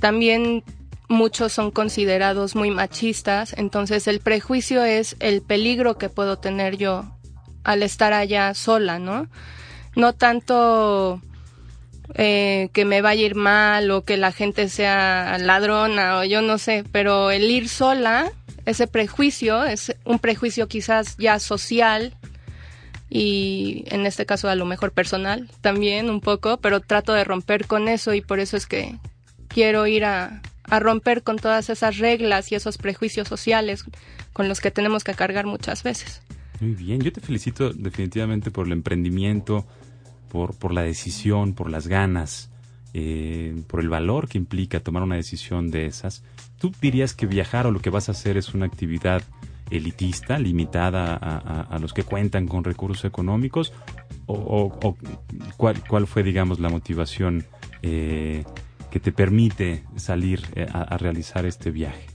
también 0.00 0.64
muchos 1.08 1.52
son 1.52 1.70
considerados 1.70 2.54
muy 2.54 2.70
machistas, 2.70 3.54
entonces 3.56 4.06
el 4.06 4.20
prejuicio 4.20 4.84
es 4.84 5.16
el 5.20 5.42
peligro 5.42 5.98
que 5.98 6.08
puedo 6.08 6.38
tener 6.38 6.76
yo 6.76 7.04
al 7.64 7.82
estar 7.82 8.12
allá 8.12 8.54
sola, 8.54 8.98
¿no? 8.98 9.28
No 9.96 10.12
tanto 10.14 11.20
eh, 12.14 12.70
que 12.72 12.84
me 12.84 13.02
vaya 13.02 13.22
a 13.22 13.26
ir 13.26 13.34
mal 13.34 13.90
o 13.90 14.04
que 14.04 14.16
la 14.16 14.32
gente 14.32 14.68
sea 14.68 15.36
ladrona 15.38 16.18
o 16.18 16.24
yo 16.24 16.42
no 16.42 16.58
sé, 16.58 16.84
pero 16.92 17.30
el 17.30 17.50
ir 17.50 17.68
sola, 17.68 18.30
ese 18.66 18.86
prejuicio 18.86 19.64
es 19.64 19.96
un 20.04 20.18
prejuicio 20.18 20.68
quizás 20.68 21.16
ya 21.18 21.38
social 21.38 22.14
y 23.10 23.84
en 23.88 24.06
este 24.06 24.24
caso 24.24 24.48
a 24.48 24.54
lo 24.54 24.64
mejor 24.64 24.92
personal 24.92 25.50
también 25.60 26.08
un 26.08 26.20
poco, 26.20 26.58
pero 26.58 26.80
trato 26.80 27.12
de 27.12 27.24
romper 27.24 27.66
con 27.66 27.88
eso 27.88 28.14
y 28.14 28.20
por 28.20 28.40
eso 28.40 28.56
es 28.56 28.66
que 28.66 28.96
quiero 29.48 29.86
ir 29.86 30.04
a, 30.04 30.40
a 30.64 30.80
romper 30.80 31.22
con 31.22 31.36
todas 31.36 31.68
esas 31.68 31.98
reglas 31.98 32.52
y 32.52 32.54
esos 32.54 32.78
prejuicios 32.78 33.28
sociales 33.28 33.84
con 34.32 34.48
los 34.48 34.60
que 34.60 34.70
tenemos 34.70 35.04
que 35.04 35.14
cargar 35.14 35.46
muchas 35.46 35.82
veces. 35.82 36.22
Muy 36.60 36.74
bien, 36.74 37.00
yo 37.00 37.12
te 37.12 37.20
felicito 37.20 37.72
definitivamente 37.72 38.50
por 38.50 38.66
el 38.66 38.72
emprendimiento, 38.72 39.66
por, 40.30 40.56
por 40.56 40.72
la 40.72 40.82
decisión, 40.82 41.54
por 41.54 41.68
las 41.70 41.88
ganas 41.88 42.50
eh, 42.92 43.62
por 43.68 43.78
el 43.78 43.88
valor 43.88 44.28
que 44.28 44.36
implica 44.36 44.80
tomar 44.80 45.04
una 45.04 45.14
decisión 45.14 45.70
de 45.70 45.86
esas, 45.86 46.24
¿tú 46.58 46.72
dirías 46.82 47.14
que 47.14 47.26
viajar 47.26 47.68
o 47.68 47.70
lo 47.70 47.78
que 47.78 47.88
vas 47.88 48.08
a 48.08 48.12
hacer 48.12 48.36
es 48.36 48.52
una 48.52 48.66
actividad 48.66 49.22
elitista, 49.70 50.38
limitada 50.38 51.14
a, 51.14 51.78
los 51.78 51.92
que 51.92 52.02
cuentan 52.02 52.46
con 52.46 52.64
recursos 52.64 53.04
económicos? 53.04 53.72
¿O, 54.26 54.96
cuál, 55.56 55.82
cuál, 55.86 56.06
fue, 56.06 56.22
digamos, 56.22 56.60
la 56.60 56.68
motivación 56.68 57.44
eh, 57.82 58.44
que 58.90 59.00
te 59.00 59.12
permite 59.12 59.84
salir 59.96 60.42
eh, 60.54 60.66
a, 60.72 60.96
realizar 60.98 61.46
este 61.46 61.70
viaje? 61.70 62.06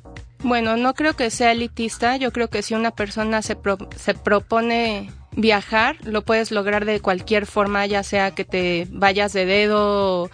Bueno, 0.43 0.77
no 0.77 0.93
creo 0.93 1.15
que 1.15 1.29
sea 1.29 1.51
elitista. 1.51 2.17
Yo 2.17 2.31
creo 2.31 2.49
que 2.49 2.61
si 2.61 2.73
una 2.73 2.91
persona 2.91 3.41
se, 3.41 3.57
se 3.95 4.13
propone 4.13 5.09
viajar, 5.35 5.97
lo 6.03 6.23
puedes 6.23 6.51
lograr 6.51 6.85
de 6.85 6.99
cualquier 6.99 7.45
forma, 7.45 7.85
ya 7.85 8.03
sea 8.03 8.31
que 8.31 8.45
te 8.45 8.87
vayas 8.91 9.33
de 9.33 9.45
dedo 9.45 10.29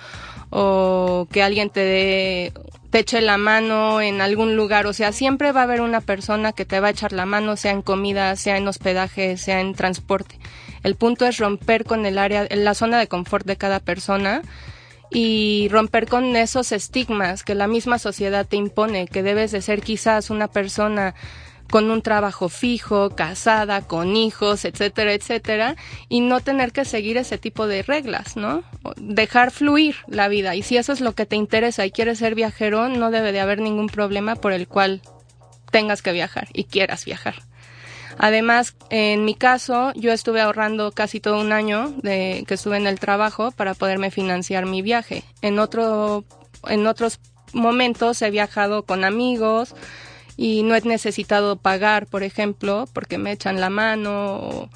o, 0.49 1.27
que 1.31 1.43
alguien 1.43 1.69
te 1.69 1.79
dé 1.79 2.53
te 2.91 2.99
eche 2.99 3.21
la 3.21 3.37
mano 3.37 4.01
en 4.01 4.19
algún 4.19 4.57
lugar, 4.57 4.85
o 4.85 4.93
sea, 4.93 5.13
siempre 5.13 5.53
va 5.53 5.61
a 5.61 5.63
haber 5.63 5.79
una 5.79 6.01
persona 6.01 6.51
que 6.51 6.65
te 6.65 6.81
va 6.81 6.89
a 6.89 6.91
echar 6.91 7.13
la 7.13 7.25
mano, 7.25 7.55
sea 7.55 7.71
en 7.71 7.81
comida, 7.81 8.35
sea 8.35 8.57
en 8.57 8.67
hospedaje, 8.67 9.37
sea 9.37 9.61
en 9.61 9.73
transporte. 9.73 10.37
El 10.83 10.95
punto 10.95 11.25
es 11.25 11.37
romper 11.37 11.85
con 11.85 12.05
el 12.05 12.17
área, 12.17 12.47
la 12.51 12.73
zona 12.73 12.99
de 12.99 13.07
confort 13.07 13.45
de 13.45 13.55
cada 13.55 13.79
persona 13.79 14.41
y 15.09 15.69
romper 15.71 16.07
con 16.07 16.35
esos 16.35 16.73
estigmas 16.73 17.43
que 17.43 17.55
la 17.55 17.67
misma 17.67 17.97
sociedad 17.97 18.45
te 18.45 18.57
impone, 18.57 19.07
que 19.07 19.23
debes 19.23 19.51
de 19.51 19.61
ser 19.61 19.81
quizás 19.81 20.29
una 20.29 20.49
persona 20.49 21.15
con 21.71 21.89
un 21.89 22.03
trabajo 22.03 22.49
fijo, 22.49 23.09
casada, 23.15 23.81
con 23.81 24.15
hijos, 24.15 24.65
etcétera, 24.65 25.13
etcétera, 25.13 25.75
y 26.09 26.19
no 26.19 26.41
tener 26.41 26.73
que 26.73 26.85
seguir 26.85 27.17
ese 27.17 27.39
tipo 27.39 27.65
de 27.65 27.81
reglas, 27.81 28.35
¿no? 28.35 28.63
Dejar 28.97 29.49
fluir 29.49 29.95
la 30.07 30.27
vida. 30.27 30.53
Y 30.53 30.61
si 30.61 30.77
eso 30.77 30.91
es 30.91 31.01
lo 31.01 31.15
que 31.15 31.25
te 31.25 31.37
interesa 31.37 31.85
y 31.85 31.91
quieres 31.91 32.19
ser 32.19 32.35
viajero, 32.35 32.89
no 32.89 33.09
debe 33.09 33.31
de 33.31 33.39
haber 33.39 33.61
ningún 33.61 33.87
problema 33.87 34.35
por 34.35 34.51
el 34.51 34.67
cual 34.67 35.01
tengas 35.71 36.01
que 36.01 36.11
viajar 36.11 36.49
y 36.53 36.65
quieras 36.65 37.05
viajar. 37.05 37.35
Además, 38.17 38.75
en 38.89 39.23
mi 39.23 39.33
caso, 39.33 39.93
yo 39.95 40.11
estuve 40.11 40.41
ahorrando 40.41 40.91
casi 40.91 41.21
todo 41.21 41.39
un 41.39 41.53
año 41.53 41.93
de 42.03 42.43
que 42.45 42.55
estuve 42.55 42.75
en 42.75 42.85
el 42.85 42.99
trabajo 42.99 43.51
para 43.51 43.73
poderme 43.73 44.11
financiar 44.11 44.65
mi 44.65 44.81
viaje. 44.81 45.23
En 45.41 45.57
otro, 45.57 46.25
en 46.67 46.85
otros 46.85 47.21
momentos 47.53 48.21
he 48.21 48.29
viajado 48.29 48.83
con 48.83 49.05
amigos, 49.05 49.73
y 50.37 50.63
no 50.63 50.75
he 50.75 50.81
necesitado 50.81 51.55
pagar, 51.55 52.07
por 52.07 52.23
ejemplo, 52.23 52.87
porque 52.93 53.17
me 53.17 53.31
echan 53.31 53.59
la 53.59 53.69
mano, 53.69 54.69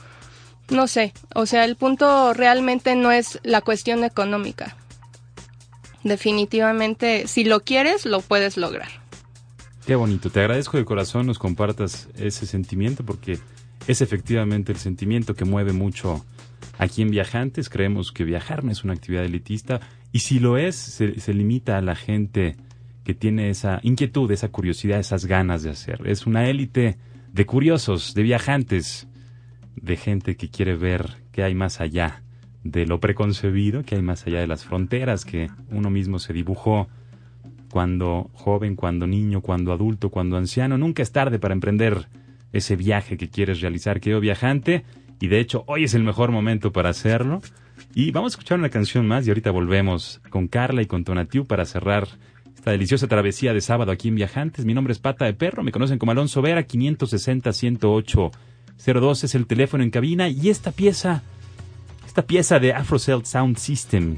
no 0.69 0.87
sé, 0.87 1.13
o 1.33 1.45
sea, 1.45 1.65
el 1.65 1.75
punto 1.75 2.33
realmente 2.33 2.95
no 2.95 3.11
es 3.11 3.39
la 3.43 3.61
cuestión 3.61 4.03
económica. 4.03 4.75
Definitivamente, 6.03 7.27
si 7.27 7.43
lo 7.43 7.61
quieres, 7.61 8.05
lo 8.05 8.21
puedes 8.21 8.57
lograr. 8.57 8.89
Qué 9.85 9.95
bonito, 9.95 10.29
te 10.29 10.39
agradezco 10.39 10.77
de 10.77 10.85
corazón 10.85 11.27
nos 11.27 11.39
compartas 11.39 12.09
ese 12.15 12.45
sentimiento 12.45 13.05
porque 13.05 13.39
es 13.87 14.01
efectivamente 14.01 14.71
el 14.71 14.79
sentimiento 14.79 15.35
que 15.35 15.45
mueve 15.45 15.73
mucho 15.73 16.25
aquí 16.79 17.03
en 17.03 17.09
Viajantes. 17.11 17.69
Creemos 17.69 18.11
que 18.11 18.23
viajar 18.23 18.63
no 18.63 18.71
es 18.71 18.83
una 18.83 18.93
actividad 18.93 19.25
elitista 19.25 19.81
y 20.11 20.19
si 20.19 20.39
lo 20.39 20.57
es, 20.57 20.75
se 20.75 21.33
limita 21.33 21.77
a 21.77 21.81
la 21.81 21.95
gente 21.95 22.55
que 23.05 23.13
tiene 23.13 23.49
esa 23.49 23.79
inquietud, 23.83 24.29
esa 24.31 24.49
curiosidad, 24.49 24.99
esas 24.99 25.25
ganas 25.25 25.63
de 25.63 25.69
hacer. 25.69 26.01
Es 26.05 26.25
una 26.25 26.49
élite 26.49 26.97
de 27.31 27.45
curiosos, 27.45 28.15
de 28.15 28.23
viajantes, 28.23 29.07
de 29.75 29.95
gente 29.95 30.35
que 30.35 30.49
quiere 30.49 30.75
ver 30.75 31.11
qué 31.31 31.43
hay 31.43 31.53
más 31.53 31.79
allá 31.79 32.23
de 32.63 32.87
lo 32.87 32.99
preconcebido, 32.99 33.83
qué 33.83 33.95
hay 33.95 34.01
más 34.01 34.25
allá 34.25 34.39
de 34.39 34.47
las 34.47 34.65
fronteras 34.65 35.23
que 35.23 35.51
uno 35.69 35.91
mismo 35.91 36.17
se 36.17 36.33
dibujó 36.33 36.87
cuando 37.69 38.31
joven, 38.33 38.75
cuando 38.75 39.05
niño, 39.05 39.41
cuando 39.41 39.71
adulto, 39.71 40.09
cuando 40.09 40.35
anciano. 40.37 40.75
Nunca 40.77 41.03
es 41.03 41.11
tarde 41.11 41.37
para 41.37 41.53
emprender 41.53 42.07
ese 42.53 42.75
viaje 42.75 43.17
que 43.17 43.29
quieres 43.29 43.61
realizar, 43.61 43.99
querido 43.99 44.19
viajante. 44.19 44.83
Y 45.19 45.27
de 45.27 45.39
hecho, 45.39 45.63
hoy 45.67 45.83
es 45.83 45.93
el 45.93 46.03
mejor 46.03 46.31
momento 46.31 46.71
para 46.71 46.89
hacerlo. 46.89 47.41
Y 47.93 48.09
vamos 48.11 48.31
a 48.31 48.33
escuchar 48.33 48.57
una 48.57 48.69
canción 48.69 49.07
más 49.07 49.27
y 49.27 49.29
ahorita 49.29 49.51
volvemos 49.51 50.21
con 50.31 50.47
Carla 50.47 50.81
y 50.81 50.87
con 50.87 51.03
Tonatiu 51.03 51.45
para 51.45 51.65
cerrar 51.65 52.07
esta 52.65 52.71
deliciosa 52.71 53.07
travesía 53.07 53.53
de 53.53 53.61
sábado 53.61 53.91
aquí 53.91 54.07
en 54.07 54.15
Viajantes. 54.15 54.65
Mi 54.65 54.73
nombre 54.73 54.91
es 54.91 54.97
Pata 54.97 55.25
de 55.25 55.35
Perro, 55.35 55.61
me 55.61 55.71
conocen 55.71 55.99
como 55.99 56.11
Alonso 56.11 56.41
Vera, 56.41 56.65
560-108-02 56.65 59.23
es 59.23 59.35
el 59.35 59.45
teléfono 59.45 59.83
en 59.83 59.91
cabina 59.91 60.29
y 60.29 60.49
esta 60.49 60.71
pieza, 60.71 61.21
esta 62.07 62.23
pieza 62.23 62.57
de 62.57 62.73
Afrocell 62.73 63.23
Sound 63.23 63.57
System 63.57 64.15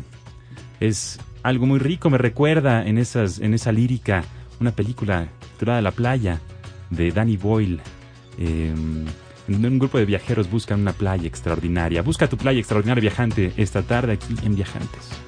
es 0.79 1.19
algo 1.43 1.65
muy 1.65 1.79
rico, 1.79 2.09
me 2.09 2.17
recuerda 2.17 2.87
en, 2.87 2.97
esas, 2.97 3.39
en 3.39 3.53
esa 3.53 3.73
lírica 3.73 4.23
una 4.61 4.71
película 4.71 5.27
titulada 5.51 5.81
La 5.81 5.91
playa 5.91 6.39
de 6.89 7.11
Danny 7.11 7.35
Boyle. 7.35 7.81
Em, 8.37 9.03
un 9.49 9.77
grupo 9.77 9.97
de 9.97 10.05
viajeros 10.05 10.49
buscan 10.49 10.79
una 10.79 10.93
playa 10.93 11.27
extraordinaria. 11.27 12.01
Busca 12.01 12.29
tu 12.29 12.37
playa 12.37 12.59
extraordinaria 12.59 13.01
viajante 13.01 13.51
esta 13.57 13.81
tarde 13.81 14.13
aquí 14.13 14.37
en 14.45 14.55
Viajantes. 14.55 15.26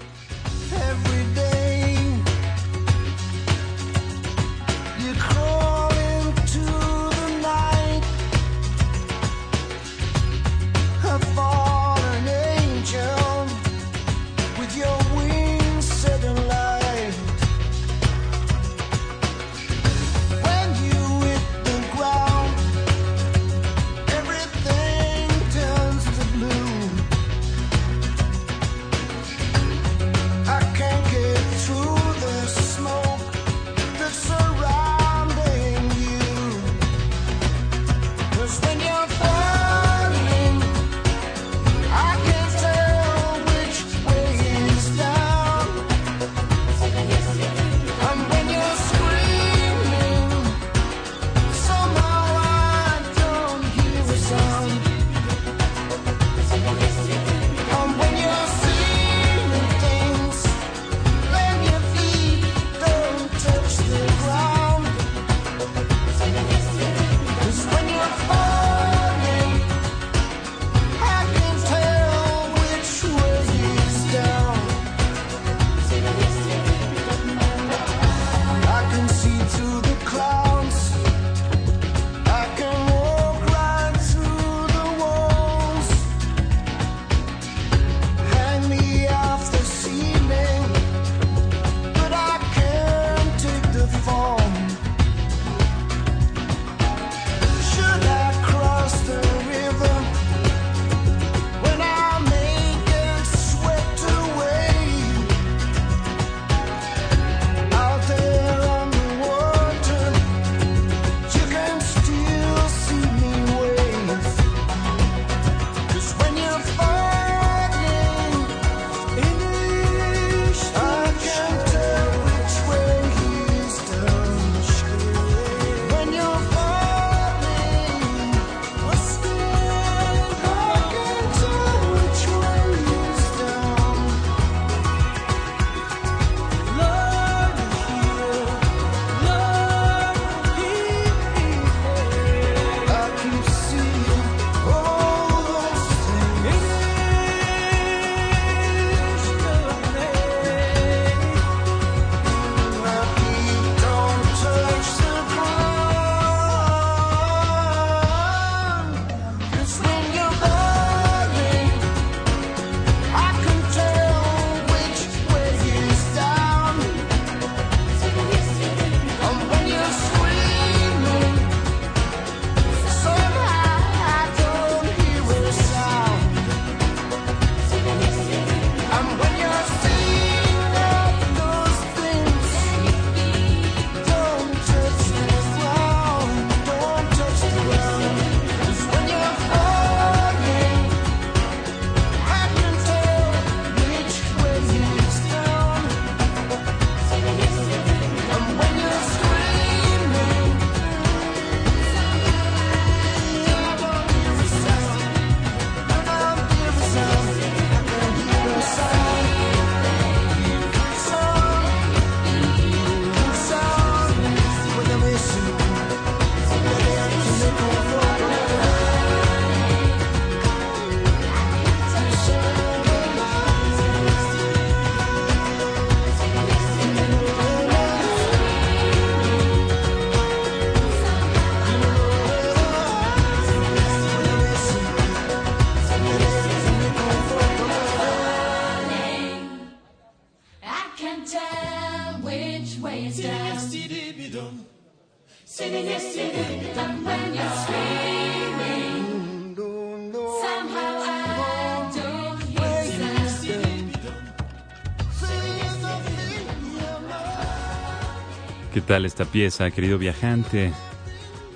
Tal 258.89 259.05
esta 259.05 259.25
pieza, 259.25 259.69
querido 259.69 259.99
viajante? 259.99 260.73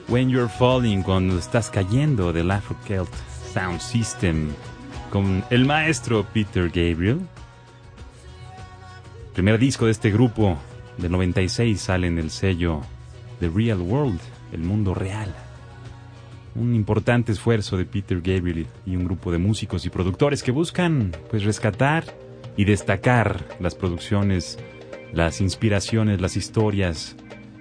When 0.07 0.29
You're 0.29 0.47
Falling, 0.47 1.01
cuando 1.01 1.39
estás 1.39 1.71
cayendo 1.71 2.31
del 2.31 2.51
Afro 2.51 2.77
Celt 2.85 3.09
Sound 3.51 3.79
System, 3.79 4.49
con 5.09 5.43
el 5.49 5.65
maestro 5.65 6.27
Peter 6.31 6.67
Gabriel. 6.67 7.21
Primer 9.33 9.57
disco 9.57 9.85
de 9.85 9.93
este 9.93 10.11
grupo 10.11 10.59
del 10.99 11.11
96 11.11 11.81
sale 11.81 12.05
en 12.05 12.19
el 12.19 12.29
sello 12.29 12.81
The 13.39 13.49
Real 13.49 13.81
World, 13.81 14.19
el 14.51 14.59
mundo 14.59 14.93
real. 14.93 15.33
Un 16.53 16.75
importante 16.75 17.31
esfuerzo 17.31 17.77
de 17.77 17.85
Peter 17.85 18.21
Gabriel 18.21 18.67
y 18.85 18.95
un 18.95 19.05
grupo 19.05 19.31
de 19.31 19.39
músicos 19.39 19.87
y 19.87 19.89
productores 19.89 20.43
que 20.43 20.51
buscan 20.51 21.11
pues 21.31 21.43
rescatar 21.43 22.03
y 22.55 22.65
destacar 22.65 23.43
las 23.59 23.73
producciones 23.73 24.59
las 25.13 25.41
inspiraciones, 25.41 26.19
las 26.19 26.35
historias 26.35 27.15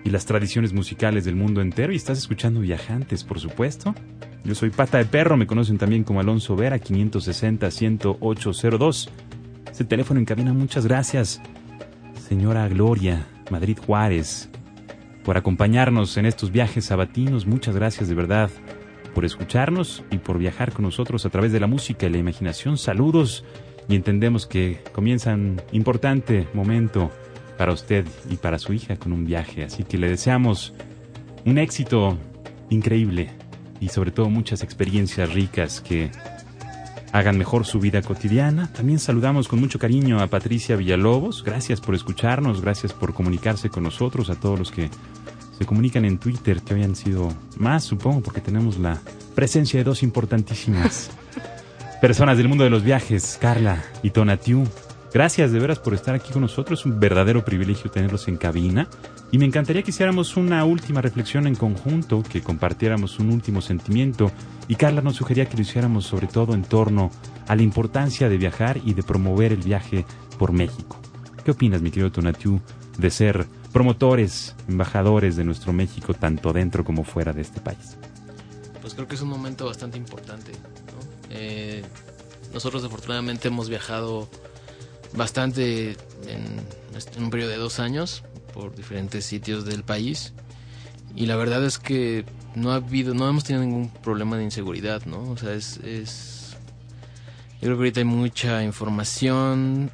y 0.04 0.10
las 0.10 0.26
tradiciones 0.26 0.72
musicales 0.72 1.24
del 1.24 1.34
mundo 1.36 1.60
entero. 1.60 1.92
Y 1.92 1.96
estás 1.96 2.18
escuchando 2.18 2.60
Viajantes, 2.60 3.24
por 3.24 3.40
supuesto. 3.40 3.94
Yo 4.44 4.54
soy 4.54 4.70
Pata 4.70 4.98
de 4.98 5.04
Perro, 5.04 5.36
me 5.36 5.46
conocen 5.46 5.78
también 5.78 6.04
como 6.04 6.20
Alonso 6.20 6.54
Vera, 6.56 6.78
560-10802. 6.78 9.08
Ese 9.70 9.84
teléfono 9.84 10.20
en 10.20 10.26
cabina, 10.26 10.52
muchas 10.52 10.86
gracias. 10.86 11.40
Señora 12.28 12.68
Gloria, 12.68 13.26
Madrid 13.50 13.78
Juárez, 13.86 14.50
por 15.24 15.36
acompañarnos 15.36 16.16
en 16.16 16.26
estos 16.26 16.50
viajes 16.50 16.86
sabatinos. 16.86 17.46
Muchas 17.46 17.76
gracias 17.76 18.08
de 18.08 18.14
verdad 18.14 18.50
por 19.14 19.24
escucharnos 19.24 20.02
y 20.10 20.18
por 20.18 20.38
viajar 20.38 20.72
con 20.72 20.84
nosotros 20.84 21.26
a 21.26 21.30
través 21.30 21.52
de 21.52 21.60
la 21.60 21.66
música 21.66 22.06
y 22.06 22.10
la 22.10 22.18
imaginación. 22.18 22.78
Saludos 22.78 23.44
y 23.88 23.96
entendemos 23.96 24.46
que 24.46 24.82
comienza 24.92 25.34
un 25.34 25.60
importante 25.72 26.46
momento 26.54 27.10
para 27.56 27.72
usted 27.72 28.06
y 28.30 28.36
para 28.36 28.58
su 28.58 28.72
hija 28.72 28.96
con 28.96 29.12
un 29.12 29.24
viaje. 29.24 29.64
Así 29.64 29.84
que 29.84 29.98
le 29.98 30.08
deseamos 30.08 30.72
un 31.44 31.58
éxito 31.58 32.18
increíble 32.70 33.30
y 33.80 33.88
sobre 33.88 34.10
todo 34.10 34.30
muchas 34.30 34.62
experiencias 34.62 35.32
ricas 35.32 35.80
que 35.80 36.10
hagan 37.12 37.36
mejor 37.36 37.66
su 37.66 37.78
vida 37.78 38.02
cotidiana. 38.02 38.72
También 38.72 38.98
saludamos 38.98 39.46
con 39.46 39.60
mucho 39.60 39.78
cariño 39.78 40.20
a 40.20 40.28
Patricia 40.28 40.76
Villalobos. 40.76 41.44
Gracias 41.44 41.80
por 41.80 41.94
escucharnos, 41.94 42.62
gracias 42.62 42.92
por 42.92 43.12
comunicarse 43.12 43.68
con 43.68 43.82
nosotros, 43.84 44.30
a 44.30 44.34
todos 44.34 44.58
los 44.58 44.70
que 44.70 44.88
se 45.58 45.66
comunican 45.66 46.04
en 46.04 46.18
Twitter, 46.18 46.62
que 46.62 46.74
hoy 46.74 46.82
han 46.82 46.96
sido 46.96 47.28
más, 47.58 47.84
supongo, 47.84 48.22
porque 48.22 48.40
tenemos 48.40 48.78
la 48.78 48.98
presencia 49.34 49.78
de 49.78 49.84
dos 49.84 50.02
importantísimas 50.02 51.10
personas 52.00 52.38
del 52.38 52.48
mundo 52.48 52.64
de 52.64 52.70
los 52.70 52.82
viajes, 52.82 53.38
Carla 53.40 53.84
y 54.02 54.10
Tonatiu. 54.10 54.66
Gracias 55.12 55.52
de 55.52 55.58
veras 55.58 55.78
por 55.78 55.92
estar 55.92 56.14
aquí 56.14 56.32
con 56.32 56.40
nosotros. 56.40 56.80
Es 56.80 56.86
un 56.86 56.98
verdadero 56.98 57.44
privilegio 57.44 57.90
tenerlos 57.90 58.28
en 58.28 58.38
cabina. 58.38 58.88
Y 59.30 59.36
me 59.36 59.44
encantaría 59.44 59.82
que 59.82 59.90
hiciéramos 59.90 60.38
una 60.38 60.64
última 60.64 61.02
reflexión 61.02 61.46
en 61.46 61.54
conjunto, 61.54 62.22
que 62.22 62.40
compartiéramos 62.40 63.18
un 63.18 63.30
último 63.30 63.60
sentimiento. 63.60 64.32
Y 64.68 64.76
Carla 64.76 65.02
nos 65.02 65.16
sugería 65.16 65.46
que 65.46 65.56
lo 65.56 65.62
hiciéramos 65.62 66.06
sobre 66.06 66.28
todo 66.28 66.54
en 66.54 66.62
torno 66.62 67.10
a 67.46 67.54
la 67.54 67.62
importancia 67.62 68.30
de 68.30 68.38
viajar 68.38 68.80
y 68.84 68.94
de 68.94 69.02
promover 69.02 69.52
el 69.52 69.60
viaje 69.60 70.06
por 70.38 70.52
México. 70.52 70.98
¿Qué 71.44 71.50
opinas, 71.50 71.82
mi 71.82 71.90
querido 71.90 72.10
Tonatiu, 72.10 72.62
de 72.96 73.10
ser 73.10 73.46
promotores, 73.70 74.54
embajadores 74.66 75.36
de 75.36 75.44
nuestro 75.44 75.74
México, 75.74 76.14
tanto 76.14 76.54
dentro 76.54 76.84
como 76.84 77.04
fuera 77.04 77.34
de 77.34 77.42
este 77.42 77.60
país? 77.60 77.98
Pues 78.80 78.94
creo 78.94 79.06
que 79.06 79.16
es 79.16 79.20
un 79.20 79.28
momento 79.28 79.66
bastante 79.66 79.98
importante. 79.98 80.52
Eh, 81.28 81.82
nosotros 82.54 82.82
afortunadamente 82.84 83.48
hemos 83.48 83.68
viajado 83.68 84.28
bastante 85.14 85.96
en, 86.26 87.22
un 87.22 87.30
periodo 87.30 87.50
de 87.50 87.56
dos 87.56 87.80
años 87.80 88.22
por 88.54 88.74
diferentes 88.74 89.24
sitios 89.24 89.64
del 89.64 89.82
país 89.82 90.32
y 91.14 91.26
la 91.26 91.36
verdad 91.36 91.64
es 91.64 91.78
que 91.78 92.24
no 92.54 92.72
ha 92.72 92.76
habido, 92.76 93.14
no 93.14 93.28
hemos 93.28 93.44
tenido 93.44 93.64
ningún 93.64 93.90
problema 93.90 94.36
de 94.36 94.44
inseguridad, 94.44 95.04
¿no? 95.06 95.30
O 95.30 95.36
sea, 95.36 95.52
es, 95.52 95.78
es 95.78 96.56
yo 97.60 97.68
creo 97.68 97.76
que 97.76 97.80
ahorita 97.82 98.00
hay 98.00 98.04
mucha 98.04 98.64
información, 98.64 99.90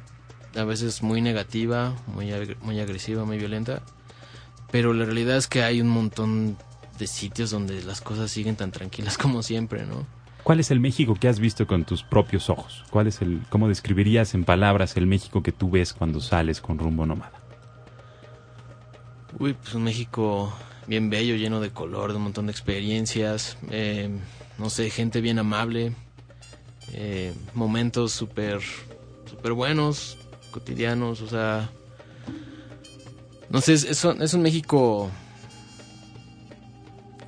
a 0.55 0.63
veces 0.63 1.03
muy 1.03 1.21
negativa, 1.21 1.95
muy, 2.07 2.31
muy 2.61 2.79
agresiva, 2.79 3.25
muy 3.25 3.37
violenta, 3.37 3.83
pero 4.71 4.93
la 4.93 5.05
realidad 5.05 5.37
es 5.37 5.47
que 5.47 5.63
hay 5.63 5.81
un 5.81 5.89
montón 5.89 6.57
de 6.97 7.07
sitios 7.07 7.51
donde 7.51 7.83
las 7.83 8.01
cosas 8.01 8.31
siguen 8.31 8.55
tan 8.55 8.71
tranquilas 8.71 9.17
como 9.19 9.43
siempre, 9.43 9.85
¿no? 9.85 10.05
¿Cuál 10.43 10.59
es 10.59 10.71
el 10.71 10.79
México 10.79 11.15
que 11.15 11.27
has 11.27 11.39
visto 11.39 11.67
con 11.67 11.85
tus 11.85 12.03
propios 12.03 12.49
ojos? 12.49 12.83
¿Cuál 12.89 13.07
es 13.07 13.21
el, 13.21 13.41
cómo 13.49 13.67
describirías 13.67 14.33
en 14.33 14.45
palabras 14.45 14.97
el 14.97 15.05
México 15.05 15.43
que 15.43 15.51
tú 15.51 15.69
ves 15.69 15.93
cuando 15.93 16.21
sales 16.21 16.61
con 16.61 16.79
rumbo 16.79 17.05
nómada? 17.05 17.39
Uy, 19.37 19.53
pues 19.53 19.75
un 19.75 19.83
México 19.83 20.51
bien 20.87 21.09
bello, 21.09 21.35
lleno 21.35 21.59
de 21.59 21.69
color, 21.69 22.11
de 22.11 22.17
un 22.17 22.23
montón 22.23 22.47
de 22.47 22.51
experiencias, 22.51 23.57
eh, 23.69 24.09
no 24.57 24.69
sé, 24.71 24.89
gente 24.89 25.21
bien 25.21 25.37
amable, 25.37 25.93
eh, 26.93 27.31
momentos 27.53 28.11
súper, 28.11 28.59
súper 29.29 29.53
buenos, 29.53 30.17
cotidianos, 30.49 31.21
o 31.21 31.27
sea, 31.27 31.69
no 33.51 33.61
sé, 33.61 33.73
es, 33.73 33.85
es 33.85 34.33
un 34.33 34.41
México 34.41 35.11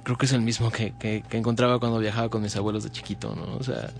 creo 0.04 0.18
que 0.18 0.26
es 0.26 0.34
el 0.34 0.42
mismo 0.42 0.72
que, 0.72 0.94
que, 1.00 1.24
encontraba 1.32 1.80
cuando 1.80 2.00
viajaba 2.00 2.30
con 2.30 2.42
mis 2.42 2.56
abuelos 2.56 2.84
de 2.84 2.92
chiquito, 2.92 3.36
¿no? 3.36 3.58
O 3.58 3.64
sea, 3.64 3.92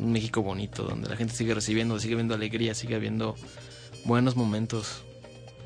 un 0.00 0.12
México 0.12 0.42
bonito, 0.42 0.84
donde 0.84 1.08
la 1.08 1.16
gente 1.16 1.34
sigue 1.34 1.54
recibiendo, 1.54 1.98
sigue 1.98 2.14
viendo 2.14 2.34
alegría, 2.34 2.74
sigue 2.74 2.94
habiendo 2.94 3.34
buenos 4.04 4.36
momentos 4.36 5.02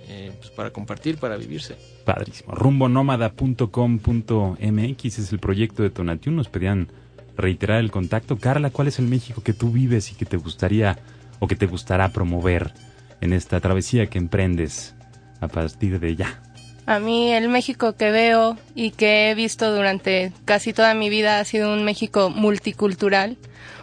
eh, 0.08 0.32
pues 0.38 0.50
para 0.50 0.70
compartir, 0.70 1.18
para 1.18 1.36
vivirse. 1.36 1.76
Padrísimo. 2.04 2.54
Rumbonómada.com.mx 2.54 5.18
es 5.18 5.32
el 5.32 5.38
proyecto 5.38 5.82
de 5.82 5.90
Tonatiuh. 5.90 6.32
Nos 6.32 6.48
pedían 6.48 6.88
reiterar 7.36 7.80
el 7.80 7.90
contacto. 7.90 8.38
Carla, 8.38 8.70
¿cuál 8.70 8.88
es 8.88 8.98
el 8.98 9.06
México 9.06 9.42
que 9.42 9.52
tú 9.52 9.70
vives 9.70 10.10
y 10.10 10.14
que 10.14 10.24
te 10.24 10.38
gustaría 10.38 10.98
o 11.40 11.46
que 11.46 11.56
te 11.56 11.66
gustará 11.66 12.08
promover 12.10 12.72
en 13.20 13.34
esta 13.34 13.60
travesía 13.60 14.06
que 14.06 14.16
emprendes 14.18 14.94
a 15.40 15.48
partir 15.48 16.00
de 16.00 16.16
ya? 16.16 16.40
A 16.88 17.00
mí 17.00 17.34
el 17.34 17.50
México 17.50 17.96
que 17.96 18.10
veo 18.10 18.56
y 18.74 18.92
que 18.92 19.30
he 19.30 19.34
visto 19.34 19.76
durante 19.76 20.32
casi 20.46 20.72
toda 20.72 20.94
mi 20.94 21.10
vida 21.10 21.38
ha 21.38 21.44
sido 21.44 21.70
un 21.70 21.84
México 21.84 22.30
multicultural, 22.30 23.36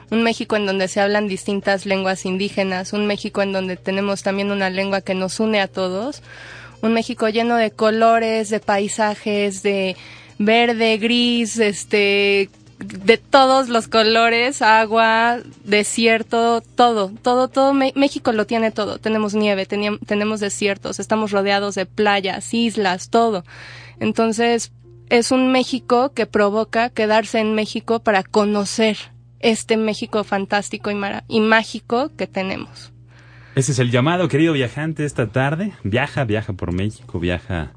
un 0.10 0.24
México 0.24 0.56
en 0.56 0.66
donde 0.66 0.88
se 0.88 1.02
hablan 1.02 1.28
distintas 1.28 1.86
lenguas 1.86 2.26
indígenas, 2.26 2.94
un 2.94 3.06
México 3.06 3.44
en 3.44 3.52
donde 3.52 3.78
tenemos 3.78 4.24
también 4.24 4.50
una 4.50 4.72
lengua 4.72 5.02
que 5.02 5.14
nos 5.14 5.40
une 5.40 5.62
a 5.62 5.68
todos, 5.68 6.24
un 6.82 6.94
México 6.94 7.30
lleno 7.30 7.58
de 7.58 7.70
colores, 7.70 8.50
de 8.50 8.60
paisajes, 8.60 9.62
de 9.62 9.96
verde, 10.40 10.98
gris, 10.98 11.60
este, 11.60 12.50
de 12.80 13.18
todos 13.18 13.70
los 13.70 13.88
colores, 13.88 14.62
agua, 14.62 15.40
desierto, 15.64 16.62
todo, 16.76 17.12
todo, 17.22 17.48
todo. 17.48 17.74
México 17.74 18.32
lo 18.32 18.46
tiene 18.46 18.72
todo. 18.72 19.00
Tenemos 19.00 19.34
nieve, 19.34 19.66
tenemos 19.66 20.40
desiertos, 20.40 21.00
estamos 21.00 21.32
rodeados 21.32 21.76
de 21.76 21.86
playas, 21.86 22.54
islas, 22.54 23.10
todo. 23.10 23.44
Entonces, 24.00 24.72
es 25.10 25.32
un 25.32 25.52
México 25.52 26.12
que 26.14 26.26
provoca 26.26 26.90
quedarse 26.90 27.40
en 27.40 27.56
México 27.56 28.00
para 28.00 28.24
conocer 28.24 28.98
este 29.40 29.78
México 29.78 30.24
fantástico 30.24 30.92
y, 30.92 30.98
y 31.28 31.40
mágico 31.40 32.12
que 32.18 32.28
tenemos. 32.28 32.92
Ese 33.56 33.72
es 33.72 33.80
el 33.80 33.90
llamado, 33.90 34.28
querido 34.28 34.54
viajante, 34.54 35.06
esta 35.06 35.28
tarde. 35.28 35.72
Viaja, 35.84 36.26
viaja 36.26 36.54
por 36.54 36.74
México, 36.74 37.20
viaja 37.20 37.72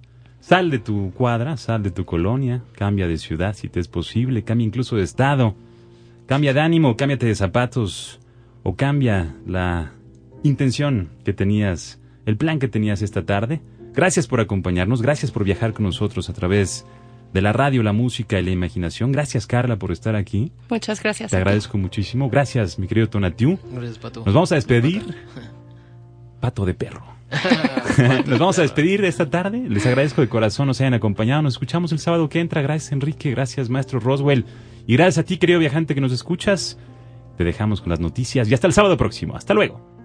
Sal 0.49 0.71
de 0.71 0.79
tu 0.79 1.13
cuadra, 1.13 1.59
sal 1.59 1.83
de 1.83 1.91
tu 1.91 2.07
colonia, 2.07 2.63
cambia 2.73 3.07
de 3.07 3.19
ciudad 3.19 3.55
si 3.55 3.69
te 3.69 3.81
es 3.81 3.87
posible, 3.87 4.45
cambia 4.45 4.65
incluso 4.65 4.97
de 4.97 5.03
estado, 5.03 5.55
cambia 6.25 6.55
de 6.55 6.61
ánimo, 6.61 6.97
cámbiate 6.97 7.27
de 7.27 7.35
zapatos 7.35 8.19
o 8.63 8.75
cambia 8.75 9.37
la 9.47 9.93
intención 10.45 11.11
que 11.23 11.35
tenías, 11.35 12.01
el 12.25 12.39
plan 12.39 12.61
que 12.61 12.67
tenías 12.67 13.03
esta 13.03 13.27
tarde. 13.27 13.61
Gracias 13.93 14.27
por 14.27 14.41
acompañarnos, 14.41 15.03
gracias 15.03 15.31
por 15.33 15.45
viajar 15.45 15.75
con 15.75 15.85
nosotros 15.85 16.31
a 16.31 16.33
través 16.33 16.87
de 17.35 17.43
la 17.43 17.53
radio, 17.53 17.83
la 17.83 17.93
música 17.93 18.41
y 18.41 18.43
la 18.43 18.51
imaginación. 18.51 19.13
Gracias 19.13 19.47
Carla 19.47 19.77
por 19.77 19.93
estar 19.93 20.17
aquí. 20.17 20.51
Muchas 20.71 21.03
gracias. 21.03 21.31
Te 21.31 21.37
agradezco 21.37 21.77
muchísimo. 21.77 22.31
Gracias 22.31 22.79
mi 22.79 22.87
querido 22.87 23.11
Tonatiu. 23.11 23.59
Gracias 23.71 23.99
Pato. 23.99 24.25
Nos 24.25 24.33
vamos 24.33 24.51
a 24.51 24.55
despedir. 24.55 25.15
Pato 26.41 26.65
de 26.65 26.73
perro. 26.73 27.18
Nos 28.27 28.39
vamos 28.39 28.59
a 28.59 28.63
despedir 28.63 29.05
esta 29.05 29.29
tarde. 29.29 29.65
Les 29.69 29.87
agradezco 29.87 30.21
de 30.21 30.29
corazón 30.29 30.67
nos 30.67 30.81
hayan 30.81 30.95
acompañado. 30.95 31.43
Nos 31.43 31.55
escuchamos 31.55 31.93
el 31.93 31.99
sábado 31.99 32.29
que 32.29 32.41
entra. 32.41 32.63
Gracias, 32.63 32.93
Enrique. 32.93 33.31
Gracias, 33.31 33.69
maestro 33.69 34.01
Roswell. 34.01 34.47
Y 34.87 34.95
gracias 34.95 35.19
a 35.19 35.23
ti, 35.25 35.37
querido 35.37 35.59
viajante 35.59 35.95
que 35.95 36.01
nos 36.01 36.13
escuchas. 36.13 36.79
Te 37.37 37.45
dejamos 37.45 37.81
con 37.81 37.91
las 37.91 38.01
noticias 38.01 38.49
y 38.49 38.55
hasta 38.55 38.67
el 38.67 38.73
sábado 38.73 38.97
próximo. 38.97 39.37
Hasta 39.37 39.55
luego. 39.55 39.98